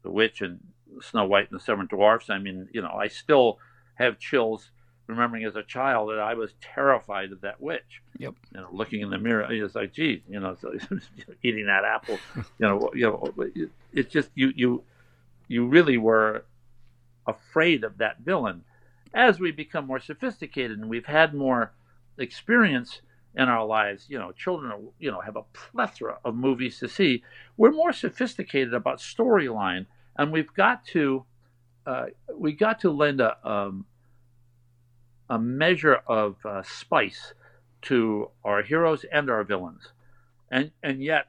the 0.03 0.11
witch 0.11 0.41
and 0.41 0.59
Snow 1.01 1.25
White 1.25 1.49
and 1.51 1.59
the 1.59 1.63
Seven 1.63 1.87
Dwarfs. 1.87 2.29
I 2.29 2.39
mean, 2.39 2.67
you 2.73 2.81
know, 2.81 2.91
I 2.91 3.07
still 3.07 3.59
have 3.95 4.19
chills 4.19 4.71
remembering 5.07 5.43
as 5.43 5.55
a 5.55 5.63
child 5.63 6.09
that 6.09 6.19
I 6.19 6.35
was 6.35 6.53
terrified 6.61 7.31
of 7.31 7.41
that 7.41 7.59
witch. 7.59 8.01
Yep. 8.19 8.35
You 8.53 8.61
know, 8.61 8.67
looking 8.71 9.01
in 9.01 9.09
the 9.09 9.17
mirror, 9.17 9.51
it's 9.51 9.75
like, 9.75 9.91
geez, 9.91 10.21
you 10.29 10.39
know, 10.39 10.55
so 10.61 10.73
eating 11.43 11.65
that 11.65 11.83
apple. 11.83 12.19
You 12.35 12.43
know, 12.59 12.89
you 12.93 13.05
know, 13.07 13.51
it's 13.91 14.11
just 14.11 14.29
you, 14.35 14.53
you, 14.55 14.83
you 15.47 15.67
really 15.67 15.97
were 15.97 16.45
afraid 17.25 17.83
of 17.83 17.97
that 17.97 18.19
villain. 18.19 18.63
As 19.13 19.39
we 19.39 19.51
become 19.51 19.87
more 19.87 19.99
sophisticated 19.99 20.77
and 20.77 20.89
we've 20.89 21.07
had 21.07 21.33
more 21.33 21.71
experience 22.19 23.01
in 23.39 23.47
our 23.47 23.65
lives, 23.65 24.05
you 24.09 24.19
know, 24.19 24.33
children, 24.33 24.89
you 24.99 25.09
know, 25.09 25.21
have 25.21 25.37
a 25.37 25.43
plethora 25.53 26.19
of 26.25 26.35
movies 26.35 26.77
to 26.79 26.89
see. 26.89 27.23
We're 27.55 27.71
more 27.71 27.93
sophisticated 27.93 28.73
about 28.73 28.99
storyline, 28.99 29.85
and 30.17 30.33
we've 30.33 30.53
got 30.53 30.85
to, 30.87 31.23
uh, 31.87 32.07
we 32.35 32.51
got 32.51 32.81
to 32.81 32.91
lend 32.91 33.21
a, 33.21 33.37
um, 33.49 33.85
a 35.29 35.39
measure 35.39 35.95
of 36.05 36.35
uh, 36.45 36.63
spice 36.63 37.33
to 37.83 38.29
our 38.43 38.61
heroes 38.61 39.05
and 39.09 39.29
our 39.29 39.45
villains, 39.45 39.93
and 40.51 40.71
and 40.83 41.01
yet, 41.01 41.27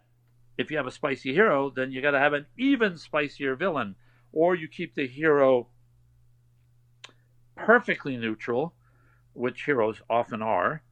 if 0.59 0.69
you 0.69 0.77
have 0.79 0.89
a 0.89 0.91
spicy 0.91 1.33
hero, 1.33 1.71
then 1.71 1.93
you 1.93 2.03
got 2.03 2.11
to 2.11 2.19
have 2.19 2.33
an 2.33 2.47
even 2.59 2.99
spicier 2.99 3.55
villain, 3.55 3.95
or 4.33 4.57
you 4.57 4.67
keep 4.67 4.97
the 4.97 5.07
hero 5.07 5.69
perfectly 7.55 8.17
neutral, 8.17 8.75
which 9.33 9.65
heroes 9.65 10.03
often 10.11 10.43
are. 10.43 10.83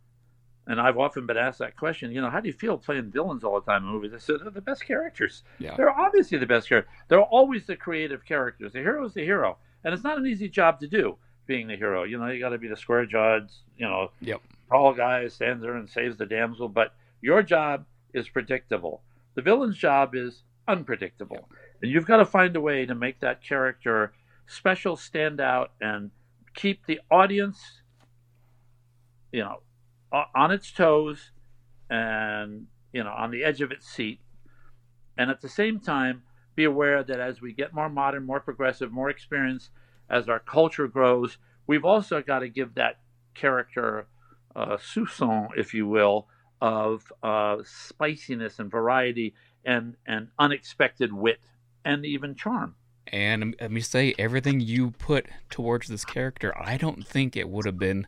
And 0.70 0.78
I've 0.78 0.98
often 0.98 1.26
been 1.26 1.38
asked 1.38 1.60
that 1.60 1.76
question. 1.76 2.12
You 2.12 2.20
know, 2.20 2.28
how 2.28 2.40
do 2.40 2.46
you 2.46 2.52
feel 2.52 2.76
playing 2.76 3.10
villains 3.10 3.42
all 3.42 3.58
the 3.58 3.64
time 3.66 3.84
in 3.84 3.88
movies? 3.90 4.12
I 4.14 4.18
said 4.18 4.36
they're 4.42 4.50
the 4.50 4.60
best 4.60 4.84
characters. 4.84 5.42
Yeah. 5.58 5.74
They're 5.76 5.90
obviously 5.90 6.36
the 6.36 6.44
best 6.46 6.68
characters. 6.68 6.92
They're 7.08 7.22
always 7.22 7.66
the 7.66 7.74
creative 7.74 8.22
characters. 8.24 8.74
The 8.74 8.80
hero 8.80 9.06
is 9.06 9.14
the 9.14 9.24
hero, 9.24 9.56
and 9.82 9.94
it's 9.94 10.04
not 10.04 10.18
an 10.18 10.26
easy 10.26 10.48
job 10.48 10.78
to 10.80 10.86
do 10.86 11.16
being 11.46 11.66
the 11.68 11.76
hero. 11.76 12.04
You 12.04 12.18
know, 12.18 12.28
you 12.28 12.38
got 12.38 12.50
to 12.50 12.58
be 12.58 12.68
the 12.68 12.76
square 12.76 13.06
jawed, 13.06 13.48
you 13.78 13.86
know, 13.86 14.10
Yep. 14.20 14.42
tall 14.68 14.92
guy 14.92 15.26
stands 15.28 15.62
there 15.62 15.74
and 15.76 15.88
saves 15.88 16.18
the 16.18 16.26
damsel. 16.26 16.68
But 16.68 16.94
your 17.22 17.42
job 17.42 17.86
is 18.12 18.28
predictable. 18.28 19.02
The 19.36 19.42
villain's 19.42 19.78
job 19.78 20.14
is 20.14 20.42
unpredictable, 20.68 21.48
and 21.80 21.90
you've 21.90 22.04
got 22.06 22.18
to 22.18 22.26
find 22.26 22.54
a 22.56 22.60
way 22.60 22.84
to 22.84 22.94
make 22.94 23.20
that 23.20 23.42
character 23.42 24.12
special, 24.46 24.96
stand 24.96 25.40
out, 25.40 25.72
and 25.80 26.10
keep 26.54 26.84
the 26.84 27.00
audience, 27.10 27.80
you 29.32 29.40
know, 29.40 29.62
on 30.12 30.50
its 30.50 30.70
toes 30.70 31.30
and 31.90 32.66
you 32.92 33.02
know 33.02 33.10
on 33.10 33.30
the 33.30 33.44
edge 33.44 33.60
of 33.60 33.70
its 33.70 33.88
seat. 33.88 34.20
And 35.16 35.30
at 35.30 35.40
the 35.40 35.48
same 35.48 35.80
time 35.80 36.22
be 36.54 36.64
aware 36.64 37.02
that 37.04 37.20
as 37.20 37.40
we 37.40 37.52
get 37.52 37.72
more 37.72 37.88
modern 37.88 38.24
more 38.24 38.40
progressive 38.40 38.90
more 38.90 39.10
experienced 39.10 39.70
as 40.10 40.28
our 40.28 40.40
culture 40.40 40.88
grows 40.88 41.38
we've 41.68 41.84
also 41.84 42.20
got 42.20 42.40
to 42.40 42.48
give 42.48 42.74
that 42.74 42.98
character 43.34 44.08
uh, 44.56 44.76
soupçon 44.76 45.50
if 45.56 45.72
you 45.72 45.86
will 45.86 46.26
of 46.60 47.12
uh, 47.22 47.58
spiciness 47.64 48.58
and 48.58 48.68
variety 48.68 49.34
and 49.64 49.94
and 50.06 50.28
unexpected 50.40 51.12
wit 51.12 51.38
and 51.84 52.04
even 52.04 52.34
charm. 52.34 52.74
And 53.10 53.54
let 53.60 53.70
me 53.70 53.80
say, 53.80 54.14
everything 54.18 54.60
you 54.60 54.90
put 54.90 55.26
towards 55.48 55.88
this 55.88 56.04
character, 56.04 56.52
I 56.58 56.76
don't 56.76 57.06
think 57.06 57.36
it 57.36 57.48
would 57.48 57.64
have 57.64 57.78
been 57.78 58.06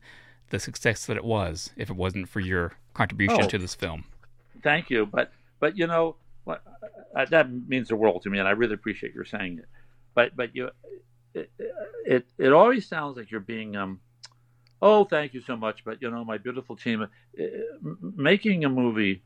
the 0.51 0.59
success 0.59 1.07
that 1.07 1.17
it 1.17 1.25
was 1.25 1.71
if 1.77 1.91
it 1.91 1.97
wasn't 1.97 2.29
for 2.29 2.41
your 2.41 2.73
contribution 2.95 3.43
Oh. 3.45 3.49
to 3.49 3.59
this 3.59 3.75
film. 3.75 4.05
thank 4.63 4.91
you 4.91 5.07
but 5.07 5.33
but 5.59 5.77
you 5.77 5.87
know 5.87 6.17
what 6.45 6.63
uh, 7.17 7.25
that 7.27 7.51
means 7.69 7.89
the 7.89 7.97
world 7.97 8.23
to 8.23 8.31
me 8.31 8.39
and 8.39 8.47
i 8.49 8.51
really 8.51 8.75
appreciate 8.75 9.15
your 9.15 9.25
saying 9.25 9.59
it 9.59 9.69
but 10.15 10.35
but 10.37 10.55
you 10.55 10.71
it 11.35 11.51
it, 12.05 12.27
it 12.39 12.53
always 12.53 12.87
sounds 12.87 13.17
like 13.17 13.31
you're 13.31 13.41
being 13.41 13.77
um 13.77 14.01
oh 14.83 15.05
thank 15.05 15.33
you 15.35 15.41
so 15.41 15.57
much 15.57 15.85
but 15.85 16.01
you 16.03 16.11
know 16.11 16.25
my 16.25 16.37
beautiful 16.39 16.77
team 16.77 17.03
uh, 17.03 17.07
making 18.17 18.65
a 18.65 18.69
movie 18.69 19.23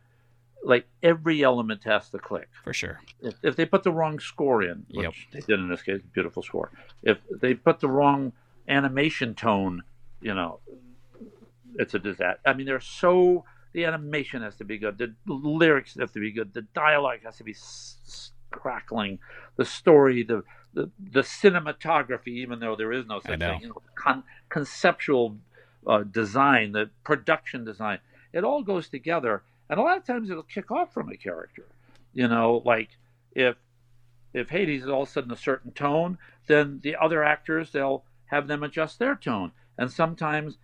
like 0.63 0.87
every 1.03 1.43
element 1.43 1.83
has 1.85 2.09
to 2.11 2.19
click 2.19 2.49
For 2.63 2.73
sure. 2.73 3.01
if, 3.21 3.35
if 3.43 3.57
they 3.57 3.67
put 3.67 3.83
the 3.83 3.93
wrong 3.93 4.19
score 4.19 4.63
in, 4.63 4.87
which 4.91 5.05
Yep. 5.05 5.13
they 5.33 5.41
did 5.41 5.61
in 5.61 5.69
this 5.69 5.83
case, 5.83 6.01
beautiful 6.15 6.43
score. 6.43 6.71
If 7.03 7.19
they 7.43 7.53
put 7.53 7.81
the 7.81 7.89
wrong 7.89 8.33
animation 8.67 9.35
tone, 9.35 9.83
you 10.23 10.33
know, 10.33 10.61
it's 11.77 11.95
a 11.95 11.99
disaster. 11.99 12.41
I 12.47 12.53
mean, 12.55 12.67
they're 12.67 12.81
so 12.81 13.45
the 13.73 13.85
animation 13.85 14.43
has 14.43 14.57
to 14.57 14.65
be 14.65 14.79
good, 14.79 14.99
the 14.99 15.15
lyrics 15.27 15.97
have 15.99 16.13
to 16.13 16.21
be 16.21 16.31
good, 16.31 16.55
the 16.55 16.63
dialogue 16.63 17.21
has 17.25 17.37
to 17.39 17.45
be 17.45 17.53
s- 17.53 17.97
s- 18.07 18.31
crackling, 18.51 19.19
the 19.57 19.65
story, 19.65 20.23
the 20.23 20.45
the, 20.75 20.91
the 20.99 21.21
cinematography, 21.21 22.29
even 22.29 22.59
though 22.59 22.77
there 22.77 22.93
is 22.93 23.07
no 23.07 23.21
such 23.21 23.39
know. 23.39 23.53
thing, 23.53 23.61
you 23.63 23.69
know, 23.69 23.83
con- 23.95 24.25
conceptual 24.49 25.37
uh, 25.87 26.03
design, 26.03 26.73
the 26.73 26.91
production 27.05 27.65
design, 27.65 28.01
it 28.33 28.45
all 28.45 28.63
goes 28.63 28.89
together. 28.89 29.43
And 29.71 29.79
a 29.79 29.83
lot 29.83 29.97
of 29.97 30.05
times 30.05 30.31
it'll 30.31 30.43
kick 30.43 30.71
off 30.71 30.93
from 30.93 31.09
a 31.11 31.17
character. 31.17 31.65
You 32.13 32.29
know, 32.29 32.63
like 32.65 32.91
if 33.35 33.57
if 34.33 34.51
Hades 34.51 34.83
is 34.83 34.89
all 34.89 35.03
of 35.03 35.09
a 35.09 35.13
sudden 35.13 35.31
a 35.31 35.37
certain 35.37 35.73
tone, 35.73 36.19
then 36.49 36.81
the 36.83 36.97
other 36.97 37.23
actors 37.23 37.71
they'll 37.71 38.05
have 38.27 38.47
them 38.47 38.63
adjust 38.63 38.99
their 38.99 39.15
tone. 39.15 39.53
And 39.79 39.91
sometimes 39.91 40.59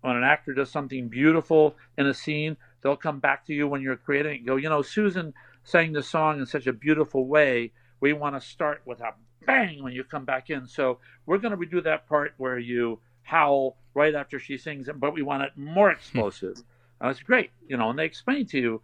when 0.00 0.16
an 0.16 0.24
actor 0.24 0.54
does 0.54 0.70
something 0.70 1.08
beautiful 1.08 1.76
in 1.96 2.06
a 2.06 2.14
scene, 2.14 2.56
they'll 2.82 2.96
come 2.96 3.18
back 3.18 3.46
to 3.46 3.54
you 3.54 3.66
when 3.66 3.82
you're 3.82 3.96
creating 3.96 4.32
it 4.32 4.38
and 4.38 4.46
go, 4.46 4.56
you 4.56 4.68
know, 4.68 4.82
Susan 4.82 5.34
sang 5.64 5.92
the 5.92 6.02
song 6.02 6.38
in 6.38 6.46
such 6.46 6.66
a 6.66 6.72
beautiful 6.72 7.26
way. 7.26 7.72
We 8.00 8.12
want 8.12 8.36
to 8.36 8.40
start 8.40 8.82
with 8.84 9.00
a 9.00 9.12
bang 9.46 9.82
when 9.82 9.92
you 9.92 10.04
come 10.04 10.24
back 10.24 10.50
in. 10.50 10.66
So 10.66 10.98
we're 11.26 11.38
going 11.38 11.58
to 11.58 11.66
redo 11.66 11.82
that 11.84 12.08
part 12.08 12.34
where 12.36 12.58
you 12.58 13.00
howl 13.22 13.76
right 13.94 14.14
after 14.14 14.38
she 14.38 14.56
sings 14.56 14.88
it, 14.88 15.00
but 15.00 15.12
we 15.12 15.22
want 15.22 15.42
it 15.42 15.52
more 15.56 15.90
hmm. 15.90 15.96
explosive. 15.96 16.56
Uh, 16.56 16.62
and 17.00 17.10
That's 17.10 17.22
great, 17.22 17.50
you 17.68 17.76
know, 17.76 17.90
and 17.90 17.98
they 17.98 18.04
explain 18.04 18.46
to 18.46 18.58
you 18.58 18.82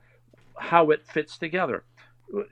how 0.57 0.91
it 0.91 1.07
fits 1.07 1.39
together. 1.39 1.85
Uh, 2.37 2.43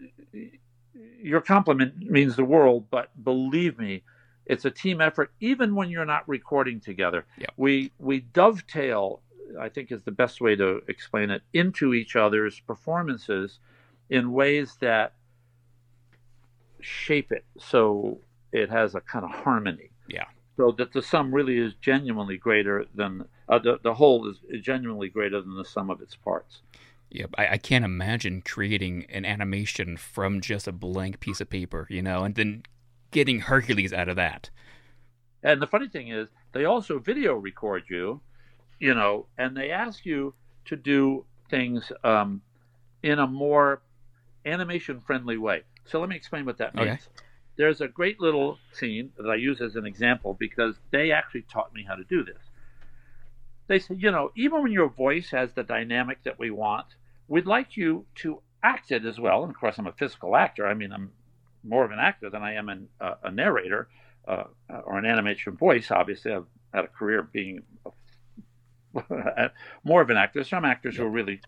your 1.20 1.40
compliment 1.40 1.98
means 1.98 2.36
the 2.36 2.44
world, 2.44 2.86
but 2.90 3.10
believe 3.22 3.78
me, 3.78 4.02
it's 4.46 4.64
a 4.64 4.70
team 4.70 5.00
effort. 5.00 5.32
Even 5.40 5.74
when 5.74 5.88
you're 5.90 6.04
not 6.04 6.28
recording 6.28 6.80
together, 6.80 7.24
Yep. 7.38 7.52
we 7.56 7.92
we 7.98 8.20
dovetail. 8.20 9.20
I 9.60 9.68
think 9.68 9.92
is 9.92 10.02
the 10.02 10.10
best 10.12 10.40
way 10.40 10.56
to 10.56 10.80
explain 10.88 11.28
it 11.30 11.42
into 11.52 11.92
each 11.92 12.16
other's 12.16 12.58
performances 12.60 13.58
in 14.08 14.32
ways 14.32 14.76
that 14.80 15.12
shape 16.80 17.30
it 17.32 17.44
so 17.58 18.18
it 18.52 18.70
has 18.70 18.94
a 18.94 19.00
kind 19.00 19.24
of 19.24 19.30
harmony 19.30 19.90
Yeah. 20.08 20.24
so 20.56 20.72
that 20.72 20.92
the 20.92 21.02
sum 21.02 21.34
really 21.34 21.58
is 21.58 21.74
genuinely 21.80 22.38
greater 22.38 22.86
than 22.94 23.24
uh, 23.48 23.58
the, 23.58 23.78
the 23.82 23.94
whole 23.94 24.28
is 24.28 24.38
genuinely 24.64 25.08
greater 25.08 25.40
than 25.40 25.54
the 25.54 25.64
sum 25.64 25.90
of 25.90 26.00
its 26.00 26.16
parts 26.16 26.62
Yep. 27.10 27.34
I, 27.36 27.48
I 27.48 27.58
can't 27.58 27.84
imagine 27.84 28.40
creating 28.40 29.04
an 29.10 29.26
animation 29.26 29.98
from 29.98 30.40
just 30.40 30.66
a 30.66 30.72
blank 30.72 31.20
piece 31.20 31.42
of 31.42 31.50
paper, 31.50 31.86
you 31.90 32.00
know, 32.00 32.24
and 32.24 32.34
then 32.34 32.62
getting 33.12 33.38
Hercules 33.40 33.92
out 33.92 34.08
of 34.08 34.16
that. 34.16 34.50
and 35.44 35.62
the 35.62 35.66
funny 35.66 35.88
thing 35.88 36.08
is 36.08 36.28
they 36.52 36.64
also 36.64 36.98
video 36.98 37.34
record 37.34 37.84
you 37.88 38.20
you 38.78 38.94
know 38.94 39.26
and 39.38 39.56
they 39.56 39.70
ask 39.70 40.04
you 40.04 40.34
to 40.64 40.76
do 40.76 41.24
things 41.50 41.92
um, 42.04 42.40
in 43.02 43.18
a 43.18 43.26
more 43.26 43.82
animation 44.46 45.00
friendly 45.00 45.36
way. 45.36 45.62
So 45.84 46.00
let 46.00 46.08
me 46.08 46.16
explain 46.16 46.44
what 46.46 46.58
that 46.58 46.74
means. 46.74 46.88
Okay. 46.88 47.00
there's 47.56 47.80
a 47.80 47.88
great 47.88 48.18
little 48.20 48.58
scene 48.72 49.10
that 49.18 49.28
i 49.28 49.34
use 49.34 49.60
as 49.60 49.76
an 49.76 49.84
example 49.84 50.34
because 50.38 50.74
they 50.90 51.10
actually 51.12 51.42
taught 51.42 51.72
me 51.74 51.84
how 51.86 51.94
to 51.94 52.04
do 52.04 52.24
this. 52.24 52.42
They 53.68 53.78
said 53.78 54.02
you 54.02 54.10
know 54.10 54.32
even 54.36 54.62
when 54.62 54.72
your 54.72 54.88
voice 54.88 55.30
has 55.30 55.52
the 55.52 55.62
dynamic 55.62 56.22
that 56.24 56.38
we 56.38 56.50
want 56.50 56.86
we'd 57.28 57.46
like 57.46 57.76
you 57.76 58.04
to 58.16 58.40
act 58.62 58.90
it 58.92 59.04
as 59.04 59.18
well. 59.18 59.42
And 59.42 59.50
of 59.52 59.58
course 59.58 59.78
i'm 59.78 59.86
a 59.86 59.92
physical 59.92 60.34
actor. 60.36 60.66
I 60.66 60.74
mean 60.74 60.92
i'm 60.92 61.10
more 61.64 61.84
of 61.84 61.90
an 61.90 61.98
actor 61.98 62.28
than 62.30 62.42
i 62.42 62.54
am 62.54 62.68
an, 62.68 62.88
uh, 63.00 63.14
a 63.22 63.30
narrator 63.30 63.88
uh, 64.26 64.44
or 64.84 64.98
an 64.98 65.04
animation 65.04 65.56
voice. 65.56 65.90
Obviously, 65.90 66.32
I've 66.32 66.46
had 66.72 66.84
a 66.84 66.88
career 66.88 67.22
being 67.22 67.62
a, 68.94 69.50
more 69.84 70.02
of 70.02 70.10
an 70.10 70.16
actor. 70.16 70.44
Some 70.44 70.64
actors 70.64 70.96
who 70.96 71.04
are 71.04 71.10
really 71.10 71.40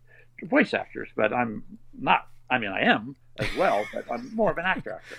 voice 0.42 0.74
actors, 0.74 1.08
but 1.16 1.32
I'm 1.32 1.62
not. 1.98 2.28
I 2.50 2.58
mean, 2.58 2.70
I 2.70 2.82
am 2.82 3.16
as 3.38 3.48
well, 3.56 3.84
but 3.92 4.04
I'm 4.10 4.34
more 4.34 4.50
of 4.50 4.58
an 4.58 4.66
actor. 4.66 4.92
Actor. 4.94 5.16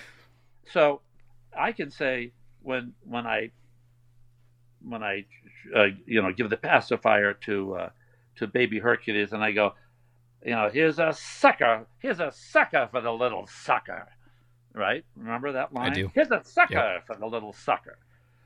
So 0.72 1.00
I 1.56 1.72
can 1.72 1.90
say 1.90 2.32
when 2.62 2.92
when 3.04 3.26
I 3.26 3.50
when 4.82 5.02
I 5.02 5.24
uh, 5.74 5.86
you 6.06 6.22
know 6.22 6.32
give 6.32 6.50
the 6.50 6.56
pacifier 6.56 7.34
to 7.44 7.74
uh, 7.74 7.90
to 8.36 8.46
baby 8.46 8.78
Hercules, 8.78 9.32
and 9.32 9.42
I 9.42 9.52
go, 9.52 9.74
you 10.44 10.52
know, 10.52 10.68
here's 10.72 10.98
a 10.98 11.12
sucker, 11.12 11.86
here's 11.98 12.20
a 12.20 12.32
sucker 12.32 12.88
for 12.90 13.00
the 13.00 13.12
little 13.12 13.46
sucker 13.46 14.08
right? 14.76 15.04
Remember 15.16 15.52
that 15.52 15.72
line? 15.72 15.90
I 15.90 15.94
do. 15.94 16.10
Here's 16.14 16.30
a 16.30 16.42
sucker 16.44 16.74
Yep. 16.74 17.06
for 17.06 17.16
the 17.16 17.26
little 17.26 17.52
sucker. 17.52 17.98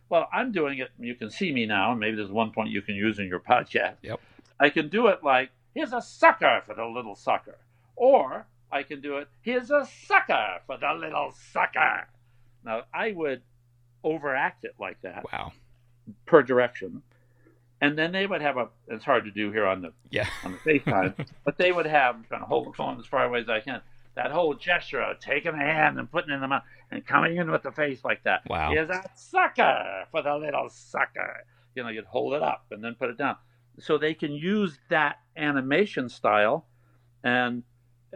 Well, 0.09 0.29
I'm 0.33 0.53
doing 0.53 0.79
it. 0.79 0.89
You 0.99 1.15
can 1.15 1.31
see 1.31 1.53
me 1.53 1.67
now, 1.67 1.91
and 1.93 2.01
maybe 2.01 2.17
there's 2.17 2.31
one 2.31 2.51
point 2.53 2.71
you 2.71 2.83
can 2.83 2.95
use 2.95 3.19
in 3.19 3.27
your 3.29 3.41
podcast. 3.41 3.97
Yep. 4.03 4.21
I 4.59 4.71
can 4.71 4.89
do 4.89 5.09
it 5.09 5.23
like, 5.23 5.51
here's 5.75 5.93
a 5.93 6.01
sucker 6.03 6.63
for 6.67 6.75
the 6.75 6.85
little 6.85 7.15
sucker. 7.15 7.59
Or 7.97 8.47
I 8.73 8.83
can 8.83 9.01
do 9.01 9.19
it, 9.19 9.29
here's 9.43 9.71
a 9.71 9.87
sucker 10.07 10.61
for 10.67 10.79
the 10.79 10.93
little 10.95 11.33
sucker. 11.53 12.09
Now, 12.65 12.83
I 12.95 13.13
would 13.13 13.43
overact 14.05 14.65
it 14.65 14.75
like 14.81 15.01
that 15.03 15.25
Wow. 15.33 15.53
per 16.27 16.43
direction. 16.43 17.03
And 17.81 17.97
then 17.97 18.13
they 18.13 18.27
would 18.27 18.43
have 18.43 18.57
a, 18.59 18.69
it's 18.89 19.05
hard 19.05 19.25
to 19.25 19.31
do 19.31 19.51
here 19.53 19.67
on 19.67 19.81
the 19.83 19.93
Yeah. 20.11 20.27
on 20.45 20.53
the 20.53 20.59
FaceTime, 20.59 21.27
but 21.45 21.57
they 21.57 21.73
would 21.73 21.87
have, 21.87 22.17
I'm 22.17 22.25
trying 22.25 22.41
to 22.41 22.47
hold 22.47 22.67
the 22.69 22.73
phone 22.73 22.99
as 22.99 23.07
far 23.07 23.25
away 23.25 23.41
as 23.41 23.49
I 23.49 23.61
can, 23.61 23.81
that 24.15 24.31
whole 24.33 24.55
gesture 24.55 25.01
of 25.01 25.21
taking 25.21 25.55
a 25.55 25.59
hand 25.59 25.99
and 25.99 26.11
putting 26.11 26.31
it 26.31 26.35
in 26.35 26.41
the 26.41 26.49
mouth 26.49 26.63
and 26.91 27.07
coming 27.07 27.37
in 27.37 27.51
with 27.51 27.63
the 27.63 27.73
face 27.73 28.05
like 28.05 28.23
that. 28.25 28.43
Wow. 28.49 28.71
Here's 28.71 28.91
a 28.91 29.05
sucker 29.15 30.05
for 30.11 30.23
the 30.23 30.37
little 30.37 30.69
sucker. 30.69 31.45
You 31.75 31.85
know, 31.85 31.89
you'd 31.89 32.05
hold 32.07 32.35
it 32.35 32.43
up 32.43 32.67
and 32.71 32.83
then 32.83 32.97
put 32.99 33.11
it 33.11 33.19
down. 33.19 33.37
So 33.79 33.99
they 33.99 34.15
can 34.15 34.33
use 34.33 34.79
that 34.91 35.21
animation 35.37 36.09
style 36.09 36.67
and 37.23 37.63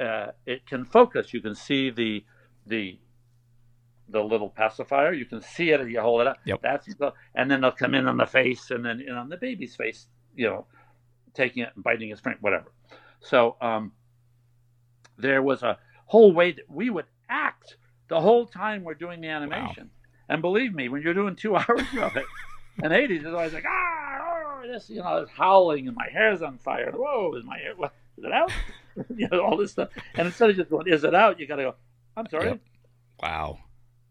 uh, 0.00 0.28
it 0.46 0.66
can 0.66 0.84
focus. 0.84 1.32
You 1.32 1.40
can 1.40 1.54
see 1.54 1.90
the, 1.90 2.24
the, 2.66 2.98
the 4.08 4.20
little 4.20 4.50
pacifier. 4.50 5.12
You 5.12 5.24
can 5.24 5.40
see 5.40 5.70
it 5.70 5.80
if 5.80 5.88
you 5.88 6.00
hold 6.00 6.22
it 6.22 6.26
up. 6.26 6.38
Yep. 6.44 6.60
That's 6.62 6.94
the, 6.96 7.12
and 7.34 7.50
then 7.50 7.60
they'll 7.60 7.70
come 7.70 7.94
in 7.94 8.08
on 8.08 8.16
the 8.16 8.26
face 8.26 8.70
and 8.70 8.84
then 8.84 9.00
in 9.00 9.14
on 9.14 9.28
the 9.28 9.36
baby's 9.36 9.76
face, 9.76 10.08
you 10.34 10.48
know, 10.48 10.66
taking 11.34 11.62
it 11.62 11.70
and 11.74 11.84
biting 11.84 12.10
his 12.10 12.20
friend, 12.20 12.38
whatever. 12.40 12.72
So 13.20 13.56
um, 13.60 13.92
there 15.18 15.42
was 15.42 15.62
a 15.62 15.78
whole 16.06 16.32
way 16.32 16.52
that 16.52 16.68
we 16.70 16.90
would 16.90 17.06
act 17.28 17.76
the 18.08 18.20
whole 18.20 18.46
time 18.46 18.84
we're 18.84 18.94
doing 18.94 19.20
the 19.20 19.28
animation. 19.28 19.90
And 20.28 20.42
believe 20.42 20.74
me, 20.74 20.88
when 20.88 21.02
you're 21.02 21.14
doing 21.14 21.36
two 21.36 21.56
hours 21.56 21.82
of 22.00 22.16
it, 22.16 22.26
and 22.82 22.92
Hades 22.92 23.20
is 23.24 23.32
always 23.32 23.52
like, 23.52 23.64
ah, 23.68 24.18
oh, 24.62 24.66
this, 24.66 24.90
you 24.90 24.96
know, 25.02 25.18
it's 25.18 25.30
howling 25.30 25.86
and 25.88 25.96
my 25.96 26.08
hair's 26.12 26.42
on 26.42 26.58
fire. 26.58 26.90
Whoa, 26.94 27.34
is 27.36 27.44
my 27.44 27.58
hair, 27.58 27.74
what, 27.76 27.92
is 28.18 28.24
it 28.24 28.32
out? 28.32 28.50
you 29.16 29.28
know, 29.30 29.40
all 29.44 29.56
this 29.56 29.72
stuff. 29.72 29.90
And 30.16 30.26
instead 30.26 30.50
of 30.50 30.56
just 30.56 30.70
going, 30.70 30.88
is 30.88 31.04
it 31.04 31.14
out? 31.14 31.38
You 31.40 31.46
got 31.46 31.56
to 31.56 31.62
go, 31.62 31.74
I'm 32.16 32.28
sorry, 32.28 32.48
Yep. 32.48 32.60
Wow. 33.22 33.58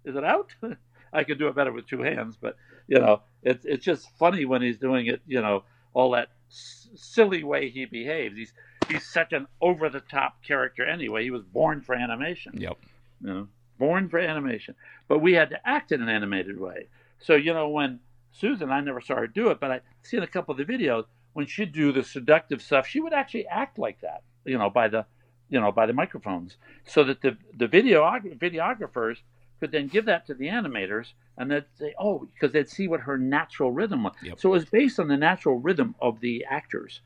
is 0.06 0.16
it 0.16 0.24
out? 0.24 0.52
I 1.14 1.24
could 1.24 1.38
do 1.38 1.48
it 1.48 1.56
better 1.56 1.72
with 1.72 1.88
two 1.88 2.02
hands, 2.02 2.38
but 2.42 2.56
you 2.88 3.00
know, 3.00 3.22
it's 3.44 3.64
it's 3.66 3.86
just 3.86 4.10
funny 4.18 4.46
when 4.46 4.62
he's 4.64 4.78
doing 4.80 5.06
it. 5.06 5.22
You 5.28 5.42
know, 5.42 5.64
all 5.94 6.12
that 6.12 6.30
s- 6.50 6.90
silly 6.96 7.44
way 7.44 7.70
he 7.70 7.86
behaves. 7.86 8.36
He's 8.36 8.52
he's 8.88 9.06
such 9.06 9.34
an 9.34 9.48
over 9.62 9.90
the 9.90 10.00
top 10.00 10.44
character 10.44 10.86
anyway. 10.86 11.24
He 11.24 11.32
was 11.32 11.44
born 11.44 11.82
for 11.82 11.96
animation. 11.96 12.54
Yep. 12.58 12.78
You 13.22 13.34
know, 13.34 13.48
born 13.78 14.10
for 14.10 14.20
animation. 14.20 14.76
But 15.08 15.20
we 15.20 15.34
had 15.34 15.50
to 15.52 15.68
act 15.68 15.92
in 15.92 16.02
an 16.02 16.10
animated 16.10 16.60
way. 16.60 16.88
So 17.20 17.36
you 17.36 17.54
know, 17.54 17.70
when 17.70 18.00
Susan, 18.32 18.72
I 18.72 18.82
never 18.82 19.02
saw 19.02 19.16
her 19.16 19.28
do 19.28 19.50
it, 19.50 19.60
but 19.60 19.72
I 19.72 19.82
seen 20.02 20.24
a 20.24 20.28
couple 20.28 20.52
of 20.52 20.58
the 20.58 20.66
videos 20.66 21.06
when 21.34 21.46
she'd 21.46 21.72
do 21.72 21.92
the 21.92 22.04
seductive 22.04 22.62
stuff. 22.62 22.88
She 22.88 23.00
would 23.00 23.14
actually 23.14 23.48
act 23.48 23.78
like 23.78 24.02
that. 24.02 24.24
You 24.46 24.58
know, 24.58 24.70
by 24.70 24.88
the 24.88 25.06
you 25.50 25.60
know 25.60 25.72
by 25.72 25.86
the 25.86 25.94
microphones, 25.94 26.58
so 26.86 27.04
that 27.04 27.22
the 27.22 27.38
the 27.58 27.68
video 27.68 28.04
videographers 28.04 29.18
could 29.60 29.72
then 29.72 29.88
give 29.88 30.06
that 30.06 30.26
to 30.28 30.34
the 30.34 30.48
animators 30.48 31.14
and 31.38 31.50
they'd 31.50 31.64
say, 31.80 31.94
oh, 31.98 32.28
because 32.34 32.52
they'd 32.52 32.68
see 32.68 32.88
what 32.88 33.00
her 33.00 33.18
natural 33.18 33.72
rhythm 33.72 34.04
was. 34.04 34.14
Yep. 34.22 34.40
So 34.40 34.50
it 34.50 34.52
was 34.52 34.66
based 34.66 35.00
on 35.00 35.08
the 35.08 35.16
natural 35.16 35.58
rhythm 35.58 35.96
of 36.02 36.20
the 36.20 36.46
actors. 36.50 37.00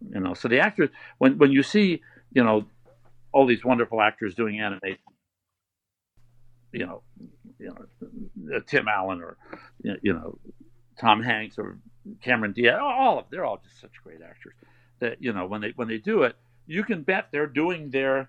You 0.00 0.20
know, 0.20 0.34
so 0.34 0.48
the 0.48 0.60
actors, 0.60 0.90
when 1.18 1.38
when 1.38 1.50
you 1.52 1.62
see, 1.62 2.02
you 2.32 2.44
know, 2.44 2.66
all 3.32 3.46
these 3.46 3.64
wonderful 3.64 4.00
actors 4.00 4.34
doing 4.34 4.60
animation, 4.60 4.98
you 6.72 6.86
know, 6.86 7.02
you 7.58 7.66
know, 7.66 8.56
uh, 8.56 8.60
Tim 8.66 8.88
Allen 8.88 9.22
or 9.22 9.36
you 9.82 10.12
know, 10.12 10.38
Tom 10.98 11.22
Hanks 11.22 11.58
or 11.58 11.78
Cameron 12.22 12.52
Diaz, 12.52 12.78
all 12.80 13.18
of 13.18 13.24
them, 13.24 13.28
they're 13.30 13.44
all 13.44 13.60
just 13.62 13.80
such 13.80 13.92
great 14.02 14.20
actors 14.22 14.54
that 15.00 15.22
you 15.22 15.32
know 15.32 15.46
when 15.46 15.60
they 15.60 15.72
when 15.76 15.88
they 15.88 15.98
do 15.98 16.22
it, 16.24 16.36
you 16.66 16.84
can 16.84 17.02
bet 17.02 17.28
they're 17.32 17.46
doing 17.46 17.90
their 17.90 18.28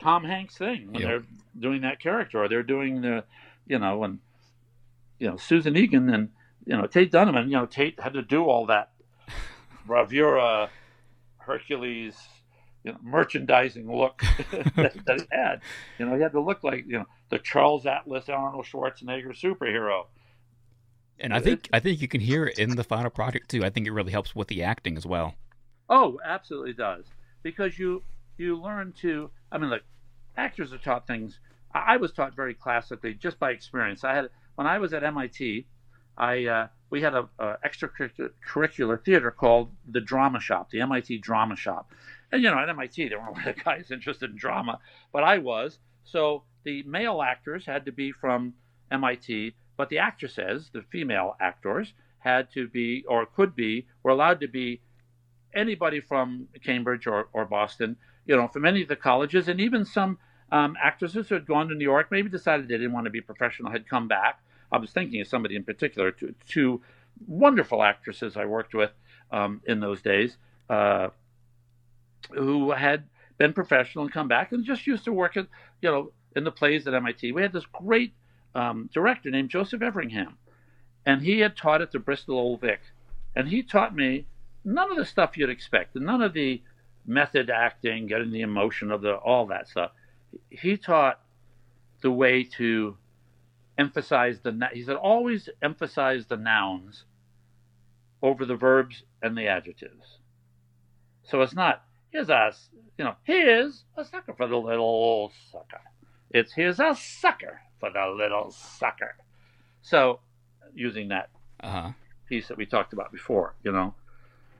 Tom 0.00 0.24
Hanks 0.24 0.56
thing 0.56 0.90
when 0.92 1.02
Yep. 1.02 1.08
they're 1.08 1.22
doing 1.60 1.82
that 1.82 2.00
character, 2.00 2.42
or 2.42 2.48
they're 2.48 2.62
doing 2.62 3.02
the, 3.02 3.24
you 3.66 3.78
know, 3.78 3.98
when, 3.98 4.18
you 5.18 5.28
know, 5.28 5.36
Susan 5.36 5.76
Egan 5.76 6.10
and 6.10 6.30
you 6.66 6.76
know 6.76 6.86
Tate 6.86 7.10
Donovan, 7.12 7.46
you 7.48 7.56
know, 7.56 7.66
Tate 7.66 8.00
had 8.00 8.14
to 8.14 8.22
do 8.22 8.44
all 8.44 8.66
that 8.66 8.90
bravura, 9.86 10.70
Hercules, 11.42 12.16
you 12.84 12.92
know, 12.92 12.98
merchandising 13.02 13.94
look 13.94 14.22
that, 14.76 14.92
that 15.06 15.20
he 15.20 15.26
had. 15.30 15.60
You 15.98 16.06
know, 16.06 16.16
he 16.16 16.22
had 16.22 16.32
to 16.32 16.40
look 16.40 16.64
like 16.64 16.84
you 16.86 16.98
know 16.98 17.06
the 17.30 17.38
Charles 17.38 17.86
Atlas 17.86 18.28
Arnold 18.28 18.66
Schwarzenegger 18.66 19.38
superhero. 19.38 20.06
And 21.20 21.32
I 21.32 21.40
think 21.40 21.68
I 21.72 21.78
think 21.78 22.00
you 22.00 22.08
can 22.08 22.20
hear 22.20 22.46
it 22.46 22.58
in 22.58 22.76
the 22.76 22.84
final 22.84 23.10
project 23.10 23.50
too. 23.50 23.64
I 23.64 23.70
think 23.70 23.86
it 23.86 23.92
really 23.92 24.12
helps 24.12 24.34
with 24.34 24.48
the 24.48 24.62
acting 24.62 24.96
as 24.96 25.06
well. 25.06 25.34
Oh, 25.88 26.18
absolutely 26.24 26.72
does. 26.72 27.04
Because 27.42 27.78
you 27.78 28.02
you 28.38 28.60
learn 28.60 28.92
to 29.00 29.30
I 29.50 29.58
mean 29.58 29.70
look, 29.70 29.82
actors 30.36 30.72
are 30.72 30.78
taught 30.78 31.06
things 31.06 31.38
I 31.74 31.94
I 31.94 31.96
was 31.98 32.12
taught 32.12 32.34
very 32.34 32.54
classically 32.54 33.14
just 33.14 33.38
by 33.38 33.50
experience. 33.50 34.04
I 34.04 34.14
had 34.14 34.30
when 34.56 34.66
I 34.66 34.78
was 34.78 34.92
at 34.92 35.04
MIT, 35.04 35.66
I 36.16 36.44
uh, 36.46 36.66
we 36.92 37.00
had 37.00 37.14
a, 37.14 37.26
a 37.38 37.56
extracurricular 37.66 39.02
theater 39.02 39.30
called 39.30 39.70
the 39.88 40.00
Drama 40.00 40.38
Shop, 40.38 40.70
the 40.70 40.82
MIT 40.82 41.18
Drama 41.18 41.56
Shop, 41.56 41.90
and 42.30 42.42
you 42.42 42.50
know 42.50 42.58
at 42.58 42.68
MIT 42.68 43.08
there 43.08 43.18
weren't 43.18 43.34
a 43.34 43.38
lot 43.38 43.48
of 43.48 43.64
guys 43.64 43.90
interested 43.90 44.30
in 44.30 44.36
drama, 44.36 44.78
but 45.10 45.24
I 45.24 45.38
was. 45.38 45.78
So 46.04 46.42
the 46.64 46.82
male 46.82 47.22
actors 47.22 47.64
had 47.64 47.86
to 47.86 47.92
be 47.92 48.12
from 48.12 48.52
MIT, 48.90 49.54
but 49.78 49.88
the 49.88 49.98
actresses, 49.98 50.68
the 50.74 50.82
female 50.82 51.34
actors, 51.40 51.94
had 52.18 52.52
to 52.52 52.68
be 52.68 53.04
or 53.08 53.24
could 53.24 53.56
be 53.56 53.86
were 54.02 54.10
allowed 54.10 54.40
to 54.40 54.48
be 54.48 54.82
anybody 55.54 56.00
from 56.00 56.46
Cambridge 56.62 57.06
or, 57.06 57.28
or 57.32 57.46
Boston, 57.46 57.96
you 58.26 58.36
know, 58.36 58.48
from 58.48 58.66
any 58.66 58.82
of 58.82 58.88
the 58.88 58.96
colleges, 58.96 59.48
and 59.48 59.60
even 59.60 59.86
some 59.86 60.18
um, 60.50 60.76
actresses 60.82 61.30
who 61.30 61.36
had 61.36 61.46
gone 61.46 61.68
to 61.68 61.74
New 61.74 61.84
York, 61.84 62.08
maybe 62.10 62.28
decided 62.28 62.68
they 62.68 62.76
didn't 62.76 62.92
want 62.92 63.06
to 63.06 63.10
be 63.10 63.22
professional, 63.22 63.72
had 63.72 63.88
come 63.88 64.08
back. 64.08 64.40
I 64.72 64.78
was 64.78 64.90
thinking 64.90 65.20
of 65.20 65.28
somebody 65.28 65.54
in 65.54 65.64
particular, 65.64 66.10
two, 66.10 66.34
two 66.48 66.80
wonderful 67.26 67.82
actresses 67.82 68.36
I 68.36 68.46
worked 68.46 68.74
with 68.74 68.90
um, 69.30 69.60
in 69.66 69.80
those 69.80 70.00
days, 70.00 70.36
uh, 70.70 71.08
who 72.30 72.72
had 72.72 73.04
been 73.38 73.52
professional 73.52 74.04
and 74.04 74.12
come 74.12 74.28
back 74.28 74.52
and 74.52 74.64
just 74.64 74.86
used 74.86 75.04
to 75.04 75.12
work 75.12 75.36
at, 75.36 75.46
you 75.82 75.90
know, 75.90 76.12
in 76.34 76.44
the 76.44 76.50
plays 76.50 76.86
at 76.86 76.94
MIT. 76.94 77.32
We 77.32 77.42
had 77.42 77.52
this 77.52 77.66
great 77.66 78.14
um, 78.54 78.88
director 78.92 79.30
named 79.30 79.50
Joseph 79.50 79.82
Everingham, 79.82 80.38
and 81.04 81.20
he 81.20 81.40
had 81.40 81.56
taught 81.56 81.82
at 81.82 81.92
the 81.92 81.98
Bristol 81.98 82.38
Old 82.38 82.60
Vic, 82.60 82.80
and 83.36 83.48
he 83.48 83.62
taught 83.62 83.94
me 83.94 84.26
none 84.64 84.90
of 84.90 84.96
the 84.96 85.04
stuff 85.04 85.36
you'd 85.36 85.50
expect, 85.50 85.94
none 85.96 86.22
of 86.22 86.32
the 86.32 86.62
method 87.04 87.50
acting, 87.50 88.06
getting 88.06 88.30
the 88.30 88.42
emotion 88.42 88.90
of 88.90 89.02
the 89.02 89.14
all 89.14 89.46
that 89.46 89.68
stuff. 89.68 89.90
He 90.48 90.76
taught 90.76 91.20
the 92.00 92.10
way 92.10 92.44
to 92.44 92.96
emphasize 93.82 94.40
the. 94.42 94.52
He 94.72 94.82
said 94.84 94.96
always 94.96 95.48
emphasize 95.62 96.26
the 96.26 96.36
nouns 96.36 97.04
over 98.22 98.44
the 98.46 98.56
verbs 98.56 99.04
and 99.22 99.36
the 99.36 99.48
adjectives. 99.48 100.18
So 101.24 101.42
it's 101.42 101.54
not 101.54 101.82
here's 102.10 102.30
a 102.30 102.52
you 102.98 103.04
know 103.04 103.16
here's 103.24 103.84
a 103.96 104.04
sucker 104.04 104.34
for 104.34 104.46
the 104.48 104.56
little 104.56 105.32
sucker. 105.52 105.82
It's 106.30 106.52
here's 106.54 106.80
a 106.80 106.94
sucker 106.96 107.60
for 107.80 107.90
the 107.92 108.06
little 108.16 108.50
sucker. 108.52 109.16
So 109.82 110.20
using 110.74 111.08
that 111.08 111.30
Uh-huh. 111.60 111.92
piece 112.28 112.48
that 112.48 112.58
we 112.58 112.66
talked 112.66 112.92
about 112.92 113.12
before, 113.12 113.54
you 113.64 113.72
know, 113.72 113.94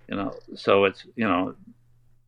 you 0.09 0.17
know, 0.17 0.33
so 0.57 0.85
it's 0.85 1.07
you 1.17 1.29
know 1.29 1.55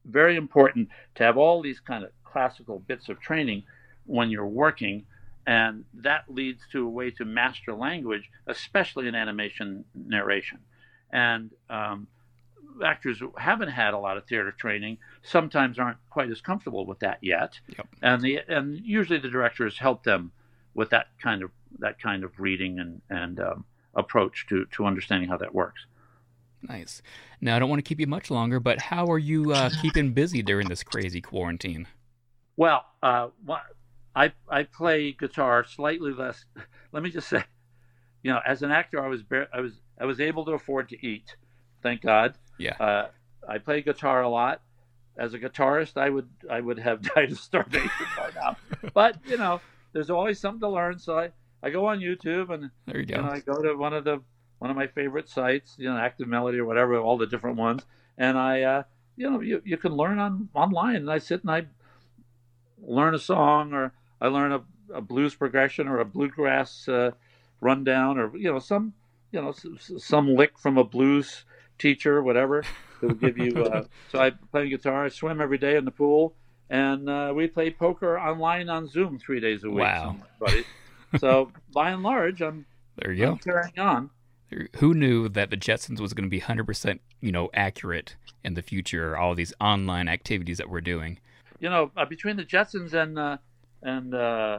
very 0.06 0.36
important 0.36 0.88
to 1.16 1.24
have 1.24 1.36
all 1.38 1.62
these 1.62 1.80
kind 1.80 2.04
of 2.04 2.10
classical 2.24 2.80
bits 2.80 3.08
of 3.08 3.20
training 3.20 3.64
when 4.06 4.30
you're 4.30 4.46
working, 4.64 5.06
and 5.46 5.84
that 5.94 6.24
leads 6.28 6.62
to 6.72 6.86
a 6.86 6.88
way 6.88 7.10
to 7.12 7.24
master 7.24 7.74
language, 7.74 8.30
especially 8.46 9.08
in 9.08 9.14
animation 9.14 9.84
narration. 9.94 10.58
And 11.10 11.50
um, 11.68 12.08
actors 12.84 13.18
who 13.18 13.32
haven't 13.36 13.68
had 13.68 13.94
a 13.94 13.98
lot 13.98 14.16
of 14.16 14.26
theater 14.26 14.52
training 14.52 14.98
sometimes 15.22 15.78
aren't 15.78 15.98
quite 16.10 16.30
as 16.30 16.40
comfortable 16.40 16.86
with 16.86 17.00
that 17.00 17.18
yet. 17.22 17.60
Yep. 17.76 17.88
And 18.02 18.22
the 18.22 18.40
and 18.48 18.80
usually 18.84 19.18
the 19.18 19.28
directors 19.28 19.78
help 19.78 20.04
them 20.04 20.32
with 20.74 20.90
that 20.90 21.08
kind 21.22 21.42
of 21.42 21.50
that 21.78 22.00
kind 22.00 22.24
of 22.24 22.38
reading 22.40 22.78
and 22.78 23.02
and 23.10 23.40
um, 23.40 23.64
approach 23.94 24.46
to 24.48 24.66
to 24.72 24.86
understanding 24.86 25.28
how 25.28 25.36
that 25.36 25.54
works. 25.54 25.86
Nice. 26.62 27.02
Now, 27.42 27.56
I 27.56 27.58
don't 27.58 27.68
want 27.68 27.84
to 27.84 27.88
keep 27.88 28.00
you 28.00 28.06
much 28.06 28.30
longer, 28.30 28.58
but 28.58 28.80
how 28.80 29.06
are 29.06 29.18
you 29.18 29.52
uh, 29.52 29.68
keeping 29.82 30.12
busy 30.14 30.42
during 30.42 30.68
this 30.68 30.82
crazy 30.82 31.20
quarantine? 31.20 31.86
Well, 32.56 32.86
uh, 33.02 33.28
I 34.14 34.32
I 34.48 34.64
play 34.64 35.12
guitar 35.12 35.64
slightly 35.64 36.12
less. 36.12 36.44
Let 36.92 37.02
me 37.02 37.10
just 37.10 37.28
say, 37.28 37.44
you 38.22 38.32
know, 38.32 38.40
as 38.46 38.62
an 38.62 38.70
actor, 38.70 39.04
I 39.04 39.08
was 39.08 39.22
bar- 39.22 39.48
I 39.52 39.60
was 39.60 39.80
I 40.00 40.04
was 40.04 40.20
able 40.20 40.44
to 40.46 40.52
afford 40.52 40.88
to 40.90 41.06
eat, 41.06 41.36
thank 41.82 42.02
God. 42.02 42.34
Yeah. 42.58 42.76
Uh, 42.78 43.08
I 43.48 43.58
play 43.58 43.82
guitar 43.82 44.22
a 44.22 44.28
lot. 44.28 44.62
As 45.16 45.32
a 45.32 45.38
guitarist, 45.38 45.96
I 45.96 46.10
would 46.10 46.28
I 46.50 46.60
would 46.60 46.78
have 46.78 47.02
died 47.14 47.32
of 47.32 47.38
starvation 47.38 47.90
by 48.16 48.30
now. 48.34 48.56
But 48.92 49.16
you 49.26 49.36
know, 49.36 49.60
there's 49.92 50.10
always 50.10 50.40
something 50.40 50.60
to 50.60 50.68
learn. 50.68 50.98
So 50.98 51.18
I, 51.18 51.30
I 51.62 51.70
go 51.70 51.86
on 51.86 52.00
YouTube 52.00 52.50
and 52.50 52.70
There 52.86 53.00
you 53.00 53.06
you 53.08 53.16
know. 53.16 53.28
I 53.28 53.40
go 53.40 53.62
to 53.62 53.74
one 53.74 53.92
of 53.92 54.04
the 54.04 54.20
one 54.58 54.70
of 54.70 54.76
my 54.76 54.86
favorite 54.86 55.28
sites, 55.28 55.74
you 55.78 55.90
know, 55.90 55.96
Active 55.96 56.26
Melody 56.26 56.58
or 56.58 56.64
whatever, 56.64 56.96
all 56.96 57.18
the 57.18 57.26
different 57.26 57.56
ones, 57.56 57.84
and 58.16 58.38
I, 58.38 58.62
uh, 58.62 58.82
you 59.16 59.30
know, 59.30 59.40
you, 59.40 59.60
you 59.64 59.76
can 59.76 59.92
learn 59.92 60.18
on 60.18 60.48
online, 60.54 60.96
and 60.96 61.10
I 61.10 61.18
sit 61.18 61.42
and 61.42 61.50
I 61.50 61.66
learn 62.80 63.14
a 63.14 63.18
song, 63.18 63.72
or 63.72 63.92
I 64.20 64.28
learn 64.28 64.52
a, 64.52 64.62
a 64.92 65.00
blues 65.00 65.34
progression, 65.34 65.88
or 65.88 65.98
a 66.00 66.04
bluegrass 66.04 66.88
uh, 66.88 67.12
rundown, 67.60 68.18
or 68.18 68.36
you 68.36 68.50
know, 68.52 68.58
some, 68.58 68.92
you 69.32 69.40
know, 69.40 69.52
some 69.78 70.34
lick 70.34 70.58
from 70.58 70.78
a 70.78 70.84
blues 70.84 71.44
teacher, 71.78 72.22
whatever, 72.22 72.62
who 73.00 73.08
will 73.08 73.14
give 73.14 73.38
you. 73.38 73.64
Uh, 73.64 73.84
so 74.12 74.20
I 74.20 74.30
play 74.30 74.68
guitar, 74.68 75.04
I 75.04 75.08
swim 75.08 75.40
every 75.40 75.58
day 75.58 75.76
in 75.76 75.84
the 75.84 75.90
pool, 75.90 76.34
and 76.70 77.08
uh, 77.08 77.32
we 77.34 77.46
play 77.48 77.70
poker 77.70 78.18
online 78.18 78.68
on 78.68 78.86
Zoom 78.88 79.18
three 79.18 79.40
days 79.40 79.64
a 79.64 79.68
week. 79.68 79.80
Wow. 79.80 80.16
buddy. 80.38 80.64
So 81.18 81.50
by 81.72 81.90
and 81.90 82.02
large, 82.02 82.42
I'm, 82.42 82.66
There 82.96 83.12
you 83.12 83.26
I'm 83.26 83.34
go. 83.34 83.38
carrying 83.44 83.78
on. 83.78 84.10
Who 84.76 84.94
knew 84.94 85.28
that 85.30 85.50
the 85.50 85.56
Jetsons 85.56 86.00
was 86.00 86.12
going 86.12 86.24
to 86.24 86.30
be 86.30 86.40
100%, 86.40 86.98
you 87.20 87.32
know, 87.32 87.50
accurate 87.54 88.14
in 88.44 88.54
the 88.54 88.62
future? 88.62 89.16
All 89.16 89.34
these 89.34 89.52
online 89.60 90.08
activities 90.08 90.58
that 90.58 90.68
we're 90.68 90.80
doing. 90.80 91.18
you 91.60 91.68
know, 91.68 91.90
uh, 91.96 92.04
between 92.04 92.36
the 92.36 92.44
Jetsons 92.44 92.92
and 92.94 93.18
uh, 93.18 93.38
and 93.84 94.14
uh, 94.14 94.58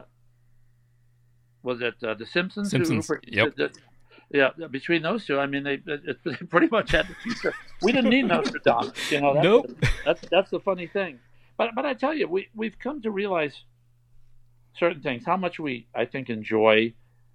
was 1.62 1.80
it 1.82 1.94
uh, 2.02 2.14
the 2.14 2.26
Simpsons? 2.26 2.72
who- 2.72 2.78
who 2.78 2.84
Simpsons, 2.84 3.06
pro- 3.06 3.18
yep. 3.26 3.56
the- 3.56 3.72
yeah, 4.32 4.50
between 4.72 5.02
those 5.02 5.24
two, 5.24 5.38
I 5.38 5.46
mean, 5.46 5.62
they, 5.62 5.80
it 5.86 6.18
pretty 6.50 6.66
much 6.66 6.90
had 6.90 7.06
the 7.06 7.14
future. 7.22 7.54
We 7.80 7.92
didn't 7.92 8.10
need 8.10 8.26
Nostradamus, 8.26 9.12
you 9.12 9.20
know. 9.20 9.34
That's, 9.34 9.44
Nope. 9.44 9.70
That's 10.04 10.20
that's 10.32 10.50
the 10.50 10.58
funny 10.58 10.88
thing. 10.88 11.20
But 11.56 11.76
but 11.76 11.86
I 11.86 11.94
tell 11.94 12.12
you, 12.12 12.26
we 12.26 12.48
we've 12.52 12.76
come 12.76 13.00
to 13.02 13.10
realize 13.12 13.62
certain 14.76 15.00
things. 15.00 15.24
How 15.24 15.36
much 15.36 15.60
we 15.60 15.86
I 15.94 16.06
think 16.06 16.28
enjoy 16.28 16.94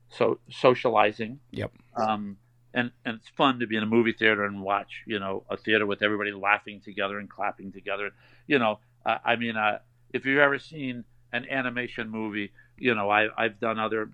so 0.10 0.40
socializing. 0.50 1.40
Yep. 1.52 1.72
Um, 1.96 2.36
and 2.74 2.92
and 3.06 3.16
it's 3.20 3.30
fun 3.30 3.60
to 3.60 3.68
be 3.68 3.78
in 3.78 3.84
a 3.84 3.88
movie 3.88 4.12
theater 4.12 4.44
and 4.44 4.62
watch 4.62 5.04
you 5.08 5.18
know 5.20 5.46
a 5.50 5.56
theater 5.56 5.86
with 5.86 6.02
everybody 6.02 6.34
laughing 6.34 6.82
together 6.84 7.20
and 7.20 7.30
clapping 7.30 7.72
together. 7.72 8.12
You 8.48 8.60
know, 8.60 8.80
uh, 9.06 9.18
I 9.24 9.38
mean, 9.38 9.56
uh, 9.56 9.80
if 10.14 10.26
you've 10.26 10.40
ever 10.40 10.60
seen 10.60 11.06
an 11.34 11.48
animation 11.50 12.10
movie, 12.10 12.52
you 12.78 12.94
know, 12.96 13.10
I 13.10 13.28
I've 13.38 13.60
done 13.60 13.80
other. 13.80 14.12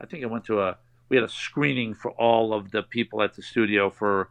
I 0.00 0.06
think 0.06 0.22
I 0.22 0.26
went 0.26 0.44
to 0.46 0.60
a 0.60 0.78
we 1.08 1.16
had 1.16 1.24
a 1.24 1.28
screening 1.28 1.94
for 1.94 2.10
all 2.12 2.52
of 2.52 2.70
the 2.70 2.82
people 2.82 3.22
at 3.22 3.34
the 3.34 3.42
studio 3.42 3.90
for 3.90 4.30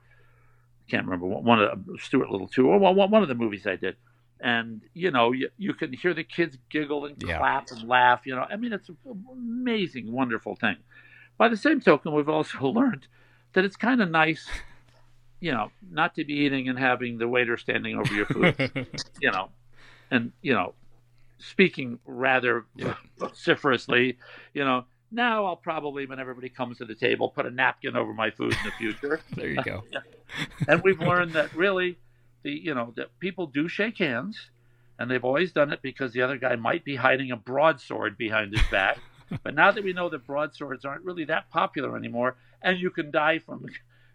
I 0.87 0.91
can't 0.91 1.05
remember 1.05 1.25
one 1.25 1.61
of 1.61 1.85
the, 1.85 1.97
Stuart 1.99 2.29
Little 2.31 2.47
two 2.47 2.67
or 2.67 2.77
one 2.79 2.95
one 2.95 3.21
of 3.21 3.27
the 3.27 3.35
movies 3.35 3.65
I 3.67 3.75
did. 3.75 3.95
And 4.39 4.81
you 4.93 5.09
know, 5.09 5.31
you, 5.31 5.49
you 5.57 5.73
can 5.73 5.91
hear 5.93 6.13
the 6.13 6.23
kids 6.23 6.57
giggle 6.69 7.05
and 7.05 7.15
Yeah. 7.23 7.37
clap 7.37 7.71
and 7.71 7.87
laugh. 7.87 8.21
You 8.25 8.35
know, 8.35 8.45
I 8.49 8.55
mean, 8.55 8.71
it's 8.71 8.87
an 8.89 8.97
amazing, 9.31 10.11
wonderful 10.11 10.55
thing. 10.55 10.77
By 11.37 11.49
the 11.49 11.57
same 11.57 11.81
token, 11.81 12.13
we've 12.13 12.29
also 12.29 12.59
learned 12.67 13.07
that 13.53 13.65
it's 13.65 13.75
kind 13.75 13.99
of 14.01 14.11
nice, 14.11 14.47
you 15.39 15.51
know, 15.51 15.71
not 15.89 16.13
to 16.15 16.23
be 16.23 16.33
eating 16.33 16.69
and 16.69 16.77
having 16.77 17.17
the 17.17 17.27
waiter 17.27 17.57
standing 17.57 17.97
over 17.97 18.13
your 18.13 18.25
food, 18.27 18.55
you 19.19 19.31
know, 19.31 19.49
and 20.11 20.31
you 20.43 20.53
know, 20.53 20.75
speaking 21.39 21.99
rather 22.05 22.65
vociferously, 23.19 24.17
you 24.53 24.63
know. 24.65 24.85
Now 25.09 25.45
I'll 25.45 25.55
probably, 25.55 26.05
when 26.05 26.19
everybody 26.19 26.49
comes 26.49 26.79
to 26.79 26.85
the 26.85 26.95
table, 26.95 27.29
put 27.29 27.45
a 27.45 27.51
napkin 27.51 27.95
over 27.95 28.13
my 28.13 28.29
food 28.29 28.57
in 28.57 28.63
the 28.63 28.71
future 28.73 29.23
There 29.35 29.47
you 29.49 29.59
go. 29.61 29.85
and 30.67 30.81
we've 30.83 30.99
learned 30.99 31.35
that 31.35 31.53
really 31.53 31.99
the 32.43 32.51
you 32.51 32.73
know 32.73 32.93
that 32.97 33.17
people 33.19 33.47
do 33.47 33.67
shake 33.67 33.97
hands 33.97 34.51
and 34.99 35.09
they've 35.09 35.25
always 35.25 35.51
done 35.51 35.71
it 35.71 35.81
because 35.81 36.13
the 36.13 36.21
other 36.21 36.37
guy 36.37 36.55
might 36.55 36.83
be 36.85 36.95
hiding 36.95 37.31
a 37.31 37.37
broadsword 37.37 38.17
behind 38.17 38.53
his 38.53 38.65
back 38.65 39.01
but 39.43 39.55
now 39.55 39.71
that 39.71 39.83
we 39.83 39.93
know 39.93 40.09
that 40.09 40.25
broadswords 40.25 40.85
aren't 40.85 41.03
really 41.03 41.25
that 41.25 41.49
popular 41.49 41.97
anymore 41.97 42.37
and 42.61 42.79
you 42.79 42.89
can 42.89 43.11
die 43.11 43.39
from 43.39 43.65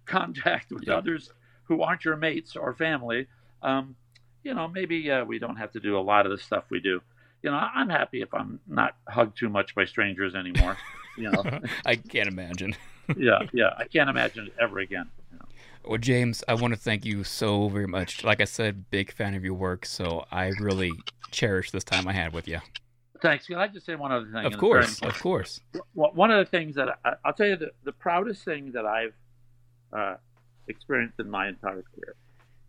contact 0.07 0.73
with 0.73 0.89
Yep. 0.89 0.91
others 0.91 1.31
who 1.64 1.83
aren't 1.83 2.05
your 2.05 2.16
mates 2.16 2.57
or 2.57 2.75
family 2.75 3.27
um, 3.62 3.97
you 4.43 4.55
know 4.55 4.68
maybe 4.68 5.11
uh, 5.11 5.25
we 5.25 5.39
don't 5.39 5.57
have 5.57 5.73
to 5.73 5.81
do 5.81 5.99
a 5.99 6.01
lot 6.01 6.27
of 6.27 6.33
the 6.33 6.39
stuff 6.39 6.64
we 6.70 6.81
do 6.81 7.01
you 7.43 7.51
know 7.51 7.57
i'm 7.57 7.88
happy 7.88 8.22
if 8.22 8.32
i'm 8.34 8.59
not 8.66 8.97
hugged 9.09 9.36
too 9.38 9.49
much 9.49 9.74
by 9.74 9.84
strangers 9.84 10.34
anymore 10.34 10.76
you 11.16 11.30
know 11.30 11.43
I 11.84 11.97
can't 11.97 12.28
imagine. 12.28 12.74
yeah 13.16 13.40
yeah 13.53 13.70
i 13.76 13.84
can't 13.84 14.09
imagine 14.09 14.47
it 14.47 14.55
ever 14.61 14.78
again 14.78 15.09
you 15.32 15.38
know. 15.38 15.45
Well, 15.84 15.99
James, 15.99 16.45
I 16.47 16.55
want 16.55 16.72
to 16.74 16.78
thank 16.80 17.05
you 17.05 17.24
so 17.24 17.68
very 17.68 17.88
much. 17.88 18.22
Like 18.22 18.40
I 18.40 18.45
said, 18.45 18.88
big 18.90 19.11
fan 19.12 19.34
of 19.34 19.45
your 19.45 19.55
work, 19.55 19.84
so 19.84 20.24
I 20.30 20.53
really 20.61 20.93
cherish 21.32 21.72
this 21.72 21.82
time 21.82 22.07
I 22.07 22.12
had 22.12 22.32
with 22.32 22.47
you. 22.47 22.61
thanks 23.20 23.47
can 23.47 23.57
i 23.57 23.66
just 23.66 23.84
say 23.86 23.95
one 23.97 24.12
other 24.12 24.26
thing 24.26 24.45
Of 24.47 24.53
And 24.53 24.55
it's 24.55 24.61
very 24.61 24.61
course, 24.61 25.01
of 25.03 25.20
course. 25.20 25.61
one 25.95 26.30
of 26.30 26.38
the 26.45 26.49
things 26.51 26.76
that 26.76 26.88
I, 27.05 27.14
I'll 27.24 27.32
tell 27.32 27.49
you 27.49 27.57
the, 27.57 27.70
the 27.84 27.93
proudest 27.93 28.45
thing 28.45 28.70
that 28.72 28.86
I've 28.86 29.14
uh, 29.93 30.14
experienced 30.68 31.18
in 31.18 31.28
my 31.28 31.49
entire 31.49 31.82
career. 31.82 32.14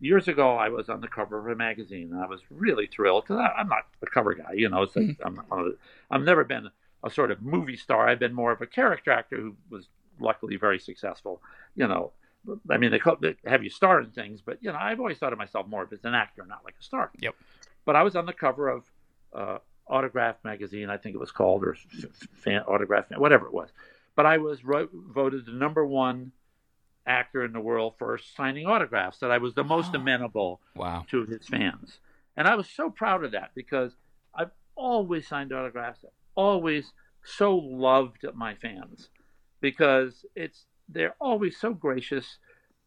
Years 0.04 0.28
ago, 0.28 0.58
I 0.58 0.68
was 0.68 0.90
on 0.90 1.00
the 1.00 1.08
cover 1.08 1.40
of 1.40 1.48
a 1.48 1.56
magazine, 1.56 2.10
and 2.12 2.22
I 2.22 2.28
was 2.28 2.42
really 2.50 2.88
thrilled 2.88 3.24
because 3.24 3.42
I'm 3.58 3.70
not 3.70 3.84
a 4.02 4.06
cover 4.06 4.34
guy. 4.34 4.52
You 4.54 4.68
know, 4.68 4.84
it's 4.84 4.96
like, 4.98 5.18
I'm 5.26 5.36
not, 5.36 5.68
I've 6.12 6.24
never 6.24 6.44
been 6.44 6.70
a 7.04 7.10
sort 7.10 7.32
of 7.32 7.42
movie 7.42 7.78
star. 7.78 8.10
I've 8.10 8.20
been 8.20 8.34
more 8.34 8.52
of 8.52 8.62
a 8.62 8.68
character 8.68 9.12
actor 9.12 9.38
who 9.38 9.56
was 9.70 9.88
luckily 10.20 10.58
very 10.58 10.78
successful. 10.78 11.42
You 11.76 11.88
know, 11.88 12.12
I 12.70 12.78
mean, 12.78 12.92
they, 12.92 13.00
call, 13.00 13.16
they 13.22 13.36
have 13.46 13.64
you 13.64 13.70
star 13.70 14.02
in 14.02 14.12
things, 14.12 14.42
but 14.42 14.58
you 14.62 14.74
know, 14.74 14.78
I've 14.78 15.00
always 15.00 15.20
thought 15.20 15.32
of 15.32 15.40
myself 15.40 15.68
more 15.68 15.88
as 15.90 16.04
an 16.04 16.14
actor, 16.14 16.46
not 16.46 16.66
like 16.66 16.76
a 16.78 16.84
star. 16.84 17.10
Yep. 17.22 17.36
But 17.86 17.96
I 17.96 18.04
was 18.04 18.18
on 18.18 18.26
the 18.26 18.34
cover 18.34 18.68
of 18.68 18.84
uh, 19.34 19.58
Autograph 19.88 20.36
magazine, 20.44 20.90
I 20.90 20.98
think 20.98 21.16
it 21.16 21.20
was 21.20 21.32
called, 21.32 21.64
or 21.64 21.78
fan, 22.34 22.62
Autograph, 22.64 23.06
whatever 23.16 23.46
it 23.46 23.54
was. 23.54 23.70
But 24.16 24.26
I 24.26 24.38
was 24.38 24.66
ro- 24.66 24.90
voted 24.94 25.46
the 25.46 25.54
number 25.54 25.86
one 25.86 26.34
actor 27.06 27.44
in 27.44 27.54
the 27.54 27.60
world 27.60 27.96
for 27.98 28.18
signing 28.18 28.66
autographs. 28.66 29.20
That 29.20 29.32
I 29.32 29.38
was 29.38 29.54
the 29.54 29.64
most 29.64 29.92
oh. 29.94 30.00
amenable 30.00 30.62
Wow. 30.76 31.06
to 31.10 31.26
his 31.26 31.48
fans. 31.48 32.00
And 32.36 32.48
I 32.48 32.56
was 32.56 32.68
so 32.70 32.90
proud 32.90 33.24
of 33.24 33.32
that 33.32 33.52
because 33.56 33.94
I've 34.34 34.52
always 34.76 35.28
signed 35.28 35.54
autographs, 35.54 36.04
always 36.36 36.92
so 37.24 37.56
loved 37.56 38.26
my 38.34 38.56
fans 38.56 39.10
because 39.62 40.26
it's 40.36 40.66
they're 40.90 41.16
always 41.22 41.58
so 41.58 41.74
gracious. 41.74 42.38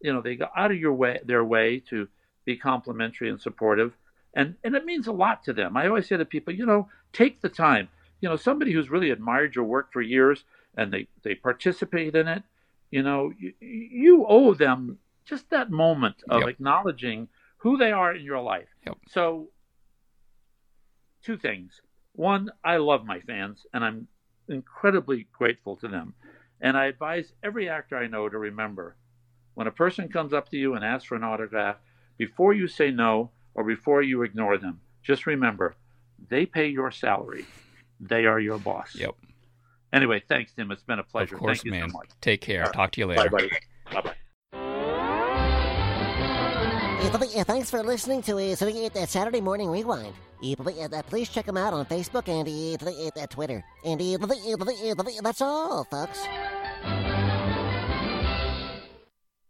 You 0.01 0.13
know, 0.13 0.21
they 0.21 0.37
go 0.37 0.49
out 0.57 0.71
of 0.71 0.79
your 0.79 0.93
way 0.93 1.21
their 1.25 1.45
way 1.45 1.81
to 1.91 2.09
be 2.45 2.57
complimentary 2.57 3.31
and 3.31 3.41
supportive. 3.41 3.95
And 4.35 4.57
and 4.65 4.75
it 4.75 4.85
means 4.85 5.07
a 5.07 5.13
lot 5.13 5.45
to 5.45 5.53
them. 5.53 5.77
I 5.77 5.87
always 5.87 6.09
say 6.09 6.17
to 6.17 6.25
people, 6.25 6.55
you 6.55 6.67
know, 6.67 6.89
take 7.13 7.41
the 7.41 7.49
time. 7.49 7.89
You 8.21 8.29
know, 8.29 8.37
somebody 8.37 8.73
who's 8.73 8.91
really 8.91 9.11
admired 9.11 9.55
your 9.55 9.65
work 9.65 9.93
for 9.93 10.01
years 10.03 10.45
and 10.77 10.93
they, 10.93 11.09
they 11.23 11.35
participate 11.35 12.15
in 12.15 12.29
it, 12.29 12.43
you 12.91 13.03
know, 13.03 13.33
you, 13.39 13.53
you 13.61 14.27
owe 14.29 14.55
them 14.55 14.99
just 15.25 15.51
that 15.51 15.71
moment 15.71 16.23
of 16.29 16.41
Yep. 16.43 16.51
acknowledging 16.51 17.29
who 17.59 17.77
they 17.77 17.93
are 17.93 18.15
in 18.15 18.25
your 18.25 18.41
life. 18.41 18.69
Yep. 18.87 18.97
So, 19.09 19.51
two 21.23 21.37
things. 21.37 21.81
One, 22.13 22.51
I 22.65 22.77
love 22.77 23.05
my 23.05 23.21
fans, 23.21 23.67
and 23.75 23.85
I'm 23.85 24.09
incredibly 24.49 25.27
grateful 25.33 25.77
to 25.77 25.89
them. 25.89 26.15
And 26.61 26.77
I 26.77 26.87
advise 26.87 27.33
every 27.43 27.69
actor 27.69 27.97
I 27.97 28.07
know 28.07 28.29
to 28.29 28.39
remember 28.39 28.97
when 29.55 29.67
a 29.67 29.73
person 29.73 30.09
comes 30.09 30.33
up 30.33 30.51
to 30.51 30.57
you 30.57 30.75
and 30.75 30.85
asks 30.85 31.09
for 31.09 31.17
an 31.17 31.25
autograph, 31.25 31.77
before 32.19 32.53
you 32.53 32.69
say 32.69 32.91
no 32.91 33.31
or 33.55 33.65
before 33.65 34.03
you 34.03 34.23
ignore 34.23 34.59
them, 34.59 34.81
just 35.03 35.27
remember 35.27 35.75
they 36.29 36.47
pay 36.47 36.69
your 36.69 36.91
salary. 36.91 37.49
They 37.99 38.27
are 38.27 38.39
your 38.39 38.59
boss. 38.59 38.95
Yep. 38.95 39.15
Anyway, 39.93 40.23
thanks, 40.29 40.53
Tim. 40.53 40.71
It's 40.71 40.83
been 40.83 40.99
a 40.99 41.05
pleasure. 41.05 41.37
Of 41.37 41.41
course, 41.41 41.59
Thank 41.59 41.65
you 41.67 41.71
man. 41.73 41.91
so 41.91 41.99
much. 41.99 42.09
Take 42.21 42.41
care. 42.41 42.61
All 42.63 42.67
right. 42.67 42.75
Talk 42.75 42.91
to 42.93 43.01
you 43.01 43.07
later. 43.07 43.31
Bye, 43.31 43.37
later. 43.39 43.49
buddy. 43.93 43.93
Bye 43.95 44.01
bye. 44.01 44.15
Th- 47.19 47.47
Thanks 47.47 47.71
for 47.71 47.83
listening 47.83 48.21
to 48.23 48.57
so, 48.57 48.69
Saturday 49.07 49.41
Morning 49.41 49.71
Rewind. 49.71 50.13
Pl- 50.43 51.03
Please 51.09 51.29
check 51.29 51.47
them 51.47 51.57
out 51.57 51.73
on 51.73 51.87
Facebook 51.87 52.29
and 52.29 53.31
Twitter. 53.31 53.65
And 53.85 53.99
th- 54.01 54.19
th- 54.21 55.21
that's 55.23 55.41
all, 55.41 55.85
folks. 55.85 56.27